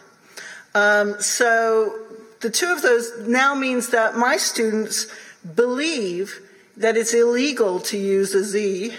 Um, 0.74 1.20
so 1.20 1.96
the 2.40 2.50
two 2.50 2.72
of 2.72 2.82
those 2.82 3.26
now 3.26 3.54
means 3.54 3.90
that 3.90 4.16
my 4.16 4.36
students 4.36 5.06
believe 5.54 6.40
that 6.76 6.96
it's 6.96 7.14
illegal 7.14 7.80
to 7.80 7.96
use 7.96 8.34
a 8.34 8.42
Z 8.42 8.92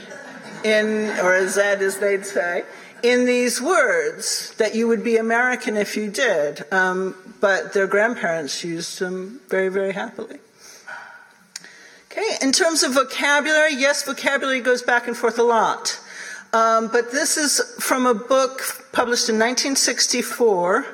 in, 0.63 1.09
or 1.19 1.35
a 1.35 1.47
Z 1.47 1.61
as 1.61 1.97
they'd 1.99 2.25
say, 2.25 2.63
in 3.07 3.25
these 3.25 3.61
words 3.61 4.53
that 4.57 4.75
you 4.75 4.87
would 4.87 5.03
be 5.03 5.15
American 5.15 5.77
if 5.77 5.95
you 5.95 6.11
did. 6.11 6.65
Um, 6.73 7.15
but 7.39 7.73
their 7.73 7.87
grandparents 7.87 8.63
used 8.63 8.99
them 8.99 9.39
very, 9.47 9.69
very 9.69 9.93
happily. 9.93 10.39
Okay, 12.11 12.37
in 12.41 12.51
terms 12.51 12.83
of 12.83 12.93
vocabulary, 12.93 13.75
yes, 13.75 14.03
vocabulary 14.03 14.59
goes 14.59 14.81
back 14.81 15.07
and 15.07 15.15
forth 15.15 15.39
a 15.39 15.43
lot. 15.43 15.99
Um, 16.51 16.89
but 16.91 17.11
this 17.11 17.37
is 17.37 17.61
from 17.79 18.05
a 18.05 18.13
book 18.13 18.61
published 18.91 19.29
in 19.29 19.35
1964 19.35 20.85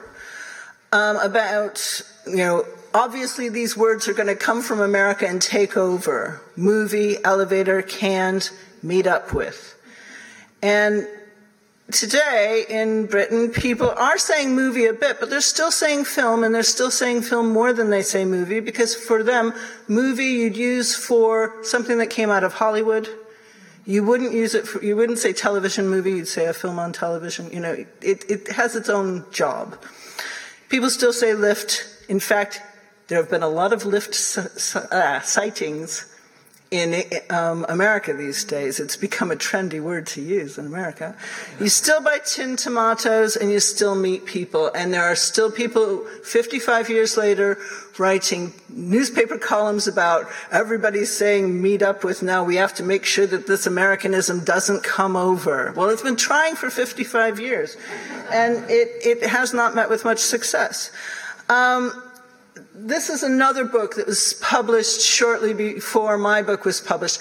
um, 0.91 1.17
about, 1.17 2.01
you 2.27 2.37
know, 2.37 2.65
obviously 2.93 3.49
these 3.49 3.75
words 3.75 4.07
are 4.07 4.13
going 4.13 4.27
to 4.27 4.35
come 4.35 4.61
from 4.61 4.81
America 4.81 5.27
and 5.27 5.41
take 5.41 5.77
over. 5.77 6.41
Movie, 6.55 7.23
elevator, 7.23 7.81
canned, 7.81 8.51
meet 8.83 9.07
up 9.07 9.33
with. 9.33 9.79
And 10.61 11.07
today 11.91 12.65
in 12.69 13.05
Britain, 13.05 13.49
people 13.49 13.89
are 13.89 14.17
saying 14.17 14.55
movie 14.55 14.85
a 14.85 14.93
bit, 14.93 15.19
but 15.19 15.29
they're 15.29 15.41
still 15.41 15.71
saying 15.71 16.05
film, 16.05 16.43
and 16.43 16.53
they're 16.53 16.63
still 16.63 16.91
saying 16.91 17.21
film 17.23 17.51
more 17.51 17.73
than 17.73 17.89
they 17.89 18.01
say 18.01 18.25
movie, 18.25 18.59
because 18.59 18.95
for 18.95 19.23
them, 19.23 19.53
movie 19.87 20.25
you'd 20.25 20.57
use 20.57 20.95
for 20.95 21.63
something 21.63 21.97
that 21.97 22.09
came 22.09 22.29
out 22.29 22.43
of 22.43 22.53
Hollywood. 22.53 23.07
You 23.85 24.03
wouldn't 24.03 24.31
use 24.31 24.55
it 24.55 24.67
for, 24.67 24.83
you 24.83 24.95
wouldn't 24.95 25.19
say 25.19 25.33
television 25.33 25.89
movie, 25.89 26.11
you'd 26.11 26.27
say 26.27 26.45
a 26.45 26.53
film 26.53 26.79
on 26.79 26.93
television. 26.93 27.51
You 27.51 27.59
know, 27.59 27.85
it, 28.01 28.29
it 28.29 28.47
has 28.49 28.75
its 28.75 28.89
own 28.89 29.25
job. 29.31 29.77
People 30.69 30.89
still 30.89 31.13
say 31.13 31.33
lift. 31.33 31.85
In 32.07 32.19
fact, 32.19 32.61
there 33.07 33.17
have 33.17 33.29
been 33.29 33.43
a 33.43 33.49
lot 33.49 33.73
of 33.73 33.85
lift 33.85 34.15
uh, 34.75 35.21
sightings 35.21 36.12
in 36.73 37.03
um, 37.29 37.67
America 37.69 38.13
these 38.13 38.43
days. 38.43 38.79
It's 38.79 38.97
become 38.97 39.29
a 39.29 39.35
trendy 39.35 39.79
word 39.79 40.07
to 40.07 40.21
use 40.21 40.57
in 40.57 40.65
America. 40.65 41.15
You 41.59 41.69
still 41.69 42.01
buy 42.01 42.17
tinned 42.25 42.57
tomatoes 42.57 43.35
and 43.35 43.51
you 43.51 43.59
still 43.59 43.93
meet 43.93 44.25
people. 44.25 44.71
And 44.73 44.91
there 44.91 45.03
are 45.03 45.15
still 45.15 45.51
people 45.51 46.03
55 46.23 46.89
years 46.89 47.15
later 47.15 47.59
writing 47.99 48.53
newspaper 48.69 49.37
columns 49.37 49.87
about 49.87 50.25
everybody 50.51 51.05
saying 51.05 51.61
meet 51.61 51.83
up 51.83 52.03
with 52.03 52.23
now. 52.23 52.43
We 52.43 52.55
have 52.55 52.73
to 52.75 52.83
make 52.83 53.05
sure 53.05 53.27
that 53.27 53.45
this 53.45 53.67
Americanism 53.67 54.43
doesn't 54.43 54.83
come 54.83 55.15
over. 55.15 55.73
Well, 55.75 55.89
it's 55.89 56.01
been 56.01 56.15
trying 56.15 56.55
for 56.55 56.71
55 56.71 57.39
years 57.39 57.77
and 58.31 58.67
it, 58.67 59.21
it 59.21 59.29
has 59.29 59.53
not 59.53 59.75
met 59.75 59.91
with 59.91 60.03
much 60.05 60.19
success. 60.19 60.91
Um, 61.49 61.91
this 62.75 63.09
is 63.09 63.23
another 63.23 63.65
book 63.65 63.95
that 63.95 64.07
was 64.07 64.33
published 64.41 65.01
shortly 65.01 65.53
before 65.53 66.17
my 66.17 66.41
book 66.41 66.65
was 66.65 66.81
published. 66.81 67.19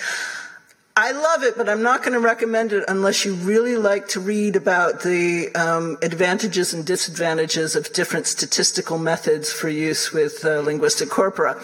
I 0.96 1.12
love 1.12 1.42
it, 1.42 1.56
but 1.56 1.68
I'm 1.68 1.82
not 1.82 2.00
going 2.00 2.12
to 2.12 2.20
recommend 2.20 2.72
it 2.72 2.84
unless 2.86 3.24
you 3.24 3.34
really 3.34 3.76
like 3.76 4.08
to 4.08 4.20
read 4.20 4.56
about 4.56 5.02
the 5.02 5.48
um, 5.54 5.96
advantages 6.02 6.74
and 6.74 6.84
disadvantages 6.84 7.74
of 7.76 7.92
different 7.92 8.26
statistical 8.26 8.98
methods 8.98 9.50
for 9.50 9.68
use 9.70 10.12
with 10.12 10.44
uh, 10.44 10.60
linguistic 10.60 11.08
corpora. 11.08 11.62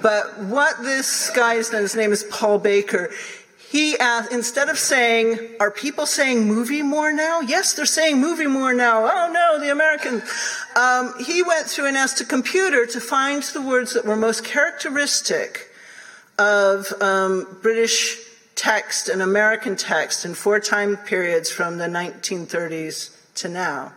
But 0.00 0.38
what 0.44 0.82
this 0.82 1.30
guy 1.30 1.54
is, 1.54 1.70
his 1.70 1.94
name 1.94 2.12
is 2.12 2.24
Paul 2.24 2.58
Baker, 2.58 3.10
he 3.72 3.98
asked, 3.98 4.30
instead 4.32 4.68
of 4.68 4.78
saying, 4.78 5.38
are 5.58 5.70
people 5.70 6.04
saying 6.04 6.46
movie 6.46 6.82
more 6.82 7.10
now? 7.10 7.40
Yes, 7.40 7.72
they're 7.72 7.86
saying 7.86 8.20
movie 8.20 8.46
more 8.46 8.74
now. 8.74 9.08
Oh 9.10 9.32
no, 9.32 9.58
the 9.64 9.72
American. 9.72 10.22
Um, 10.76 11.14
he 11.18 11.42
went 11.42 11.68
through 11.68 11.86
and 11.86 11.96
asked 11.96 12.20
a 12.20 12.26
computer 12.26 12.84
to 12.84 13.00
find 13.00 13.42
the 13.42 13.62
words 13.62 13.94
that 13.94 14.04
were 14.04 14.14
most 14.14 14.44
characteristic 14.44 15.70
of 16.38 16.92
um, 17.00 17.46
British 17.62 18.18
text 18.56 19.08
and 19.08 19.22
American 19.22 19.74
text 19.74 20.26
in 20.26 20.34
four 20.34 20.60
time 20.60 20.98
periods 20.98 21.50
from 21.50 21.78
the 21.78 21.86
1930s 21.86 23.16
to 23.36 23.48
now. 23.48 23.94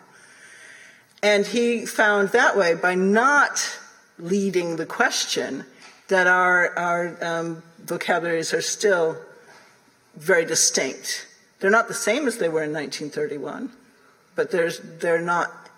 And 1.22 1.46
he 1.46 1.86
found 1.86 2.30
that 2.30 2.56
way 2.56 2.76
by 2.76 2.96
not 2.96 3.78
leading 4.20 4.78
the 4.78 4.86
question 4.86 5.66
that 6.08 6.28
our, 6.28 6.74
our 6.80 7.18
um, 7.22 7.64
vocabularies 7.84 8.54
are 8.54 8.62
still 8.62 9.18
very 10.16 10.46
distinct. 10.46 11.28
They're 11.60 11.72
not 11.72 11.88
the 11.88 11.94
same 11.94 12.28
as 12.28 12.38
they 12.38 12.50
were 12.50 12.64
in 12.64 12.74
1931, 12.74 13.72
but 14.36 14.52
they're 14.52 15.22
not 15.22 15.70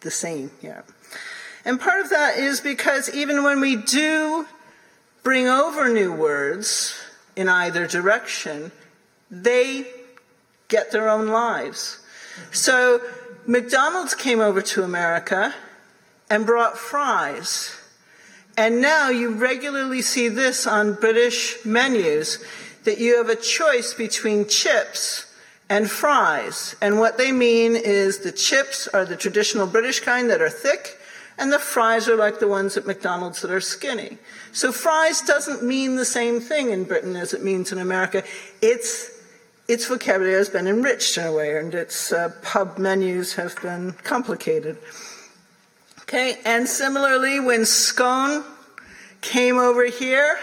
the 0.00 0.10
same 0.10 0.50
yet. 0.62 0.84
And 1.64 1.80
part 1.80 2.00
of 2.00 2.10
that 2.10 2.38
is 2.38 2.60
because 2.60 3.12
even 3.14 3.42
when 3.42 3.60
we 3.60 3.76
do 3.76 4.46
bring 5.22 5.48
over 5.48 5.88
new 5.88 6.12
words 6.12 6.98
in 7.36 7.48
either 7.48 7.86
direction, 7.86 8.72
they 9.30 9.86
get 10.68 10.92
their 10.92 11.08
own 11.08 11.28
lives. 11.28 12.00
So 12.52 13.00
McDonald's 13.46 14.14
came 14.14 14.40
over 14.40 14.62
to 14.62 14.82
America 14.82 15.54
and 16.30 16.46
brought 16.46 16.78
fries. 16.78 17.74
And 18.56 18.80
now 18.80 19.10
you 19.10 19.34
regularly 19.34 20.02
see 20.02 20.28
this 20.28 20.66
on 20.66 20.94
British 20.94 21.64
menus 21.64 22.44
that 22.88 22.98
you 22.98 23.18
have 23.18 23.28
a 23.28 23.36
choice 23.36 23.92
between 23.92 24.48
chips 24.48 25.30
and 25.68 25.90
fries. 25.90 26.74
And 26.80 26.98
what 26.98 27.18
they 27.18 27.32
mean 27.32 27.76
is 27.76 28.20
the 28.20 28.32
chips 28.32 28.88
are 28.88 29.04
the 29.04 29.14
traditional 29.14 29.66
British 29.66 30.00
kind 30.00 30.30
that 30.30 30.40
are 30.40 30.48
thick, 30.48 30.96
and 31.36 31.52
the 31.52 31.58
fries 31.58 32.08
are 32.08 32.16
like 32.16 32.40
the 32.40 32.48
ones 32.48 32.78
at 32.78 32.86
McDonald's 32.86 33.42
that 33.42 33.50
are 33.50 33.60
skinny. 33.60 34.16
So 34.52 34.72
fries 34.72 35.20
doesn't 35.20 35.62
mean 35.62 35.96
the 35.96 36.06
same 36.06 36.40
thing 36.40 36.70
in 36.70 36.84
Britain 36.84 37.14
as 37.14 37.34
it 37.34 37.44
means 37.44 37.72
in 37.72 37.78
America. 37.78 38.24
It's 38.62 39.10
its 39.68 39.84
vocabulary 39.84 40.32
has 40.32 40.48
been 40.48 40.66
enriched 40.66 41.18
in 41.18 41.26
a 41.26 41.32
way, 41.32 41.58
and 41.58 41.74
its 41.74 42.10
uh, 42.10 42.32
pub 42.40 42.78
menus 42.78 43.34
have 43.34 43.60
been 43.60 43.92
complicated. 44.02 44.78
Okay, 46.04 46.38
and 46.46 46.66
similarly, 46.66 47.38
when 47.38 47.66
scone 47.66 48.44
came 49.20 49.58
over 49.58 49.84
here, 49.84 50.38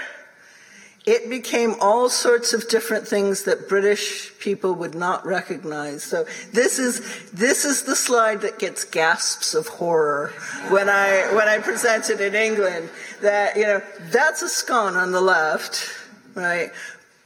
it 1.06 1.30
became 1.30 1.76
all 1.80 2.10
sorts 2.10 2.54
of 2.54 2.68
different 2.68 3.08
things 3.08 3.44
that 3.44 3.70
British 3.70 4.32
people 4.40 4.74
would 4.74 4.96
not 4.96 5.24
recognize. 5.26 6.04
So 6.04 6.26
this 6.52 6.80
is 6.80 7.30
this 7.32 7.64
is 7.64 7.84
the 7.84 7.96
slide 7.96 8.42
that 8.42 8.58
gets 8.58 8.84
gasps 8.84 9.54
of 9.54 9.68
horror 9.68 10.34
when 10.70 10.90
I 10.90 11.32
when 11.36 11.48
I 11.48 11.60
present 11.60 12.10
it 12.10 12.22
in 12.22 12.34
England. 12.34 12.90
That 13.22 13.56
you 13.56 13.64
know 13.64 13.82
that's 14.10 14.42
a 14.42 14.50
scone 14.50 14.96
on 14.96 15.12
the 15.12 15.22
left, 15.22 15.88
right? 16.34 16.72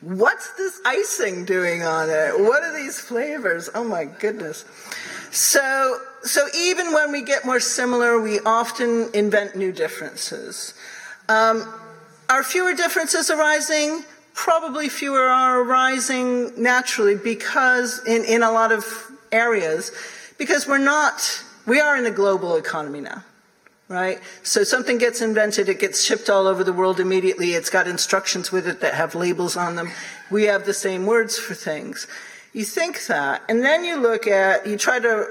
What's 0.01 0.53
this 0.55 0.79
icing 0.85 1.45
doing 1.45 1.83
on 1.83 2.09
it? 2.09 2.39
What 2.39 2.63
are 2.63 2.75
these 2.75 2.99
flavors? 2.99 3.69
Oh 3.73 3.83
my 3.83 4.05
goodness. 4.05 4.65
So 5.31 6.01
so 6.23 6.47
even 6.53 6.93
when 6.93 7.13
we 7.13 7.21
get 7.21 7.45
more 7.45 7.61
similar, 7.61 8.19
we 8.19 8.41
often 8.41 9.09
invent 9.13 9.55
new 9.55 9.71
differences. 9.71 10.73
Um, 11.29 11.71
are 12.29 12.43
fewer 12.43 12.73
differences 12.73 13.29
arising? 13.29 14.03
Probably 14.33 14.87
fewer 14.87 15.23
are 15.23 15.61
arising 15.61 16.61
naturally 16.61 17.15
because 17.15 18.05
in, 18.05 18.23
in 18.23 18.43
a 18.43 18.51
lot 18.51 18.71
of 18.71 18.85
areas, 19.31 19.91
because 20.37 20.67
we're 20.67 20.77
not, 20.77 21.43
we 21.65 21.81
are 21.81 21.97
in 21.97 22.05
a 22.05 22.11
global 22.11 22.55
economy 22.55 23.01
now, 23.01 23.23
right? 23.87 24.19
So 24.43 24.63
something 24.63 24.97
gets 24.97 25.21
invented, 25.21 25.67
it 25.67 25.79
gets 25.79 26.03
shipped 26.03 26.29
all 26.29 26.47
over 26.47 26.63
the 26.63 26.71
world 26.71 26.99
immediately, 26.99 27.53
it's 27.53 27.69
got 27.69 27.87
instructions 27.87 28.51
with 28.51 28.67
it 28.67 28.79
that 28.81 28.93
have 28.93 29.15
labels 29.15 29.57
on 29.57 29.75
them. 29.75 29.91
We 30.31 30.43
have 30.43 30.65
the 30.65 30.73
same 30.73 31.05
words 31.05 31.37
for 31.37 31.55
things. 31.55 32.07
You 32.53 32.63
think 32.63 33.05
that, 33.07 33.41
and 33.49 33.63
then 33.63 33.83
you 33.83 33.99
look 33.99 34.27
at, 34.27 34.65
you 34.67 34.77
try 34.77 34.99
to 34.99 35.27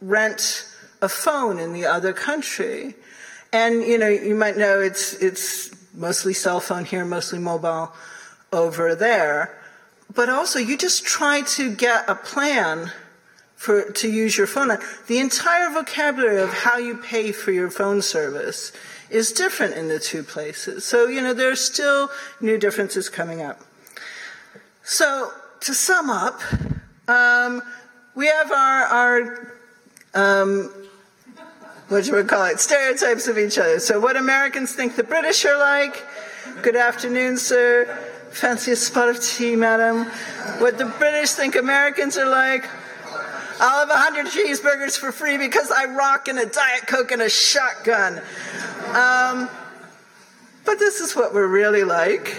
rent 0.00 0.64
a 1.02 1.08
phone 1.08 1.58
in 1.58 1.72
the 1.72 1.86
other 1.86 2.12
country. 2.12 2.94
And 3.52 3.82
you 3.82 3.98
know, 3.98 4.08
you 4.08 4.34
might 4.34 4.56
know 4.56 4.80
it's 4.80 5.14
it's 5.14 5.70
mostly 5.98 6.32
cell 6.32 6.60
phone 6.60 6.84
here, 6.84 7.04
mostly 7.04 7.38
mobile 7.38 7.92
over 8.52 8.94
there. 8.94 9.58
But 10.14 10.30
also, 10.30 10.58
you 10.58 10.78
just 10.78 11.04
try 11.04 11.42
to 11.42 11.74
get 11.74 12.08
a 12.08 12.14
plan 12.14 12.92
for 13.56 13.90
to 13.90 14.08
use 14.08 14.38
your 14.38 14.46
phone. 14.46 14.78
The 15.08 15.18
entire 15.18 15.68
vocabulary 15.70 16.40
of 16.40 16.50
how 16.50 16.78
you 16.78 16.96
pay 16.96 17.32
for 17.32 17.50
your 17.50 17.70
phone 17.70 18.00
service 18.00 18.72
is 19.10 19.32
different 19.32 19.74
in 19.74 19.88
the 19.88 19.98
two 19.98 20.22
places. 20.22 20.84
So, 20.84 21.08
you 21.08 21.20
know, 21.20 21.34
there's 21.34 21.60
still 21.60 22.10
new 22.40 22.56
differences 22.56 23.08
coming 23.08 23.42
up. 23.42 23.60
So, 24.84 25.32
to 25.60 25.74
sum 25.74 26.08
up, 26.08 26.40
um, 27.08 27.62
we 28.14 28.26
have 28.28 28.52
our, 28.52 28.84
our 28.84 29.54
um, 30.14 30.77
what 31.88 32.06
you 32.06 32.14
would 32.14 32.28
call 32.28 32.44
it, 32.44 32.60
stereotypes 32.60 33.28
of 33.28 33.38
each 33.38 33.58
other. 33.58 33.80
So, 33.80 33.98
what 33.98 34.16
Americans 34.16 34.72
think 34.72 34.96
the 34.96 35.04
British 35.04 35.44
are 35.44 35.58
like. 35.58 36.04
Good 36.62 36.76
afternoon, 36.76 37.36
sir. 37.36 37.86
Fancy 38.30 38.72
a 38.72 38.76
spot 38.76 39.08
of 39.08 39.22
tea, 39.22 39.56
madam. 39.56 40.04
What 40.60 40.76
the 40.76 40.84
British 40.84 41.32
think 41.32 41.56
Americans 41.56 42.16
are 42.18 42.28
like. 42.28 42.68
I'll 43.60 43.86
have 43.86 43.90
a 43.90 43.98
hundred 43.98 44.26
cheeseburgers 44.26 44.98
for 44.98 45.10
free 45.10 45.36
because 45.36 45.70
I 45.70 45.86
rock 45.86 46.28
in 46.28 46.38
a 46.38 46.46
Diet 46.46 46.86
Coke 46.86 47.10
and 47.10 47.22
a 47.22 47.28
shotgun. 47.28 48.18
Um, 48.94 49.48
but 50.64 50.78
this 50.78 51.00
is 51.00 51.16
what 51.16 51.32
we're 51.34 51.48
really 51.48 51.82
like. 51.82 52.36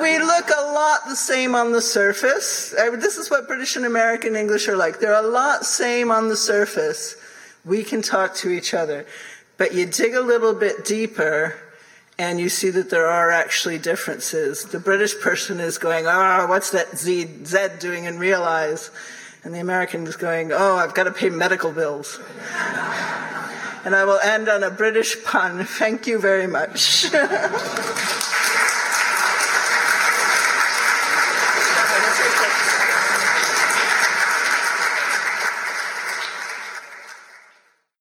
We 0.00 0.18
look 0.18 0.48
a 0.48 0.72
lot 0.72 1.00
the 1.06 1.14
same 1.14 1.54
on 1.54 1.72
the 1.72 1.82
surface. 1.82 2.70
This 2.70 3.18
is 3.18 3.30
what 3.30 3.46
British 3.46 3.76
and 3.76 3.84
American 3.84 4.34
English 4.34 4.66
are 4.68 4.76
like. 4.76 4.98
They're 4.98 5.12
a 5.12 5.28
lot 5.28 5.66
same 5.66 6.10
on 6.10 6.28
the 6.28 6.36
surface 6.36 7.17
we 7.68 7.84
can 7.84 8.02
talk 8.02 8.34
to 8.36 8.50
each 8.50 8.74
other. 8.74 9.06
But 9.56 9.74
you 9.74 9.86
dig 9.86 10.14
a 10.14 10.20
little 10.20 10.54
bit 10.54 10.84
deeper 10.84 11.54
and 12.18 12.40
you 12.40 12.48
see 12.48 12.70
that 12.70 12.90
there 12.90 13.06
are 13.06 13.30
actually 13.30 13.78
differences. 13.78 14.64
The 14.64 14.80
British 14.80 15.20
person 15.20 15.60
is 15.60 15.78
going, 15.78 16.06
oh, 16.06 16.46
what's 16.48 16.70
that 16.70 16.98
Z, 16.98 17.44
Z 17.44 17.68
doing 17.78 18.04
in 18.04 18.18
realize? 18.18 18.90
And 19.44 19.54
the 19.54 19.60
American 19.60 20.04
is 20.06 20.16
going, 20.16 20.50
oh, 20.52 20.76
I've 20.76 20.94
got 20.94 21.04
to 21.04 21.12
pay 21.12 21.28
medical 21.28 21.70
bills. 21.70 22.18
and 23.84 23.94
I 23.94 24.04
will 24.04 24.18
end 24.18 24.48
on 24.48 24.64
a 24.64 24.70
British 24.70 25.22
pun. 25.22 25.64
Thank 25.64 26.06
you 26.06 26.18
very 26.18 26.46
much. 26.48 27.06